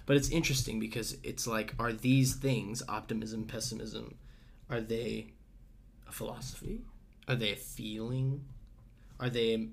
But 0.06 0.18
it's 0.18 0.30
interesting 0.30 0.80
because 0.80 1.18
it's 1.24 1.48
like, 1.48 1.74
are 1.80 1.94
these 1.94 2.36
things, 2.36 2.84
optimism, 2.88 3.46
pessimism, 3.46 4.16
are 4.70 4.82
they 4.82 5.28
a 6.08 6.12
philosophy? 6.12 6.82
Are 7.28 7.36
they 7.36 7.54
a 7.54 7.56
feeling? 7.56 8.46
Are 9.20 9.30
they 9.30 9.70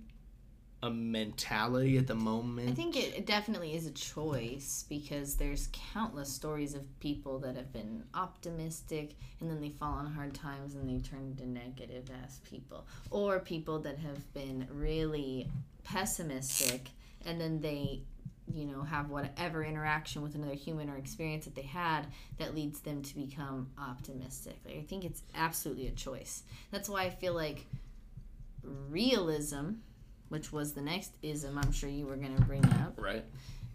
a 0.83 0.91
mentality 0.91 1.97
at 1.97 2.07
the 2.07 2.15
moment? 2.15 2.71
I 2.71 2.73
think 2.73 2.97
it, 2.97 3.15
it 3.17 3.27
definitely 3.27 3.75
is 3.75 3.87
a 3.87 3.93
choice 3.93 4.85
because 4.89 5.37
there's 5.37 5.69
countless 5.93 6.33
stories 6.33 6.75
of 6.75 6.83
people 7.01 7.39
that 7.41 7.55
have 7.57 7.73
been 7.73 8.03
optimistic 8.15 9.13
and 9.41 9.51
then 9.51 9.61
they 9.61 9.69
fall 9.69 9.93
on 9.93 10.07
hard 10.07 10.35
times 10.35 10.75
and 10.75 10.89
they 10.89 11.07
turn 11.07 11.35
into 11.39 11.47
negative 11.47 12.11
ass 12.25 12.41
people. 12.49 12.87
Or 13.11 13.39
people 13.39 13.79
that 13.81 13.99
have 13.99 14.33
been 14.35 14.67
really 14.71 15.49
pessimistic 15.85 16.89
and 17.25 17.41
then 17.41 17.61
they 17.61 18.01
you 18.53 18.67
know 18.67 18.83
have 18.83 19.09
whatever 19.09 19.65
interaction 19.65 20.23
with 20.23 20.35
another 20.35 20.55
human 20.55 20.91
or 20.91 20.97
experience 20.97 21.45
that 21.45 21.55
they 21.55 21.63
had 21.63 22.07
that 22.39 22.55
leads 22.55 22.81
them 22.81 23.03
to 23.03 23.15
become 23.15 23.69
optimistic 23.79 24.57
like, 24.65 24.77
i 24.77 24.83
think 24.83 25.05
it's 25.05 25.23
absolutely 25.35 25.87
a 25.87 25.93
choice 25.93 26.43
that's 26.71 26.89
why 26.89 27.03
i 27.03 27.11
feel 27.11 27.35
like 27.35 27.67
realism 28.89 29.71
which 30.29 30.53
was 30.53 30.73
the 30.73 30.81
next 30.81 31.13
ism 31.23 31.57
i'm 31.59 31.73
sure 31.73 31.89
you 31.89 32.07
were 32.07 32.17
going 32.17 32.37
to 32.37 32.43
bring 32.43 32.65
up 32.65 32.95
right? 32.97 33.25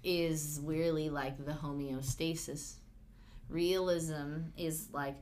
is 0.07 0.61
really 0.63 1.09
like 1.09 1.45
the 1.45 1.51
homeostasis. 1.51 2.75
Realism 3.49 4.37
is 4.57 4.87
like 4.93 5.17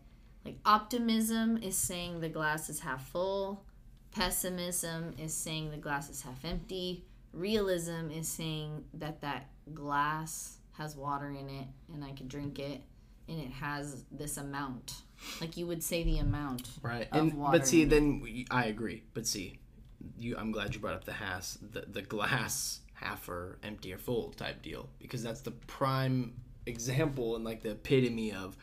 like 0.46 0.58
optimism 0.64 1.58
is 1.58 1.76
saying 1.76 2.22
the 2.22 2.30
glass 2.30 2.70
is 2.70 2.80
half 2.80 3.08
full. 3.10 3.64
Pessimism 4.12 5.14
is 5.18 5.34
saying 5.34 5.72
the 5.72 5.78
glass 5.78 6.10
is 6.10 6.22
half 6.22 6.46
empty. 6.46 7.04
Realism 7.36 8.10
is 8.12 8.28
saying 8.28 8.86
that 8.96 9.22
that 9.22 9.50
glass 9.74 10.58
has 10.78 10.96
water 10.96 11.30
in 11.30 11.50
it 11.50 11.68
and 11.94 12.04
I 12.04 12.12
could 12.12 12.30
drink 12.30 12.60
it 12.60 12.82
and 13.28 13.40
it 13.40 13.52
has 13.52 14.04
this 14.12 14.38
amount. 14.38 14.94
Like 15.42 15.58
you 15.58 15.68
would 15.68 15.84
say 15.84 16.04
the 16.04 16.20
amount. 16.20 16.70
Right. 16.82 17.08
of 17.12 17.22
And 17.22 17.34
water 17.34 17.60
but 17.60 17.68
see, 17.68 17.86
then 17.86 18.20
we, 18.20 18.48
I 18.52 18.66
agree. 18.66 19.04
But 19.14 19.28
see, 19.28 19.60
you, 20.18 20.38
I'm 20.38 20.52
glad 20.52 20.74
you 20.74 20.82
brought 20.82 20.96
up 20.96 21.06
the 21.06 21.14
has 21.14 21.58
the 21.72 21.86
the 21.88 22.02
glass 22.02 22.82
half 22.94 23.28
or 23.28 23.60
empty 23.64 23.94
or 23.94 23.98
full 23.98 24.32
type 24.32 24.62
deal 24.62 24.90
because 25.00 25.22
that's 25.22 25.42
the 25.42 25.52
prime 25.52 26.34
example 26.66 27.36
and 27.36 27.44
like 27.44 27.62
the 27.62 27.72
epitome 27.72 28.32
of 28.32 28.58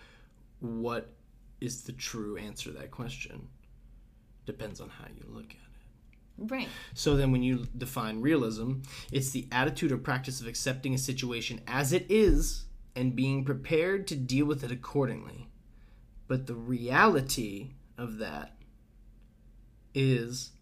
what 0.61 1.13
is 1.61 1.83
the 1.83 1.93
true 1.93 2.37
answer 2.37 2.73
to 2.73 2.79
that 2.79 2.91
question. 2.91 3.49
Depends 4.47 4.81
on 4.81 4.89
how 4.89 5.05
you 5.15 5.25
look 5.29 5.51
at 5.51 5.53
it. 5.53 5.62
Right. 6.39 6.69
So 6.95 7.17
then, 7.17 7.31
when 7.31 7.43
you 7.43 7.67
define 7.77 8.21
realism, 8.21 8.81
it's 9.11 9.31
the 9.31 9.47
attitude 9.53 9.93
or 9.93 9.99
practice 9.99 10.41
of 10.41 10.47
accepting 10.47 10.95
a 10.95 10.99
situation 10.99 11.61
as 11.67 11.93
it 11.93 12.07
is 12.09 12.65
and 12.97 13.15
being 13.15 13.45
prepared 13.45 14.07
to 14.09 14.17
deal 14.17 14.47
with 14.47 14.65
it 14.65 14.73
accordingly. 14.73 15.49
But 16.29 16.47
the 16.47 16.55
reality 16.55 17.73
of 17.99 18.19
that 18.19 18.57
is 19.95 20.53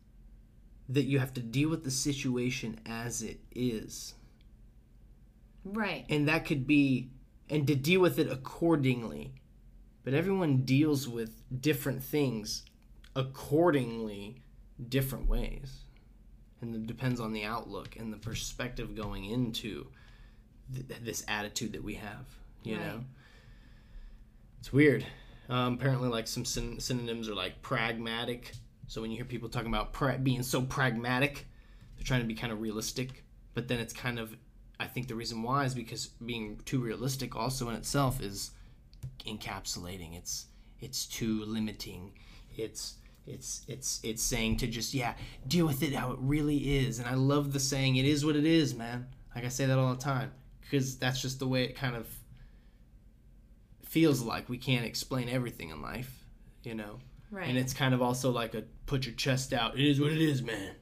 that 0.88 1.04
you 1.04 1.20
have 1.20 1.32
to 1.34 1.40
deal 1.40 1.70
with 1.70 1.84
the 1.84 1.90
situation 1.90 2.80
as 2.84 3.22
it 3.22 3.40
is. 3.54 4.14
Right. 5.64 6.04
And 6.08 6.28
that 6.28 6.44
could 6.44 6.66
be, 6.66 7.10
and 7.48 7.66
to 7.66 7.76
deal 7.76 8.00
with 8.00 8.18
it 8.18 8.30
accordingly. 8.30 9.34
But 10.02 10.14
everyone 10.14 10.64
deals 10.64 11.06
with 11.06 11.42
different 11.60 12.02
things 12.02 12.64
accordingly, 13.14 14.42
different 14.89 15.28
ways. 15.28 15.85
And 16.61 16.74
it 16.74 16.87
depends 16.87 17.20
on 17.20 17.33
the 17.33 17.45
outlook 17.45 17.97
and 17.97 18.12
the 18.12 18.18
perspective 18.18 18.95
going 18.95 19.24
into 19.24 19.87
th- 20.74 21.01
this 21.03 21.24
attitude 21.26 21.72
that 21.72 21.83
we 21.83 21.95
have, 21.95 22.26
you 22.62 22.76
Right. 22.76 22.87
know? 22.87 23.05
It's 24.59 24.72
weird. 24.72 25.07
Um, 25.49 25.74
apparently, 25.74 26.09
like 26.09 26.28
some 26.28 26.45
syn- 26.45 26.78
synonyms 26.81 27.28
are 27.28 27.35
like 27.35 27.62
pragmatic. 27.62 28.53
So 28.89 29.01
when 29.01 29.11
you 29.11 29.16
hear 29.16 29.24
people 29.24 29.49
talking 29.49 29.68
about 29.68 29.93
pra- 29.93 30.18
being 30.18 30.43
so 30.43 30.62
pragmatic, 30.62 31.47
they're 31.97 32.05
trying 32.05 32.20
to 32.20 32.26
be 32.26 32.35
kind 32.35 32.53
of 32.53 32.61
realistic. 32.61 33.24
But 33.55 33.68
then 33.68 33.81
it's 33.81 33.93
kind 33.93 34.18
of, 34.18 34.37
I 34.78 34.87
think 34.87 35.09
the 35.09 35.14
reason 35.14 35.43
why 35.43 35.64
is 35.64 35.74
because 35.74 36.09
being 36.24 36.59
too 36.64 36.81
realistic 36.81 37.35
also 37.37 37.68
in 37.68 37.74
itself 37.74 38.20
is 38.20 38.51
encapsulating. 39.26 40.16
It's 40.16 40.47
it's 40.81 41.05
too 41.07 41.45
limiting. 41.45 42.12
It's 42.57 42.97
it's 43.26 43.64
it's 43.68 44.00
it's 44.02 44.22
saying 44.22 44.56
to 44.58 44.66
just 44.66 44.94
yeah 44.94 45.14
deal 45.46 45.66
with 45.66 45.82
it 45.82 45.94
how 45.94 46.12
it 46.12 46.18
really 46.20 46.78
is. 46.78 46.98
And 46.98 47.08
I 47.08 47.14
love 47.14 47.52
the 47.52 47.60
saying 47.60 47.96
it 47.96 48.04
is 48.04 48.24
what 48.24 48.36
it 48.36 48.44
is, 48.46 48.74
man. 48.74 49.06
Like 49.34 49.44
I 49.44 49.48
say 49.48 49.66
that 49.66 49.78
all 49.78 49.94
the 49.94 50.00
time 50.00 50.32
because 50.60 50.96
that's 50.98 51.20
just 51.22 51.38
the 51.38 51.46
way 51.48 51.64
it 51.64 51.76
kind 51.76 51.96
of 51.96 52.06
feels 53.84 54.22
like. 54.22 54.48
We 54.48 54.58
can't 54.58 54.84
explain 54.84 55.28
everything 55.28 55.70
in 55.70 55.82
life, 55.82 56.24
you 56.62 56.74
know. 56.74 56.98
Right. 57.30 57.48
And 57.48 57.56
it's 57.58 57.72
kind 57.72 57.94
of 57.94 58.02
also 58.02 58.30
like 58.30 58.54
a 58.54 58.64
put 58.86 59.06
your 59.06 59.14
chest 59.14 59.52
out. 59.52 59.74
It 59.78 59.86
is 59.86 60.00
what 60.00 60.12
it 60.12 60.20
is, 60.20 60.42
man. 60.42 60.74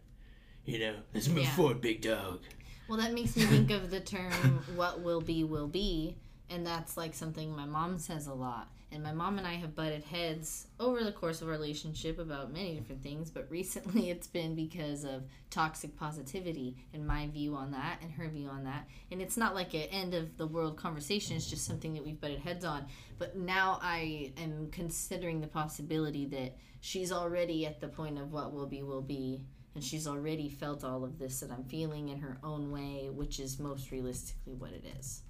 You 0.65 0.79
know, 0.79 0.95
let's 1.15 1.29
move 1.29 1.45
Yeah. 1.45 1.51
forward, 1.57 1.81
big 1.81 2.03
dog. 2.03 2.41
Well, 2.89 2.99
that 2.99 3.13
makes 3.13 3.37
me 3.37 3.43
think 3.45 3.71
of 3.71 3.91
the 3.91 4.01
term 4.01 4.65
"what 4.75 5.03
will 5.03 5.21
be 5.21 5.45
will 5.45 5.69
be," 5.69 6.17
and 6.49 6.67
that's 6.67 6.97
like 6.97 7.15
something 7.15 7.55
my 7.55 7.67
mom 7.67 7.99
says 7.99 8.27
a 8.27 8.35
lot. 8.35 8.69
And 8.91 9.03
my 9.03 9.13
mom 9.13 9.37
and 9.37 9.47
I 9.47 9.55
have 9.55 9.75
butted 9.75 10.03
heads 10.03 10.67
over 10.81 11.05
the 11.05 11.13
course 11.13 11.43
of 11.43 11.49
our 11.49 11.53
relationship 11.53 12.19
about 12.19 12.53
many 12.53 12.75
different 12.75 13.03
things, 13.03 13.31
but 13.31 13.51
recently 13.51 14.11
it's 14.11 14.27
been 14.27 14.55
because 14.55 15.05
of 15.05 15.25
toxic 15.51 15.97
positivity 15.97 16.77
and 16.95 17.07
my 17.07 17.27
view 17.29 17.55
on 17.55 17.71
that 17.73 17.99
and 18.01 18.11
her 18.13 18.29
view 18.29 18.49
on 18.49 18.65
that. 18.65 18.89
And 19.11 19.21
it's 19.21 19.37
not 19.37 19.55
like 19.55 19.75
an 19.75 19.83
end 19.91 20.15
of 20.15 20.37
the 20.39 20.47
world 20.47 20.79
conversation, 20.79 21.37
it's 21.37 21.51
just 21.51 21.67
something 21.67 21.93
that 21.95 22.05
we've 22.05 22.21
butted 22.21 22.41
heads 22.41 22.65
on. 22.65 22.87
But 23.19 23.37
now 23.37 23.79
I 23.83 24.33
am 24.39 24.71
considering 24.71 25.41
the 25.41 25.49
possibility 25.49 26.25
that 26.27 26.57
she's 26.81 27.13
already 27.13 27.67
at 27.67 27.81
the 27.81 27.89
point 27.89 28.19
of 28.19 28.33
what 28.33 28.53
will 28.53 28.67
be 28.67 28.83
will 28.83 29.03
be 29.03 29.43
and 29.75 29.85
she's 29.85 30.09
already 30.09 30.49
felt 30.49 30.83
all 30.83 31.05
of 31.05 31.19
this 31.19 31.39
that 31.39 31.53
I'm 31.53 31.63
feeling 31.63 32.09
in 32.09 32.19
her 32.19 32.39
own 32.43 32.73
way, 32.73 33.11
which 33.13 33.39
is 33.39 33.61
most 33.61 33.93
realistically 33.93 34.55
what 34.55 34.73
it 34.73 34.85
is. 34.99 35.23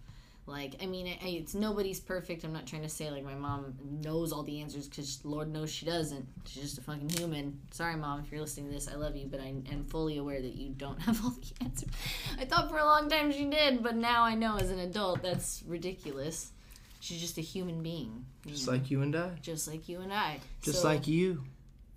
Like, 0.49 0.77
I 0.83 0.87
mean, 0.87 1.07
I, 1.07 1.27
it's 1.29 1.55
nobody's 1.55 2.01
perfect. 2.01 2.43
I'm 2.43 2.55
not 2.55 2.67
trying 2.67 2.81
to 2.83 2.89
say 2.89 3.11
like 3.11 3.23
my 3.23 3.35
mom 3.35 3.75
knows 4.03 4.33
all 4.33 4.43
the 4.43 4.61
answers 4.63 4.89
because 4.89 5.21
Lord 5.23 5.53
knows 5.53 5.71
she 5.71 5.85
doesn't. 5.85 6.27
She's 6.47 6.63
just 6.63 6.79
a 6.79 6.81
fucking 6.81 7.11
human. 7.11 7.61
Sorry, 7.71 7.97
mom, 7.97 8.21
if 8.25 8.33
you're 8.33 8.41
listening 8.41 8.69
to 8.69 8.73
this, 8.73 8.89
I 8.89 8.95
love 8.95 9.15
you, 9.15 9.27
but 9.27 9.41
I 9.41 9.49
am 9.71 9.85
fully 9.91 10.17
aware 10.17 10.41
that 10.41 10.55
you 10.55 10.71
don't 10.71 10.99
have 11.03 11.23
all 11.23 11.33
the 11.33 11.65
answers. 11.65 11.91
I 12.41 12.47
thought 12.47 12.71
for 12.71 12.79
a 12.79 12.85
long 12.85 13.11
time 13.11 13.31
she 13.31 13.45
did, 13.45 13.83
but 13.83 13.95
now 13.95 14.23
I 14.25 14.35
know 14.35 14.57
as 14.57 14.71
an 14.71 14.79
adult 14.79 15.23
that's 15.23 15.63
ridiculous. 15.67 16.51
She's 17.01 17.21
just 17.21 17.37
a 17.39 17.43
human 17.43 17.83
being, 17.83 18.25
Just 18.47 18.67
know, 18.67 18.73
like 18.73 18.91
you 18.91 19.03
and 19.03 19.15
I. 19.15 19.31
just 19.43 19.69
like 19.69 19.89
you 19.89 20.01
and 20.01 20.13
I. 20.13 20.41
Just 20.63 20.81
So, 20.83 20.89
like 20.89 21.07
you, 21.07 21.45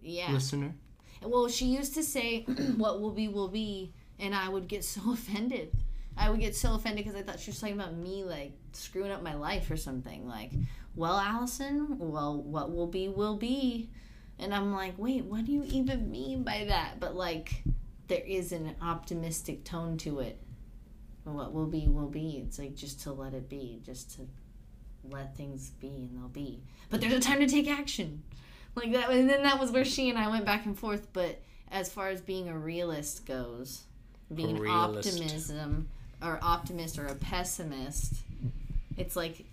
yeah. 0.02 0.32
listener. 0.32 0.76
Well, 1.24 1.48
she 1.48 1.66
used 1.68 1.94
to 1.96 2.04
say, 2.04 2.42
"What 2.78 3.02
will 3.02 3.12
be, 3.12 3.28
will 3.28 3.48
be," 3.48 3.94
and 4.20 4.36
I 4.36 4.50
would 4.50 4.68
get 4.68 4.84
so 4.84 5.02
offended. 5.14 5.72
I 6.18 6.30
would 6.30 6.40
get 6.40 6.56
so 6.56 6.76
offended 6.76 7.06
because 7.06 7.20
I 7.20 7.24
thought 7.24 7.40
she 7.40 7.52
was 7.52 7.60
talking 7.60 7.76
about 7.76 7.96
me, 7.96 8.24
like 8.24 8.54
screwing 8.74 9.12
up 9.12 9.24
my 9.24 9.34
life 9.34 9.70
or 9.72 9.78
something. 9.78 10.28
Like, 10.28 10.52
well, 10.96 11.18
Allison, 11.18 11.98
well, 12.00 12.42
what 12.42 12.74
will 12.74 12.88
be, 12.88 13.08
will 13.08 13.38
be, 13.38 13.90
and 14.38 14.54
I'm 14.54 14.74
like, 14.74 14.94
wait, 14.98 15.26
what 15.26 15.46
do 15.46 15.52
you 15.52 15.64
even 15.66 16.12
mean 16.12 16.44
by 16.44 16.66
that? 16.68 17.00
But 17.00 17.16
like, 17.16 17.64
there 18.08 18.24
is 18.26 18.52
an 18.52 18.76
optimistic 18.82 19.64
tone 19.64 19.98
to 20.00 20.20
it. 20.20 20.40
What 21.24 21.54
will 21.54 21.68
be, 21.68 21.88
will 21.88 22.10
be. 22.10 22.44
It's 22.46 22.60
like 22.60 22.76
just 22.76 23.02
to 23.02 23.14
let 23.14 23.34
it 23.34 23.48
be, 23.48 23.80
just 23.86 24.16
to 24.16 24.28
let 25.04 25.38
things 25.38 25.70
be, 25.70 25.88
and 25.88 26.18
they'll 26.18 26.28
be. 26.28 26.64
But 26.90 27.00
there's 27.00 27.14
a 27.14 27.20
time 27.20 27.40
to 27.40 27.48
take 27.48 27.70
action 27.70 28.24
like 28.76 28.92
that 28.94 29.10
and 29.10 29.30
then 29.30 29.44
that 29.44 29.60
was 29.60 29.72
where 29.72 29.86
she 29.86 30.10
and 30.10 30.18
i 30.18 30.28
went 30.28 30.46
back 30.46 30.66
and 30.66 30.78
forth 30.78 31.08
but 31.14 31.42
as 31.72 31.92
far 31.92 32.10
as 32.10 32.22
being 32.22 32.50
a 32.50 32.58
realist 32.58 33.26
goes 33.26 33.84
being 34.34 34.58
realist. 34.58 35.10
optimism 35.10 35.90
or 36.22 36.40
optimist 36.42 36.98
or 36.98 37.08
a 37.08 37.16
pessimist 37.16 38.16
it's 38.98 39.16
like 39.16 39.46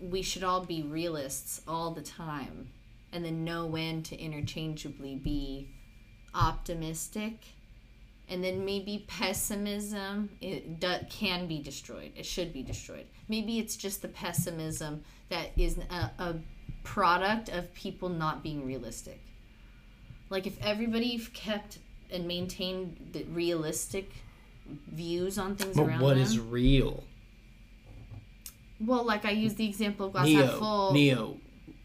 we 0.00 0.22
should 0.22 0.42
all 0.42 0.64
be 0.64 0.82
realists 0.82 1.60
all 1.66 1.92
the 1.92 2.02
time 2.02 2.68
and 3.12 3.24
then 3.24 3.44
know 3.44 3.66
when 3.66 4.02
to 4.02 4.18
interchangeably 4.18 5.16
be 5.16 5.68
optimistic 6.34 7.44
and 8.28 8.42
then 8.42 8.64
maybe 8.64 9.04
pessimism 9.08 10.30
it 10.40 10.80
do, 10.80 10.94
can 11.10 11.46
be 11.46 11.58
destroyed. 11.58 12.12
It 12.16 12.24
should 12.24 12.52
be 12.52 12.62
destroyed. 12.62 13.06
Maybe 13.28 13.58
it's 13.58 13.76
just 13.76 14.00
the 14.00 14.08
pessimism 14.08 15.04
that 15.28 15.50
is 15.56 15.78
a, 15.90 16.10
a 16.18 16.36
product 16.82 17.50
of 17.50 17.72
people 17.74 18.08
not 18.08 18.42
being 18.42 18.64
realistic. 18.64 19.20
Like 20.30 20.46
if 20.46 20.56
everybody 20.64 21.18
kept 21.34 21.78
and 22.10 22.26
maintained 22.26 23.10
the 23.12 23.24
realistic 23.24 24.10
views 24.92 25.38
on 25.38 25.56
things 25.56 25.76
But 25.76 25.86
around 25.88 26.00
what 26.00 26.14
them 26.14 26.22
is 26.22 26.38
real? 26.38 27.04
well 28.80 29.04
like 29.04 29.24
i 29.24 29.30
use 29.30 29.54
the 29.54 29.66
example 29.68 30.06
of 30.06 30.12
glass 30.12 30.28
half 30.28 30.44
Neo, 30.44 30.58
full 30.58 30.92
Neo, 30.92 31.36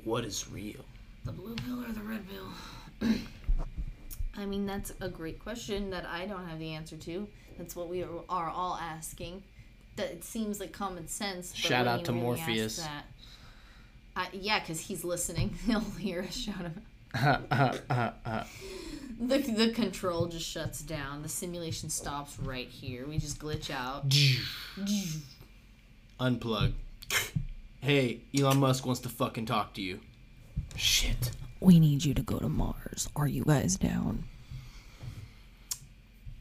what 0.03 0.25
is 0.25 0.49
real? 0.49 0.83
the 1.25 1.31
blue 1.31 1.55
pill 1.55 1.83
or 1.83 1.91
the 1.91 2.01
red 2.01 2.23
pill 2.29 3.09
I 4.39 4.45
mean, 4.45 4.67
that's 4.67 4.93
a 5.01 5.09
great 5.09 5.39
question 5.39 5.89
that 5.89 6.05
I 6.05 6.27
don't 6.27 6.47
have 6.47 6.59
the 6.59 6.73
answer 6.73 6.95
to. 6.95 7.27
That's 7.57 7.75
what 7.75 7.89
we 7.89 8.03
are, 8.03 8.09
are 8.29 8.49
all 8.49 8.77
asking. 8.79 9.41
That 9.95 10.11
it 10.11 10.23
seems 10.23 10.59
like 10.59 10.71
common 10.71 11.07
sense. 11.07 11.49
but 11.49 11.57
Shout 11.57 11.85
when 11.87 11.95
out 11.95 12.05
to 12.05 12.11
really 12.11 12.39
ask 12.39 12.47
Morpheus. 12.47 12.77
That, 12.77 13.05
I, 14.15 14.27
yeah, 14.33 14.59
because 14.59 14.79
he's 14.79 15.03
listening. 15.03 15.55
He'll 15.65 15.79
hear 15.79 16.21
us 16.21 16.35
shout 16.37 16.57
him. 16.61 16.83
The, 19.19 19.39
the 19.39 19.71
control 19.71 20.27
just 20.27 20.47
shuts 20.47 20.81
down. 20.81 21.23
The 21.23 21.29
simulation 21.29 21.89
stops 21.89 22.37
right 22.39 22.67
here. 22.67 23.07
We 23.07 23.17
just 23.17 23.39
glitch 23.39 23.71
out. 23.71 24.07
Unplug. 26.19 26.73
Hey, 27.81 28.21
Elon 28.37 28.59
Musk 28.59 28.85
wants 28.85 29.01
to 29.01 29.09
fucking 29.09 29.47
talk 29.47 29.73
to 29.75 29.81
you. 29.81 29.99
Shit. 30.75 31.31
We 31.59 31.79
need 31.79 32.05
you 32.05 32.13
to 32.13 32.21
go 32.21 32.37
to 32.37 32.49
Mars. 32.49 33.09
Are 33.15 33.27
you 33.27 33.43
guys 33.43 33.77
down? 33.77 34.23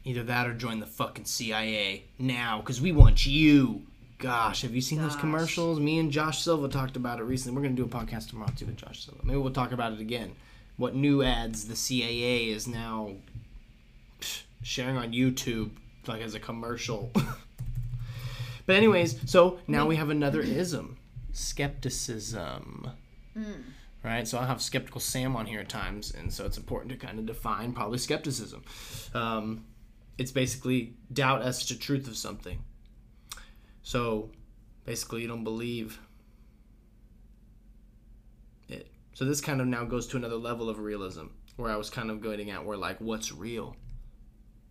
Either 0.03 0.23
that 0.23 0.47
or 0.47 0.53
join 0.53 0.79
the 0.79 0.85
fucking 0.85 1.25
CIA 1.25 2.03
now, 2.19 2.59
because 2.59 2.79
we 2.79 2.91
want 2.91 3.25
you. 3.25 3.81
Gosh, 4.19 4.61
have 4.61 4.73
you 4.73 4.81
seen 4.81 4.99
those 4.99 5.15
commercials? 5.15 5.79
Me 5.79 5.99
and 5.99 6.11
Josh 6.11 6.41
Silva 6.41 6.69
talked 6.69 6.95
about 6.95 7.19
it 7.19 7.23
recently. 7.23 7.55
We're 7.55 7.63
going 7.63 7.75
to 7.75 7.83
do 7.83 7.87
a 7.87 8.03
podcast 8.03 8.29
tomorrow 8.29 8.51
too 8.55 8.65
with 8.65 8.77
Josh 8.77 9.05
Silva. 9.05 9.21
Maybe 9.23 9.37
we'll 9.37 9.51
talk 9.51 9.71
about 9.71 9.93
it 9.93 9.99
again. 9.99 10.31
What 10.77 10.95
new 10.95 11.23
ads 11.23 11.67
the 11.67 11.75
CIA 11.75 12.49
is 12.49 12.67
now 12.67 13.13
sharing 14.63 14.97
on 14.97 15.11
YouTube, 15.11 15.71
like 16.07 16.21
as 16.21 16.35
a 16.35 16.39
commercial. 16.39 17.11
but, 18.65 18.75
anyways, 18.75 19.29
so 19.29 19.59
now 19.67 19.87
we 19.87 19.95
have 19.95 20.09
another 20.09 20.41
ism 20.41 20.97
skepticism. 21.37 22.91
Right? 24.03 24.27
So 24.27 24.37
I'll 24.37 24.47
have 24.47 24.61
skeptical 24.61 25.01
Sam 25.01 25.35
on 25.35 25.45
here 25.45 25.59
at 25.59 25.69
times, 25.69 26.11
and 26.11 26.31
so 26.33 26.45
it's 26.45 26.57
important 26.57 26.91
to 26.91 26.97
kind 26.97 27.19
of 27.19 27.25
define 27.25 27.73
probably 27.73 27.97
skepticism. 27.97 28.63
Um, 29.13 29.65
it's 30.17 30.31
basically 30.31 30.95
doubt 31.11 31.41
as 31.43 31.65
to 31.67 31.77
truth 31.77 32.07
of 32.07 32.17
something. 32.17 32.63
So 33.83 34.31
basically, 34.85 35.21
you 35.21 35.27
don't 35.27 35.43
believe 35.43 35.99
it. 38.67 38.87
So 39.17 39.25
this 39.25 39.41
kind 39.41 39.61
of 39.61 39.65
now 39.65 39.83
goes 39.83 40.05
to 40.09 40.17
another 40.17 40.35
level 40.35 40.69
of 40.69 40.77
realism, 40.77 41.25
where 41.55 41.71
I 41.71 41.75
was 41.75 41.89
kind 41.89 42.11
of 42.11 42.21
going 42.21 42.51
at 42.51 42.63
where 42.63 42.77
like, 42.77 43.01
what's 43.01 43.31
real? 43.31 43.75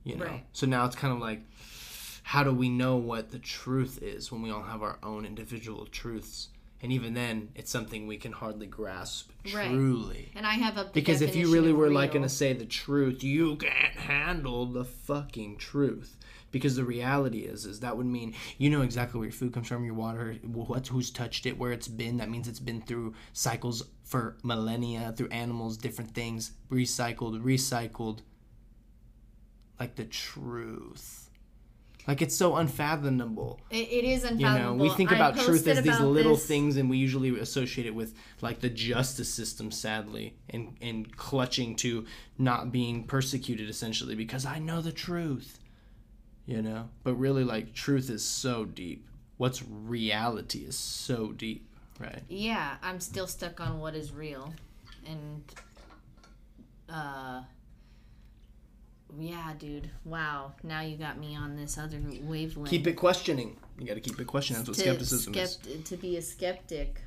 You 0.04 0.14
know. 0.14 0.24
Right. 0.24 0.44
So 0.52 0.68
now 0.68 0.84
it's 0.86 0.94
kind 0.94 1.12
of 1.12 1.18
like, 1.18 1.40
how 2.22 2.44
do 2.44 2.52
we 2.52 2.68
know 2.68 2.94
what 2.94 3.32
the 3.32 3.40
truth 3.40 3.98
is 4.00 4.30
when 4.30 4.42
we 4.42 4.52
all 4.52 4.62
have 4.62 4.84
our 4.84 4.98
own 5.02 5.26
individual 5.26 5.84
truths? 5.86 6.50
And 6.80 6.92
even 6.92 7.14
then, 7.14 7.48
it's 7.56 7.72
something 7.72 8.06
we 8.06 8.18
can 8.18 8.30
hardly 8.30 8.68
grasp 8.68 9.32
Right. 9.52 9.68
truly. 9.68 10.30
And 10.36 10.46
I 10.46 10.52
have 10.52 10.76
a 10.76 10.90
Because 10.94 11.22
if 11.22 11.34
you 11.34 11.52
really 11.52 11.72
were 11.72 11.90
like 11.90 12.12
going 12.12 12.22
to 12.22 12.28
say 12.28 12.52
the 12.52 12.66
truth, 12.66 13.24
you 13.24 13.56
can't 13.56 13.96
handle 13.96 14.64
the 14.64 14.84
fucking 14.84 15.56
truth. 15.56 16.16
Because 16.56 16.76
the 16.76 16.84
reality 16.84 17.40
is, 17.40 17.66
is 17.66 17.80
that 17.80 17.96
would 17.96 18.06
mean 18.06 18.34
you 18.56 18.70
know 18.70 18.82
exactly 18.82 19.18
where 19.18 19.26
your 19.26 19.32
food 19.32 19.52
comes 19.52 19.68
from, 19.68 19.84
your 19.84 19.94
water, 19.94 20.36
what, 20.42 20.86
who's 20.86 21.10
touched 21.10 21.44
it, 21.44 21.58
where 21.58 21.72
it's 21.72 21.88
been. 21.88 22.16
That 22.16 22.30
means 22.30 22.48
it's 22.48 22.60
been 22.60 22.80
through 22.80 23.14
cycles 23.32 23.82
for 24.04 24.36
millennia, 24.42 25.12
through 25.16 25.28
animals, 25.28 25.76
different 25.76 26.12
things, 26.12 26.52
recycled, 26.70 27.42
recycled. 27.42 28.20
Like 29.78 29.96
the 29.96 30.04
truth. 30.04 31.26
Like 32.06 32.22
it's 32.22 32.36
so 32.36 32.54
unfathomable. 32.56 33.60
It, 33.70 33.88
it 33.90 34.04
is 34.04 34.24
You 34.30 34.46
know, 34.46 34.74
we 34.74 34.90
think 34.90 35.10
about 35.10 35.36
truth 35.36 35.66
as 35.66 35.82
these 35.82 36.00
little 36.00 36.36
this- 36.36 36.46
things, 36.46 36.76
and 36.76 36.88
we 36.88 36.98
usually 36.98 37.38
associate 37.38 37.86
it 37.86 37.94
with 37.94 38.14
like 38.40 38.60
the 38.60 38.70
justice 38.70 39.32
system, 39.32 39.70
sadly, 39.70 40.36
and 40.50 40.76
and 40.80 41.16
clutching 41.16 41.74
to 41.76 42.06
not 42.38 42.70
being 42.70 43.04
persecuted, 43.04 43.68
essentially, 43.68 44.14
because 44.14 44.46
I 44.46 44.58
know 44.58 44.80
the 44.80 44.92
truth. 44.92 45.58
You 46.46 46.62
know, 46.62 46.88
but 47.02 47.14
really, 47.14 47.44
like 47.44 47.74
truth 47.74 48.08
is 48.08 48.24
so 48.24 48.64
deep. 48.64 49.06
What's 49.36 49.62
reality 49.62 50.60
is 50.60 50.78
so 50.78 51.32
deep, 51.32 51.66
right? 51.98 52.22
Yeah, 52.28 52.76
I'm 52.82 53.00
still 53.00 53.26
stuck 53.26 53.60
on 53.60 53.80
what 53.80 53.94
is 53.96 54.12
real, 54.12 54.54
and 55.04 55.42
uh, 56.88 57.42
yeah, 59.18 59.52
dude. 59.58 59.90
Wow, 60.04 60.52
now 60.62 60.82
you 60.82 60.96
got 60.96 61.18
me 61.18 61.34
on 61.36 61.56
this 61.56 61.76
other 61.78 61.98
wavelength. 62.22 62.70
Keep 62.70 62.86
it 62.86 62.92
questioning. 62.92 63.56
You 63.78 63.86
got 63.86 63.94
to 63.94 64.00
keep 64.00 64.20
it 64.20 64.26
questioning. 64.26 64.62
That's 64.62 64.68
what 64.68 64.76
to 64.76 64.82
skepticism 64.82 65.34
is. 65.34 65.58
to 65.84 65.96
be 65.96 66.16
a 66.16 66.22
skeptic 66.22 67.00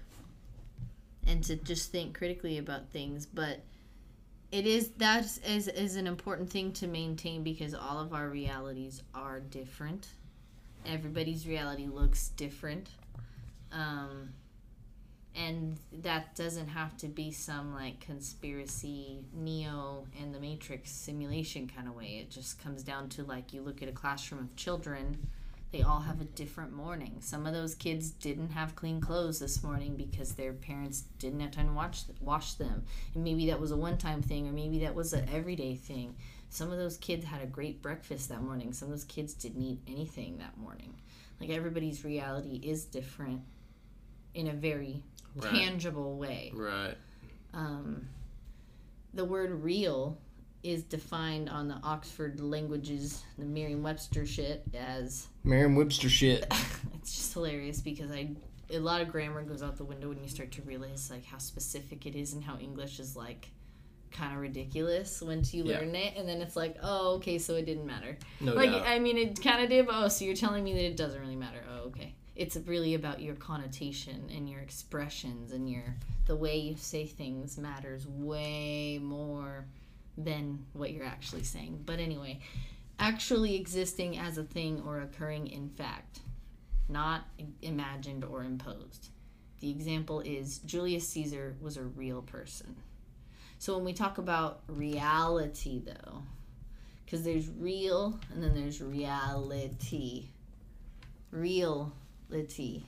and 1.30 1.44
to 1.44 1.56
just 1.56 1.92
think 1.92 2.18
critically 2.18 2.58
about 2.58 2.90
things 2.90 3.26
but 3.26 3.60
it 4.52 4.66
is 4.66 4.90
that 4.98 5.26
is, 5.48 5.68
is 5.68 5.96
an 5.96 6.08
important 6.08 6.50
thing 6.50 6.72
to 6.74 6.88
maintain 6.88 7.44
because 7.44 7.74
all 7.74 8.00
of 8.00 8.14
our 8.14 8.30
realities 8.30 9.04
are 9.14 9.40
different. 9.40 10.08
Everybody's 10.86 11.48
reality 11.48 11.88
looks 11.88 12.30
different. 12.30 12.90
Um, 13.72 14.30
and 15.36 15.78
that 16.02 16.36
doesn't 16.36 16.68
have 16.68 16.98
to 16.98 17.08
be 17.08 17.32
some 17.32 17.74
like 17.74 18.00
conspiracy 18.00 19.20
neo 19.34 20.06
and 20.20 20.34
the 20.34 20.40
matrix 20.40 20.90
simulation 20.92 21.70
kind 21.74 21.88
of 21.88 21.96
way. 21.96 22.20
It 22.22 22.32
just 22.32 22.62
comes 22.62 22.82
down 22.82 23.10
to 23.10 23.24
like 23.24 23.54
you 23.54 23.62
look 23.62 23.84
at 23.84 23.90
a 23.90 23.94
classroom 23.94 24.42
of 24.42 24.56
children 24.56 25.30
they 25.72 25.82
all 25.84 26.00
have 26.00 26.20
a 26.20 26.26
different 26.26 26.74
morning. 26.74 27.18
Some 27.22 27.46
of 27.46 27.54
those 27.54 27.76
kids 27.76 28.10
didn't 28.10 28.50
have 28.52 28.76
clean 28.76 29.00
clothes 29.00 29.40
this 29.40 29.62
morning 29.62 29.96
because 29.96 30.34
their 30.34 30.54
parents 30.54 31.02
didn't 31.20 31.42
have 31.42 31.52
time 31.52 31.68
to 31.68 31.74
watch 31.74 32.02
wash 32.22 32.54
them. 32.54 32.84
And 33.14 33.24
maybe 33.24 33.48
that 33.48 33.60
was 33.60 33.72
a 33.72 33.78
one-time 33.78 34.22
thing 34.24 34.48
or 34.48 34.52
maybe 34.52 34.80
that 34.80 34.96
was 34.96 35.14
an 35.14 35.30
everyday 35.32 35.76
thing. 35.76 36.16
Some 36.50 36.72
of 36.72 36.78
those 36.80 36.98
kids 36.98 37.26
had 37.26 37.44
a 37.44 37.46
great 37.46 37.84
breakfast 37.84 38.30
that 38.30 38.42
morning. 38.42 38.74
Some 38.74 38.88
of 38.88 38.94
those 38.94 39.04
kids 39.04 39.36
didn't 39.36 39.62
eat 39.62 39.80
anything 39.88 40.40
that 40.40 40.58
morning. 40.58 40.96
Like 41.40 41.52
everybody's 41.52 42.04
reality 42.04 42.60
is 42.64 42.86
different 42.86 43.42
in 44.34 44.48
a 44.48 44.54
very 44.54 45.04
Right. 45.36 45.54
tangible 45.54 46.18
way. 46.18 46.52
Right. 46.56 46.98
Um, 47.54 48.08
the 49.14 49.24
word 49.24 49.64
real 49.64 50.18
is 50.64 50.84
defined 50.84 51.50
on 51.50 51.68
the 51.68 51.80
Oxford 51.84 52.40
languages, 52.42 53.24
the 53.38 53.46
Merriam-Webster 53.46 54.26
shit 54.26 54.64
as 54.74 55.28
Merriam-Webster 55.44 56.10
shit. 56.10 56.46
it's 56.96 57.16
just 57.16 57.34
hilarious 57.34 57.82
because 57.82 58.12
I 58.12 58.30
a 58.72 58.78
lot 58.80 59.02
of 59.02 59.10
grammar 59.10 59.42
goes 59.44 59.64
out 59.64 59.78
the 59.78 59.84
window 59.84 60.10
when 60.10 60.22
you 60.22 60.28
start 60.30 60.52
to 60.52 60.62
realize 60.62 61.10
like 61.10 61.26
how 61.26 61.38
specific 61.40 62.06
it 62.06 62.16
is 62.16 62.34
and 62.34 62.44
how 62.44 62.58
English 62.60 63.00
is 63.00 63.16
like 63.16 63.50
kind 64.12 64.34
of 64.34 64.40
ridiculous 64.42 65.22
once 65.22 65.54
you 65.54 65.64
Yeah. 65.64 65.80
learn 65.80 65.96
it 65.96 66.14
and 66.18 66.28
then 66.30 66.42
it's 66.42 66.56
like 66.56 66.76
oh 66.84 67.16
okay 67.16 67.38
so 67.40 67.56
it 67.56 67.66
didn't 67.66 67.86
matter 67.88 68.18
No 68.40 68.54
like 68.54 68.72
doubt. 68.72 68.86
I 68.86 69.00
mean 69.00 69.18
it 69.18 69.42
kind 69.42 69.64
of 69.64 69.70
did 69.70 69.86
but 69.88 69.96
oh 69.96 70.08
so 70.08 70.24
you're 70.26 70.36
telling 70.36 70.64
me 70.64 70.74
that 70.74 70.84
it 70.86 70.98
doesn't 70.98 71.20
really 71.22 71.36
matter 71.36 71.60
oh 71.72 71.88
okay 71.88 72.14
it's 72.36 72.58
really 72.66 72.94
about 72.96 73.22
your 73.22 73.36
connotation 73.36 74.30
and 74.36 74.50
your 74.50 74.62
expressions 74.62 75.52
and 75.52 75.70
your 75.70 75.84
the 76.26 76.36
way 76.36 76.58
you 76.58 76.76
say 76.76 77.06
things 77.06 77.58
matters 77.58 78.08
way 78.08 79.00
more 79.02 79.66
than 80.20 80.66
what 80.74 80.92
you're 80.92 81.06
actually 81.06 81.44
saying 81.44 81.82
but 81.86 82.00
anyway 82.00 82.40
actually 83.00 83.56
existing 83.56 84.18
as 84.18 84.38
a 84.38 84.44
thing 84.44 84.82
or 84.86 85.00
occurring 85.00 85.48
in 85.48 85.70
fact 85.70 86.20
not 86.90 87.26
imagined 87.62 88.26
or 88.26 88.44
imposed. 88.44 89.10
The 89.60 89.70
example 89.70 90.22
is 90.22 90.60
Julius 90.60 91.08
Caesar 91.10 91.56
was 91.62 91.78
a 91.78 91.84
real 91.84 92.22
person. 92.22 92.76
So 93.60 93.76
when 93.76 93.86
we 93.86 93.94
talk 93.94 94.18
about 94.18 94.62
reality, 94.68 95.82
though, 95.86 96.24
because 97.06 97.24
there's 97.24 97.50
real 97.50 98.20
and 98.34 98.42
then 98.42 98.56
there's 98.56 98.82
reality. 98.82 100.30
Reality. 101.32 102.84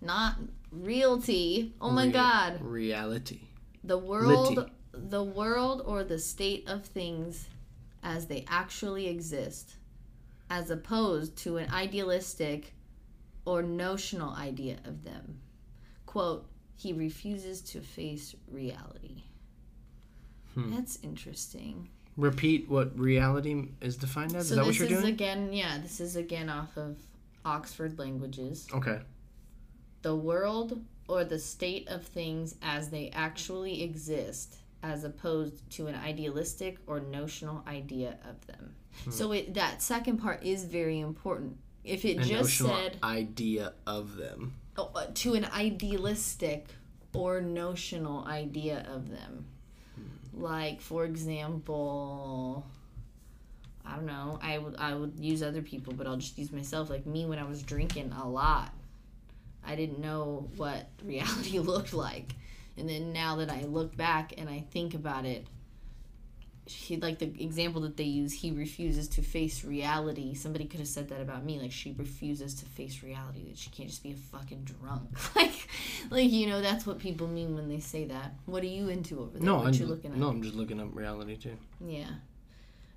Not 0.00 0.36
realty. 0.70 1.74
Oh 1.80 1.90
my 1.90 2.06
Rea- 2.06 2.12
god. 2.12 2.60
Reality. 2.62 3.40
The 3.84 3.98
world 3.98 4.56
Litty. 4.56 4.72
The 4.92 5.24
world 5.24 5.82
or 5.84 6.04
the 6.04 6.18
state 6.18 6.68
of 6.68 6.84
things 6.84 7.48
as 8.02 8.26
they 8.26 8.44
actually 8.48 9.08
exist 9.08 9.76
as 10.50 10.70
opposed 10.70 11.36
to 11.36 11.56
an 11.56 11.70
idealistic 11.72 12.74
or 13.44 13.62
notional 13.62 14.34
idea 14.34 14.76
of 14.84 15.02
them. 15.04 15.40
Quote, 16.04 16.46
he 16.76 16.92
refuses 16.92 17.60
to 17.62 17.80
face 17.80 18.34
reality. 18.50 19.22
Hmm. 20.54 20.74
That's 20.74 20.98
interesting. 21.02 21.88
Repeat 22.16 22.68
what 22.68 22.98
reality 22.98 23.68
is 23.80 23.96
defined 23.96 24.36
as. 24.36 24.48
So 24.48 24.54
is 24.54 24.56
that 24.56 24.66
what 24.66 24.78
you're 24.78 24.88
saying? 24.88 24.90
This 24.90 24.98
is 24.98 25.02
doing? 25.02 25.14
again, 25.14 25.52
yeah, 25.52 25.78
this 25.78 26.00
is 26.00 26.16
again 26.16 26.50
off 26.50 26.76
of 26.76 26.98
Oxford 27.44 27.98
Languages. 27.98 28.68
Okay. 28.74 28.98
The 30.02 30.14
world 30.14 30.82
or 31.08 31.24
the 31.24 31.38
state 31.38 31.88
of 31.88 32.04
things 32.04 32.56
as 32.62 32.90
they 32.90 33.10
actually 33.14 33.82
exist, 33.82 34.56
as 34.82 35.04
opposed 35.04 35.68
to 35.70 35.86
an 35.86 35.94
idealistic 35.94 36.78
or 36.86 37.00
notional 37.00 37.62
idea 37.66 38.18
of 38.28 38.46
them. 38.46 38.74
Hmm. 39.04 39.10
So 39.10 39.32
it, 39.32 39.54
that 39.54 39.82
second 39.82 40.18
part 40.18 40.42
is 40.44 40.64
very 40.64 41.00
important. 41.00 41.56
If 41.84 42.04
it 42.04 42.18
A 42.18 42.22
just 42.22 42.58
said 42.58 42.96
idea 43.02 43.72
of 43.86 44.16
them. 44.16 44.54
oh, 44.76 44.90
uh, 44.94 45.06
to 45.14 45.34
an 45.34 45.46
idealistic 45.46 46.66
or 47.14 47.40
notional 47.40 48.24
idea 48.26 48.86
of 48.88 49.10
them. 49.10 49.46
Like, 50.34 50.80
for 50.80 51.04
example, 51.04 52.64
I 53.84 53.96
don't 53.96 54.06
know. 54.06 54.38
I 54.42 54.58
would 54.58 54.76
I 54.78 54.94
would 54.94 55.18
use 55.18 55.42
other 55.42 55.60
people, 55.62 55.92
but 55.92 56.06
I'll 56.06 56.16
just 56.16 56.38
use 56.38 56.52
myself. 56.52 56.88
Like 56.88 57.04
me 57.06 57.26
when 57.26 57.38
I 57.38 57.44
was 57.44 57.62
drinking 57.62 58.12
a 58.12 58.26
lot, 58.28 58.72
I 59.64 59.74
didn't 59.74 59.98
know 60.00 60.48
what 60.56 60.88
reality 61.04 61.58
looked 61.72 61.92
like, 61.92 62.32
and 62.76 62.88
then 62.88 63.12
now 63.12 63.36
that 63.36 63.50
I 63.50 63.64
look 63.64 63.96
back 63.96 64.34
and 64.38 64.48
I 64.48 64.64
think 64.70 64.94
about 64.94 65.24
it, 65.24 65.46
he 66.64 66.96
like 66.96 67.18
the 67.18 67.26
example 67.42 67.82
that 67.82 67.96
they 67.96 68.04
use. 68.04 68.32
He 68.32 68.52
refuses 68.52 69.08
to 69.08 69.22
face 69.22 69.64
reality. 69.64 70.34
Somebody 70.34 70.66
could 70.66 70.80
have 70.80 70.88
said 70.88 71.08
that 71.08 71.20
about 71.20 71.44
me. 71.44 71.60
Like 71.60 71.72
she 71.72 71.92
refuses 71.92 72.54
to 72.54 72.66
face 72.66 73.02
reality. 73.02 73.44
That 73.48 73.58
she 73.58 73.70
can't 73.70 73.88
just 73.88 74.02
be 74.02 74.12
a 74.12 74.14
fucking 74.14 74.64
drunk. 74.64 75.10
like, 75.36 75.68
like 76.10 76.30
you 76.30 76.46
know 76.46 76.60
that's 76.60 76.86
what 76.86 76.98
people 76.98 77.26
mean 77.26 77.54
when 77.54 77.68
they 77.68 77.80
say 77.80 78.04
that. 78.06 78.34
What 78.46 78.62
are 78.62 78.66
you 78.66 78.88
into 78.88 79.20
over 79.20 79.38
there? 79.38 79.42
No, 79.42 79.56
what 79.56 79.68
I'm 79.68 79.74
you 79.74 79.86
looking 79.86 80.12
at? 80.12 80.18
no, 80.18 80.28
I'm 80.28 80.42
just 80.42 80.54
looking 80.54 80.80
up 80.80 80.88
reality 80.92 81.36
too. 81.36 81.56
Yeah. 81.84 82.10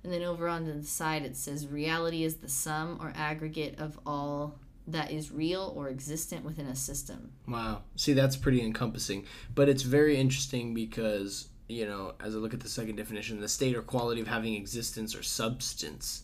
And 0.04 0.12
then 0.12 0.22
over 0.22 0.46
on 0.48 0.66
the 0.66 0.84
side 0.84 1.24
it 1.24 1.36
says 1.36 1.66
reality 1.66 2.22
is 2.22 2.36
the 2.36 2.48
sum 2.48 2.98
or 3.00 3.12
aggregate 3.16 3.80
of 3.80 3.98
all 4.06 4.60
that 4.86 5.10
is 5.10 5.32
real 5.32 5.72
or 5.76 5.88
existent 5.88 6.44
within 6.44 6.66
a 6.66 6.76
system. 6.76 7.32
Wow. 7.48 7.82
See, 7.96 8.12
that's 8.12 8.36
pretty 8.36 8.62
encompassing. 8.62 9.24
But 9.54 9.68
it's 9.68 9.82
very 9.82 10.16
interesting 10.16 10.74
because, 10.74 11.48
you 11.68 11.86
know, 11.86 12.14
as 12.20 12.34
I 12.34 12.38
look 12.38 12.54
at 12.54 12.60
the 12.60 12.68
second 12.68 12.96
definition, 12.96 13.40
the 13.40 13.48
state 13.48 13.74
or 13.74 13.82
quality 13.82 14.20
of 14.20 14.28
having 14.28 14.54
existence 14.54 15.14
or 15.14 15.22
substance. 15.22 16.22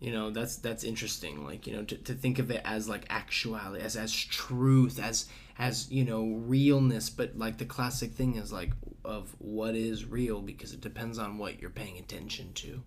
You 0.00 0.10
know, 0.12 0.30
that's 0.30 0.56
that's 0.56 0.82
interesting. 0.82 1.44
Like, 1.44 1.66
you 1.66 1.76
know, 1.76 1.84
to, 1.84 1.96
to 1.96 2.14
think 2.14 2.40
of 2.40 2.50
it 2.50 2.60
as 2.64 2.88
like 2.88 3.06
actuality, 3.08 3.84
as 3.84 3.96
as 3.96 4.12
truth, 4.12 4.98
as 4.98 5.26
as, 5.58 5.90
you 5.90 6.04
know, 6.04 6.24
realness, 6.24 7.08
but 7.08 7.38
like 7.38 7.58
the 7.58 7.64
classic 7.64 8.12
thing 8.12 8.34
is 8.34 8.52
like 8.52 8.72
of 9.04 9.34
what 9.38 9.76
is 9.76 10.04
real 10.04 10.40
because 10.40 10.72
it 10.72 10.80
depends 10.80 11.18
on 11.18 11.38
what 11.38 11.60
you're 11.60 11.70
paying 11.70 11.98
attention 11.98 12.52
to. 12.54 12.82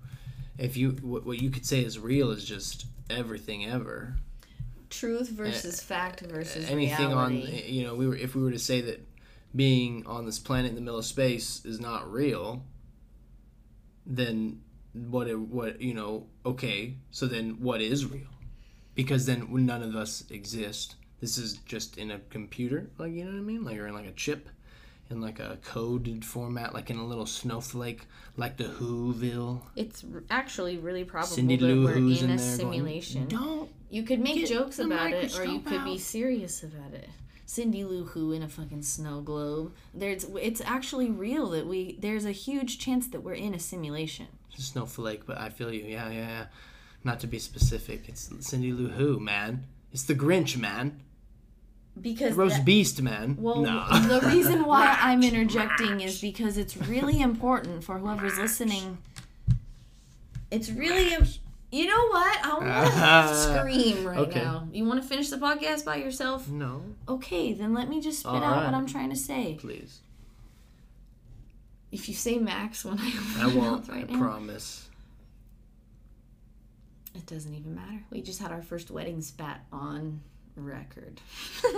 If 0.58 0.76
you 0.78 0.92
what, 1.02 1.26
what 1.26 1.42
you 1.42 1.50
could 1.50 1.66
say 1.66 1.84
is 1.84 1.98
real 1.98 2.32
is 2.32 2.44
just 2.44 2.86
everything 3.10 3.66
ever 3.66 4.18
Truth 5.00 5.30
eh, 5.32 5.44
versus 5.44 5.82
fact 5.82 6.22
versus 6.22 6.70
anything 6.70 7.10
reality. 7.10 7.64
on 7.66 7.74
you 7.74 7.84
know 7.84 7.96
we 7.96 8.08
were 8.08 8.16
if 8.16 8.36
we 8.36 8.42
were 8.44 8.52
to 8.52 8.60
say 8.60 8.82
that 8.82 9.06
being 9.56 10.06
on 10.06 10.26
this 10.26 10.40
planet 10.40 10.70
in 10.70 10.76
the 10.76 10.82
middle 10.82 11.00
of 11.00 11.06
space 11.06 11.64
is 11.66 11.80
not 11.80 12.12
real 12.12 12.64
then 14.06 14.62
what 14.94 15.28
it, 15.28 15.38
what 15.40 15.82
you 15.82 15.94
know 15.94 16.26
okay 16.46 16.96
so 17.12 17.26
then 17.26 17.58
what 17.62 17.82
is 17.82 18.06
real 18.06 18.28
because 18.94 19.26
then 19.26 19.48
none 19.66 19.84
of 19.84 19.96
us 19.96 20.24
exist 20.30 20.96
this 21.22 21.38
is 21.38 21.56
just 21.66 21.98
in 21.98 22.12
a 22.12 22.20
computer 22.30 22.90
like 22.98 23.12
you 23.12 23.24
know 23.26 23.32
what 23.32 23.38
i 23.38 23.42
mean 23.42 23.64
like 23.64 23.78
or 23.78 23.88
in 23.88 23.94
like 23.94 24.06
a 24.08 24.12
chip 24.14 24.50
in 25.10 25.22
like 25.22 25.40
a 25.40 25.58
coded 25.64 26.24
format 26.26 26.74
like 26.74 26.90
in 26.90 26.98
a 26.98 27.06
little 27.06 27.26
snowflake 27.26 28.08
like 28.38 28.58
the 28.58 28.64
whoville 28.66 29.62
It's 29.76 30.04
actually 30.30 30.78
really 30.78 31.04
probable 31.04 31.36
cindy 31.36 31.58
that 31.58 31.66
lou 31.66 31.86
we're 31.86 31.94
who's 31.94 32.22
in 32.22 32.30
in 32.32 32.36
a 32.36 32.42
there 32.42 32.58
going, 32.58 32.74
simulation. 32.74 33.28
don't 33.28 33.70
you 33.96 34.04
could 34.04 34.20
make 34.20 34.36
Get 34.36 34.50
jokes 34.50 34.80
about 34.80 35.14
it, 35.14 35.40
or 35.40 35.46
you 35.46 35.54
microscope 35.54 35.66
could 35.68 35.86
be 35.86 35.98
serious 35.98 36.64
about 36.64 36.94
it. 36.94 37.08
Cindy 37.46 37.86
Lou 37.86 38.04
Who 38.04 38.34
in 38.34 38.44
a 38.44 38.50
fucking 38.50 38.82
snow 38.82 39.22
globe. 39.22 39.72
There's, 39.94 40.26
it's 40.42 40.60
actually 40.60 41.10
real 41.10 41.52
that 41.52 41.66
we. 41.66 41.96
There's 41.98 42.26
a 42.26 42.34
huge 42.34 42.78
chance 42.78 43.08
that 43.08 43.22
we're 43.22 43.36
in 43.36 43.54
a 43.54 43.60
simulation. 43.60 44.28
Snowflake, 44.58 45.26
but 45.26 45.38
I 45.38 45.48
feel 45.48 45.74
you. 45.74 45.86
Yeah, 45.86 46.10
yeah, 46.10 46.28
yeah. 46.28 46.46
Not 47.06 47.22
to 47.22 47.28
be 47.28 47.40
specific, 47.40 48.10
it's 48.10 48.30
Cindy 48.42 48.74
Lou 48.74 48.90
Who, 48.90 49.18
man. 49.18 49.64
It's 49.94 50.04
the 50.04 50.16
Grinch, 50.16 50.58
man. 50.58 51.00
Because 52.00 52.34
Roast 52.34 52.58
that- 52.58 52.66
Beast, 52.66 53.02
man. 53.02 53.38
Well, 53.40 53.62
no. 53.62 53.88
the 54.10 54.28
reason 54.28 54.66
why 54.66 54.98
I'm 55.00 55.24
interjecting 55.24 56.02
is 56.02 56.20
because 56.20 56.58
it's 56.58 56.76
really 56.76 57.22
important 57.22 57.86
for 57.86 57.98
whoever's 57.98 58.38
listening. 58.38 58.98
It's 60.52 60.70
really, 60.70 61.14
im- 61.14 61.28
you 61.78 61.86
know 61.88 62.08
what? 62.08 62.38
I 62.46 62.54
want 62.54 63.28
to 63.30 63.36
scream 63.60 64.08
right 64.08 64.18
Okay. 64.20 64.42
now. 64.42 64.68
You 64.72 64.86
want 64.86 65.02
to 65.02 65.08
finish 65.08 65.30
the 65.30 65.38
podcast 65.38 65.84
by 65.86 65.98
yourself? 65.98 66.48
no, 66.50 66.84
Okay, 67.08 67.54
then 67.54 67.74
let 67.74 67.90
me 67.90 68.00
just 68.02 68.20
spit 68.20 68.32
All 68.32 68.38
out 68.44 68.58
right. 68.58 68.66
what 68.66 68.74
I'm 68.74 68.88
trying 68.88 69.10
to 69.10 69.16
say. 69.16 69.58
please. 69.60 70.00
If 71.92 72.08
you 72.10 72.16
say 72.16 72.38
Max 72.38 72.84
when 72.86 72.98
I 73.00 73.12
I 73.40 73.48
won't. 73.56 73.88
right 73.88 74.06
I 74.10 74.12
now, 74.14 74.20
promise. 74.20 74.90
it 77.14 77.26
doesn't 77.26 77.54
even 77.54 77.74
matter. 77.76 78.02
We 78.10 78.22
just 78.22 78.40
had 78.42 78.52
our 78.52 78.62
first 78.62 78.92
wedding 78.92 79.22
spat 79.22 79.66
on 79.72 80.22
record. 80.58 81.22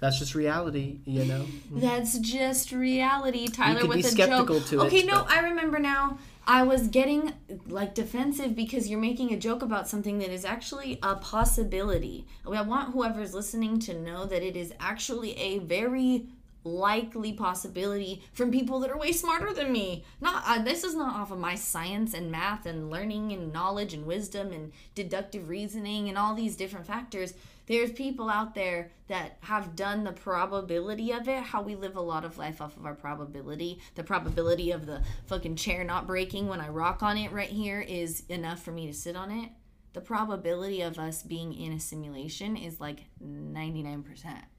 That's 0.00 0.18
just 0.18 0.34
reality, 0.34 0.98
you 1.04 1.24
know. 1.26 1.46
That's 1.70 2.18
just 2.18 2.72
reality. 2.72 3.46
Tyler 3.48 3.80
could 3.80 3.88
with 3.88 3.98
be 3.98 4.04
a 4.04 4.08
skeptical 4.08 4.58
joke. 4.58 4.68
to 4.68 4.80
it, 4.80 4.86
okay, 4.86 5.02
no, 5.04 5.22
but- 5.24 5.30
I 5.30 5.40
remember 5.50 5.78
now. 5.78 6.18
I 6.46 6.64
was 6.64 6.88
getting 6.88 7.32
like 7.66 7.94
defensive 7.94 8.56
because 8.56 8.88
you're 8.88 8.98
making 8.98 9.32
a 9.32 9.38
joke 9.38 9.62
about 9.62 9.88
something 9.88 10.18
that 10.18 10.30
is 10.30 10.44
actually 10.44 10.98
a 11.02 11.14
possibility. 11.14 12.26
I 12.46 12.62
want 12.62 12.92
whoever's 12.92 13.34
listening 13.34 13.78
to 13.80 13.94
know 13.94 14.26
that 14.26 14.42
it 14.42 14.56
is 14.56 14.74
actually 14.80 15.38
a 15.38 15.60
very 15.60 16.26
likely 16.64 17.32
possibility 17.32 18.22
from 18.32 18.50
people 18.50 18.80
that 18.80 18.90
are 18.90 18.98
way 18.98 19.12
smarter 19.12 19.52
than 19.52 19.72
me. 19.72 20.04
Not 20.20 20.42
uh, 20.46 20.62
this 20.62 20.84
is 20.84 20.94
not 20.94 21.14
off 21.14 21.30
of 21.30 21.38
my 21.38 21.54
science 21.54 22.14
and 22.14 22.30
math 22.30 22.66
and 22.66 22.90
learning 22.90 23.32
and 23.32 23.52
knowledge 23.52 23.94
and 23.94 24.06
wisdom 24.06 24.52
and 24.52 24.72
deductive 24.94 25.48
reasoning 25.48 26.08
and 26.08 26.16
all 26.18 26.34
these 26.34 26.56
different 26.56 26.86
factors. 26.86 27.34
There's 27.66 27.92
people 27.92 28.28
out 28.28 28.54
there 28.54 28.90
that 29.08 29.38
have 29.40 29.76
done 29.76 30.04
the 30.04 30.12
probability 30.12 31.12
of 31.12 31.28
it, 31.28 31.42
how 31.42 31.62
we 31.62 31.76
live 31.76 31.96
a 31.96 32.00
lot 32.00 32.24
of 32.24 32.38
life 32.38 32.60
off 32.60 32.76
of 32.76 32.84
our 32.84 32.94
probability. 32.94 33.80
The 33.94 34.02
probability 34.02 34.72
of 34.72 34.86
the 34.86 35.02
fucking 35.26 35.56
chair 35.56 35.84
not 35.84 36.06
breaking 36.06 36.48
when 36.48 36.60
I 36.60 36.68
rock 36.68 37.02
on 37.02 37.16
it 37.16 37.30
right 37.30 37.48
here 37.48 37.80
is 37.80 38.24
enough 38.28 38.62
for 38.62 38.72
me 38.72 38.86
to 38.86 38.92
sit 38.92 39.16
on 39.16 39.30
it. 39.30 39.50
The 39.92 40.00
probability 40.00 40.80
of 40.80 40.98
us 40.98 41.22
being 41.22 41.52
in 41.54 41.72
a 41.72 41.80
simulation 41.80 42.56
is 42.56 42.80
like 42.80 43.04
99% 43.22 44.04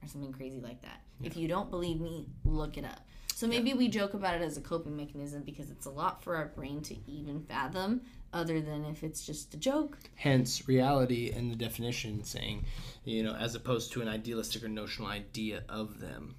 or 0.04 0.08
something 0.08 0.32
crazy 0.32 0.62
like 0.62 0.82
that. 0.84 1.02
If 1.24 1.36
you 1.36 1.48
don't 1.48 1.72
believe 1.72 2.00
me, 2.00 2.28
look 2.46 2.78
it 2.78 2.86
up. 2.86 3.02
So 3.34 3.48
maybe 3.48 3.74
we 3.74 3.88
joke 3.88 4.14
about 4.14 4.36
it 4.36 4.42
as 4.42 4.58
a 4.58 4.62
coping 4.62 4.96
mechanism 4.96 5.42
because 5.42 5.72
it's 5.72 5.88
a 5.88 5.90
lot 5.90 6.24
for 6.24 6.36
our 6.36 6.50
brain 6.56 6.82
to 6.84 6.96
even 7.10 7.42
fathom, 7.42 8.02
other 8.34 8.60
than 8.60 8.86
if 8.86 9.04
it's 9.04 9.26
just 9.26 9.54
a 9.54 9.58
joke. 9.58 9.98
Hence, 10.16 10.68
reality 10.68 11.32
and 11.32 11.52
the 11.52 11.56
definition 11.56 12.24
saying, 12.24 12.66
you 13.06 13.24
know, 13.24 13.36
as 13.36 13.56
opposed 13.56 13.92
to 13.94 14.02
an 14.02 14.08
idealistic 14.08 14.64
or 14.64 14.68
notional 14.68 15.10
idea 15.10 15.64
of 15.70 16.00
them. 16.00 16.36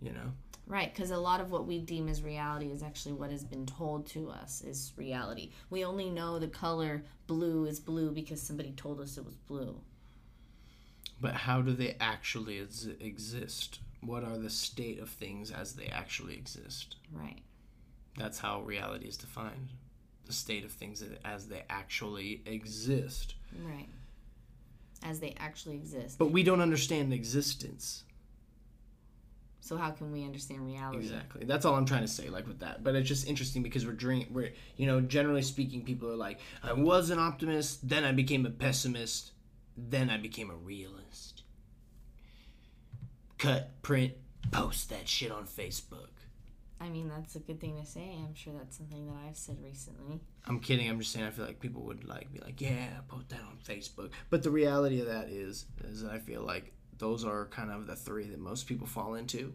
You 0.00 0.12
know. 0.12 0.32
Right, 0.68 0.92
because 0.92 1.10
a 1.10 1.16
lot 1.16 1.40
of 1.40 1.50
what 1.50 1.66
we 1.66 1.78
deem 1.78 2.08
as 2.08 2.22
reality 2.22 2.66
is 2.66 2.82
actually 2.82 3.14
what 3.14 3.30
has 3.30 3.42
been 3.42 3.64
told 3.64 4.06
to 4.08 4.28
us 4.28 4.60
is 4.60 4.92
reality. 4.96 5.50
We 5.70 5.84
only 5.84 6.10
know 6.10 6.38
the 6.38 6.46
color 6.46 7.02
blue 7.26 7.64
is 7.64 7.80
blue 7.80 8.10
because 8.10 8.42
somebody 8.42 8.72
told 8.72 9.00
us 9.00 9.16
it 9.16 9.24
was 9.24 9.36
blue. 9.36 9.80
But 11.20 11.34
how 11.34 11.62
do 11.62 11.72
they 11.72 11.96
actually 12.00 12.60
ex- 12.60 12.86
exist? 13.00 13.80
What 14.02 14.24
are 14.24 14.36
the 14.36 14.50
state 14.50 15.00
of 15.00 15.08
things 15.08 15.50
as 15.50 15.72
they 15.72 15.86
actually 15.86 16.34
exist? 16.34 16.96
Right. 17.10 17.40
That's 18.18 18.38
how 18.38 18.60
reality 18.60 19.08
is 19.08 19.16
defined. 19.16 19.70
The 20.28 20.34
state 20.34 20.64
of 20.64 20.70
things 20.70 21.02
as 21.24 21.48
they 21.48 21.64
actually 21.68 22.42
exist. 22.46 23.34
Right. 23.64 23.88
As 25.02 25.20
they 25.20 25.34
actually 25.40 25.76
exist. 25.76 26.18
But 26.18 26.30
we 26.30 26.42
don't 26.42 26.60
understand 26.60 27.12
existence. 27.12 28.04
So 29.60 29.76
how 29.76 29.90
can 29.90 30.12
we 30.12 30.24
understand 30.24 30.66
reality? 30.66 30.98
Exactly. 30.98 31.44
That's 31.44 31.64
all 31.64 31.74
I'm 31.74 31.84
trying 31.84 32.02
to 32.02 32.08
say, 32.08 32.28
like 32.28 32.46
with 32.46 32.60
that. 32.60 32.84
But 32.84 32.94
it's 32.94 33.08
just 33.08 33.26
interesting 33.26 33.62
because 33.62 33.86
we're 33.86 33.92
drink 33.92 34.28
we're 34.30 34.52
you 34.76 34.86
know, 34.86 35.00
generally 35.00 35.42
speaking, 35.42 35.82
people 35.82 36.10
are 36.10 36.16
like, 36.16 36.40
I 36.62 36.72
was 36.74 37.10
an 37.10 37.18
optimist, 37.18 37.88
then 37.88 38.04
I 38.04 38.12
became 38.12 38.44
a 38.46 38.50
pessimist, 38.50 39.32
then 39.76 40.10
I 40.10 40.18
became 40.18 40.50
a 40.50 40.54
realist. 40.54 41.42
Cut, 43.38 43.80
print, 43.82 44.12
post 44.50 44.90
that 44.90 45.08
shit 45.08 45.30
on 45.30 45.46
Facebook. 45.46 46.08
I 46.80 46.88
mean, 46.88 47.08
that's 47.08 47.34
a 47.34 47.40
good 47.40 47.60
thing 47.60 47.76
to 47.80 47.84
say. 47.86 48.16
I'm 48.24 48.34
sure 48.34 48.52
that's 48.52 48.76
something 48.76 49.06
that 49.08 49.16
I've 49.28 49.36
said 49.36 49.56
recently. 49.62 50.20
I'm 50.46 50.60
kidding. 50.60 50.88
I'm 50.88 51.00
just 51.00 51.12
saying. 51.12 51.26
I 51.26 51.30
feel 51.30 51.44
like 51.44 51.58
people 51.60 51.82
would 51.82 52.04
like 52.04 52.32
be 52.32 52.38
like, 52.40 52.60
"Yeah, 52.60 52.88
put 53.08 53.28
that 53.30 53.40
on 53.40 53.58
Facebook." 53.66 54.10
But 54.30 54.42
the 54.44 54.50
reality 54.50 55.00
of 55.00 55.06
that 55.08 55.28
is, 55.28 55.66
is 55.84 56.04
I 56.04 56.18
feel 56.18 56.42
like 56.42 56.72
those 56.98 57.24
are 57.24 57.46
kind 57.46 57.70
of 57.70 57.86
the 57.86 57.96
three 57.96 58.28
that 58.28 58.38
most 58.38 58.66
people 58.66 58.86
fall 58.86 59.14
into. 59.14 59.54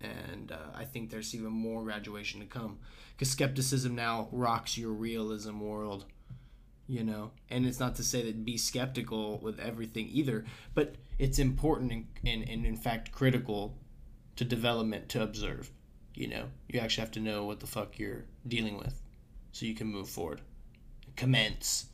and 0.00 0.52
uh, 0.52 0.56
I 0.74 0.84
think 0.84 1.10
there's 1.10 1.34
even 1.34 1.50
more 1.52 1.82
graduation 1.82 2.40
to 2.40 2.46
come 2.46 2.78
because 3.12 3.30
skepticism 3.30 3.94
now 3.94 4.28
rocks 4.30 4.76
your 4.76 4.92
realism 4.92 5.60
world. 5.60 6.04
You 6.88 7.02
know, 7.02 7.32
and 7.50 7.66
it's 7.66 7.80
not 7.80 7.96
to 7.96 8.04
say 8.04 8.22
that 8.22 8.44
be 8.44 8.56
skeptical 8.56 9.38
with 9.38 9.58
everything 9.58 10.08
either, 10.12 10.44
but 10.74 10.94
it's 11.18 11.40
important 11.40 12.06
and, 12.24 12.48
and 12.48 12.64
in 12.64 12.76
fact 12.76 13.10
critical 13.10 13.76
to 14.36 14.44
development 14.44 15.08
to 15.08 15.22
observe. 15.22 15.72
You 16.16 16.28
know, 16.28 16.44
you 16.68 16.80
actually 16.80 17.02
have 17.02 17.10
to 17.12 17.20
know 17.20 17.44
what 17.44 17.60
the 17.60 17.66
fuck 17.66 17.98
you're 17.98 18.24
dealing 18.48 18.78
with 18.78 19.00
so 19.52 19.66
you 19.66 19.74
can 19.74 19.86
move 19.86 20.08
forward. 20.08 20.40
Commence 21.14 21.86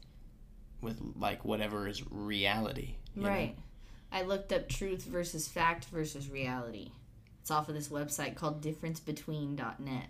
with 0.80 1.00
like 1.18 1.44
whatever 1.44 1.88
is 1.88 2.02
reality. 2.10 2.94
you 3.14 3.22
know? 3.22 3.28
Right. 3.28 3.56
I 4.12 4.22
looked 4.22 4.52
up 4.52 4.68
truth 4.68 5.04
versus 5.04 5.48
fact 5.48 5.86
versus 5.86 6.30
reality. 6.30 6.92
It's 7.40 7.50
off 7.50 7.68
of 7.68 7.74
this 7.74 7.88
website 7.88 8.36
called 8.36 8.62
differencebetween.net. 8.62 10.06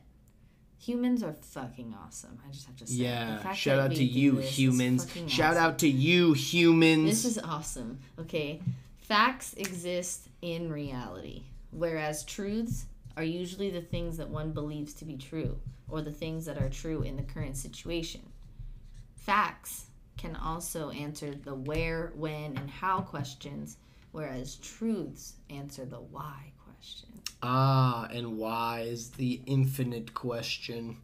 Humans 0.80 1.22
are 1.22 1.32
fucking 1.40 1.94
awesome. 2.04 2.38
I 2.46 2.50
just 2.52 2.66
have 2.66 2.76
to 2.76 2.86
say. 2.86 3.04
Yeah. 3.04 3.52
Shout 3.54 3.78
out 3.78 3.94
to 3.94 4.04
you, 4.04 4.38
humans. 4.38 5.06
Shout 5.28 5.52
awesome. 5.52 5.64
out 5.64 5.78
to 5.78 5.88
you, 5.88 6.34
humans. 6.34 7.22
This 7.22 7.24
is 7.24 7.38
awesome. 7.38 8.00
Okay. 8.18 8.60
Facts 8.98 9.54
exist 9.54 10.28
in 10.42 10.70
reality, 10.72 11.44
whereas 11.70 12.24
truths 12.24 12.86
are 13.16 13.22
usually 13.24 13.70
the 13.70 13.80
things 13.82 14.16
that 14.16 14.28
one 14.28 14.52
believes 14.52 14.94
to 14.94 15.04
be 15.04 15.16
true 15.16 15.58
or 15.88 16.00
the 16.02 16.12
things 16.12 16.44
that 16.46 16.58
are 16.60 16.68
true 16.68 17.02
in 17.02 17.16
the 17.16 17.22
current 17.22 17.56
situation. 17.56 18.22
Facts 19.16 19.86
can 20.16 20.36
also 20.36 20.90
answer 20.90 21.34
the 21.34 21.54
where, 21.54 22.12
when, 22.16 22.56
and 22.56 22.70
how 22.70 23.00
questions, 23.00 23.76
whereas 24.12 24.56
truths 24.56 25.34
answer 25.50 25.84
the 25.84 25.96
why 26.00 26.52
question. 26.64 27.08
ah, 27.42 28.06
and 28.12 28.38
why 28.38 28.80
is 28.80 29.10
the 29.10 29.40
infinite 29.46 30.14
question? 30.14 30.96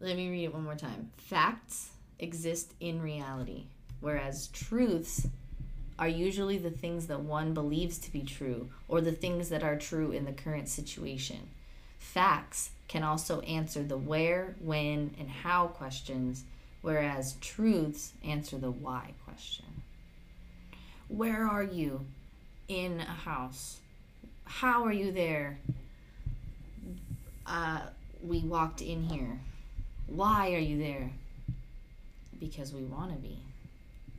Let 0.00 0.16
me 0.16 0.28
read 0.30 0.44
it 0.44 0.54
one 0.54 0.64
more 0.64 0.74
time. 0.74 1.10
Facts 1.16 1.90
exist 2.18 2.74
in 2.80 3.00
reality, 3.00 3.64
whereas 4.00 4.48
truths 4.48 5.26
are 6.02 6.08
usually 6.08 6.58
the 6.58 6.68
things 6.68 7.06
that 7.06 7.20
one 7.20 7.54
believes 7.54 7.96
to 7.96 8.10
be 8.10 8.22
true 8.22 8.68
or 8.88 9.00
the 9.00 9.12
things 9.12 9.50
that 9.50 9.62
are 9.62 9.76
true 9.76 10.10
in 10.10 10.24
the 10.24 10.32
current 10.32 10.68
situation. 10.68 11.38
Facts 12.00 12.70
can 12.88 13.04
also 13.04 13.38
answer 13.42 13.84
the 13.84 13.96
where, 13.96 14.56
when, 14.58 15.14
and 15.16 15.30
how 15.30 15.68
questions, 15.68 16.42
whereas 16.80 17.34
truths 17.34 18.14
answer 18.24 18.58
the 18.58 18.72
why 18.72 19.12
question. 19.24 19.64
Where 21.06 21.46
are 21.46 21.62
you 21.62 22.04
in 22.66 22.98
a 22.98 23.04
house? 23.04 23.78
How 24.42 24.84
are 24.84 24.92
you 24.92 25.12
there? 25.12 25.60
Uh, 27.46 27.82
we 28.24 28.40
walked 28.40 28.82
in 28.82 29.04
here. 29.04 29.38
Why 30.08 30.52
are 30.52 30.58
you 30.58 30.78
there? 30.78 31.12
Because 32.40 32.72
we 32.72 32.82
want 32.82 33.12
to 33.12 33.18
be. 33.18 33.38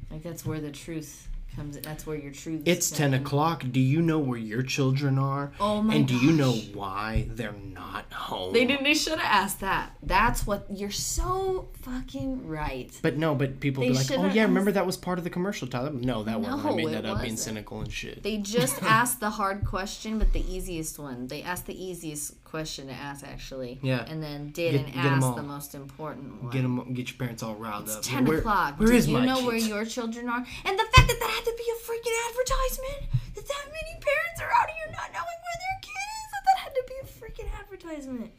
Like 0.09 0.23
that's 0.23 0.45
where 0.45 0.61
the 0.61 0.71
truth 0.71 1.27
comes. 1.55 1.75
in. 1.75 1.81
That's 1.83 2.05
where 2.05 2.17
your 2.17 2.31
truth. 2.31 2.61
Is. 2.65 2.77
It's 2.77 2.91
10 2.91 3.13
o'clock. 3.13 3.63
Do 3.71 3.79
you 3.79 4.01
know 4.01 4.19
where 4.19 4.37
your 4.37 4.63
children 4.63 5.17
are? 5.17 5.51
Oh 5.59 5.81
my 5.81 5.95
And 5.95 6.07
do 6.07 6.15
you 6.15 6.31
know 6.31 6.53
why 6.73 7.27
they're 7.31 7.51
not 7.53 8.11
home? 8.11 8.53
They 8.53 8.65
didn't. 8.65 8.83
They 8.83 8.93
should 8.93 9.13
have 9.19 9.21
asked 9.21 9.59
that. 9.61 9.95
That's 10.03 10.45
what 10.47 10.65
you're 10.69 10.91
so 10.91 11.69
fucking 11.81 12.47
right. 12.47 12.91
But 13.01 13.17
no, 13.17 13.35
but 13.35 13.59
people 13.59 13.81
They 13.81 13.89
be 13.89 13.95
like, 13.95 14.11
oh 14.11 14.23
yeah, 14.25 14.27
asked- 14.43 14.49
remember 14.49 14.71
that 14.71 14.85
was 14.85 14.97
part 14.97 15.17
of 15.17 15.23
the 15.23 15.29
commercial, 15.29 15.67
Tyler? 15.67 15.91
No, 15.91 16.23
that 16.23 16.39
wasn't. 16.39 16.65
I 16.65 16.69
No, 16.69 16.75
made 16.75 16.89
that 16.89 17.05
up 17.05 17.21
being 17.21 17.37
cynical 17.37 17.81
and 17.81 17.91
shit. 17.91 18.23
They 18.23 18.37
just 18.37 18.81
asked 18.83 19.19
the 19.19 19.29
hard 19.31 19.65
question, 19.65 20.19
but 20.19 20.33
the 20.33 20.43
easiest 20.51 20.99
one. 20.99 21.27
They 21.27 21.41
asked 21.43 21.65
the 21.65 21.81
easiest 21.83 22.42
question 22.53 22.85
to 22.85 22.93
ask, 22.93 23.25
actually. 23.25 23.79
Yeah. 23.81 24.05
And 24.07 24.21
then 24.21 24.51
didn't 24.51 24.85
Get- 24.85 24.93
get 24.93 25.05
ask 25.05 25.23
all. 25.25 25.33
the 25.33 25.41
most 25.41 25.73
important 25.73 26.29
one. 26.43 26.51
Get 26.51 26.61
them, 26.61 26.93
get 26.93 27.09
your 27.09 27.17
parents 27.17 27.41
all 27.41 27.55
riled 27.55 27.85
It's 27.85 27.95
up. 27.97 28.03
ten 28.03 28.25
Where- 28.25 28.37
o'clock. 28.37 28.79
Where 28.79 28.89
Do 28.89 28.93
is 28.93 29.07
you 29.07 29.17
my 29.17 29.25
know 29.25 29.43
where 29.47 29.57
your 29.57 29.83
children 29.85 30.29
are? 30.29 30.45
And 30.67 30.73
the 30.77 30.87
fact 30.93 31.07
that 31.09 31.17
that 31.19 31.31
had 31.37 31.45
to 31.51 31.55
be 31.57 31.67
a 31.75 31.77
freaking 31.87 32.17
advertisement. 32.29 33.01
That 33.33 33.47
that 33.47 33.65
many 33.77 33.93
parents 34.09 34.37
are 34.43 34.51
out 34.59 34.69
here 34.69 34.87
not 34.99 35.09
knowing 35.15 35.39
where 35.45 35.59
their 35.63 35.77
kid 35.81 35.97
is. 36.21 36.29
That 36.33 36.43
that 36.45 36.57
had 36.65 36.73
to 36.79 36.83
be 36.91 36.95
a 37.01 37.05
freaking 37.19 37.49
advertisement. 37.59 38.31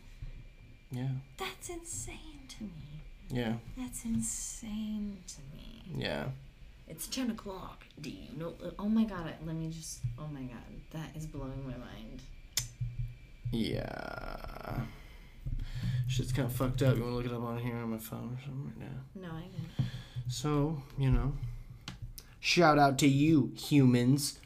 Yeah, 0.92 1.08
That's 1.36 1.68
insane 1.70 2.38
to 2.56 2.62
me. 2.62 3.00
yeah, 3.30 3.54
That's 3.76 4.04
insane 4.04 5.16
to 5.26 5.40
me. 5.56 5.82
yeah. 6.06 6.26
It's 6.86 7.08
ten 7.08 7.30
o'clock. 7.32 7.82
Do 8.00 8.10
you 8.10 8.28
know? 8.38 8.52
Oh 8.78 8.88
my 8.88 9.02
god! 9.04 9.32
Let 9.44 9.56
me 9.56 9.70
just. 9.70 10.00
Oh 10.20 10.28
my 10.32 10.42
god! 10.42 10.68
That 10.92 11.16
is 11.16 11.26
blowing 11.26 11.64
my 11.66 11.72
mind. 11.90 12.20
Yeah. 13.50 14.80
Shit's 16.06 16.32
kind 16.32 16.46
of 16.46 16.54
fucked 16.54 16.82
up. 16.82 16.96
You 16.96 17.02
want 17.02 17.12
to 17.12 17.16
look 17.16 17.26
it 17.26 17.32
up 17.32 17.42
on 17.42 17.58
here 17.58 17.76
on 17.76 17.90
my 17.90 17.98
phone 17.98 18.36
or 18.36 18.40
something 18.44 18.66
right 18.66 18.78
now? 18.80 19.28
No, 19.28 19.28
I 19.34 19.42
know. 19.42 19.84
So, 20.28 20.82
you 20.98 21.10
know, 21.10 21.34
shout 22.40 22.78
out 22.78 22.98
to 22.98 23.08
you, 23.08 23.52
humans. 23.56 24.38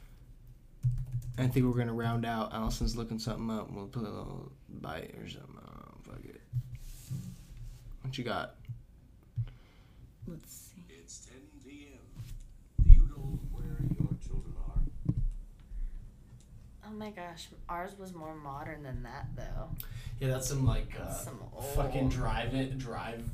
I 1.39 1.47
think 1.47 1.67
we're 1.67 1.73
going 1.73 1.87
to 1.89 1.93
round 1.93 2.27
out. 2.27 2.53
Allison's 2.53 2.97
looking 2.97 3.19
something 3.19 3.51
up. 3.51 3.71
We'll 3.71 3.87
put 3.87 4.03
a 4.03 4.09
little 4.09 4.51
bite 4.69 5.15
or 5.21 5.29
something. 5.29 5.57
Oh, 5.57 5.95
fuck 6.03 6.25
it. 6.25 6.41
What 8.03 8.19
you 8.19 8.25
got? 8.25 8.55
Let's 10.27 10.51
see. 10.53 10.83
It's 10.89 11.27
10 11.27 11.37
p.m. 11.65 11.99
Do 12.83 12.91
you 12.91 13.03
know 13.03 13.39
where 13.53 13.79
your 13.99 14.09
children 14.27 14.55
are? 14.67 14.83
Oh 16.89 16.95
my 16.95 17.11
gosh, 17.11 17.49
ours 17.69 17.93
was 17.99 18.15
more 18.15 18.35
modern 18.35 18.83
than 18.83 19.03
that 19.03 19.27
though. 19.37 19.69
Yeah, 20.21 20.29
that's 20.29 20.49
some 20.49 20.65
like 20.67 20.95
uh, 21.01 21.13
Some 21.13 21.39
fucking 21.75 22.05
old- 22.05 22.11
drive 22.13 22.55
it 22.55 22.79
drive. 22.79 23.25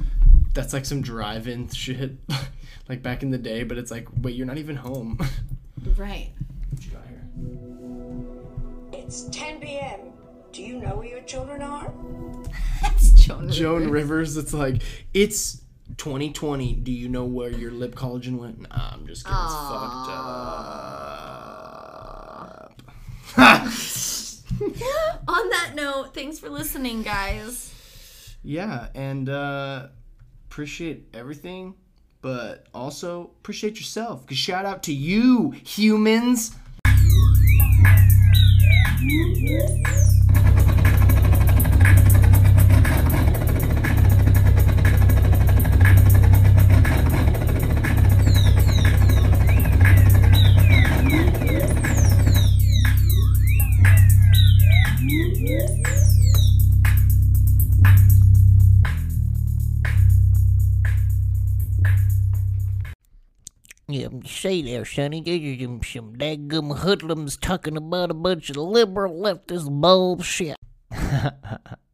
that's 0.54 0.72
like 0.72 0.84
some 0.84 1.00
drive-in 1.02 1.68
shit, 1.68 2.12
like 2.88 3.02
back 3.02 3.22
in 3.22 3.30
the 3.30 3.38
day. 3.38 3.62
But 3.64 3.78
it's 3.78 3.90
like, 3.90 4.08
wait, 4.22 4.34
you're 4.36 4.46
not 4.46 4.58
even 4.58 4.76
home. 4.76 5.18
Right. 5.96 6.28
what 6.68 6.84
you 6.84 6.90
got 6.90 7.06
here? 7.06 9.00
It's 9.02 9.22
10 9.30 9.60
p.m. 9.60 10.00
Do 10.52 10.62
you 10.62 10.78
know 10.78 10.96
where 10.96 11.06
your 11.06 11.22
children 11.22 11.62
are? 11.62 11.90
That's 12.82 13.12
Joan. 13.12 13.50
Joan 13.50 13.88
Rivers. 13.88 13.90
Rivers. 13.90 14.36
It's 14.36 14.52
like 14.52 14.82
it's 15.14 15.62
2020. 15.96 16.74
Do 16.74 16.92
you 16.92 17.08
know 17.08 17.24
where 17.24 17.48
your 17.50 17.70
lip 17.70 17.94
collagen 17.94 18.38
went? 18.38 18.60
Nah, 18.60 18.90
I'm 18.92 19.06
just 19.06 19.24
kidding. 19.24 19.38
It's 19.42 19.54
fucked 19.54 20.10
up. 20.10 20.99
On 25.28 25.48
that 25.50 25.72
note, 25.74 26.12
thanks 26.14 26.38
for 26.38 26.48
listening, 26.50 27.02
guys. 27.02 27.72
yeah, 28.42 28.88
and 28.94 29.28
uh, 29.28 29.88
appreciate 30.48 31.08
everything, 31.14 31.74
but 32.20 32.66
also 32.74 33.30
appreciate 33.40 33.76
yourself. 33.76 34.26
Cause 34.26 34.36
shout 34.36 34.64
out 34.66 34.82
to 34.84 34.92
you, 34.92 35.50
humans. 35.64 36.54
Say 64.40 64.62
there, 64.62 64.86
Sonny, 64.86 65.20
there's 65.20 65.60
some, 65.60 65.82
some 65.82 66.16
daggum 66.16 66.78
hoodlums 66.78 67.36
talking 67.36 67.76
about 67.76 68.10
a 68.10 68.14
bunch 68.14 68.48
of 68.48 68.56
liberal 68.56 69.12
leftist 69.14 69.68
bullshit. 69.70 70.56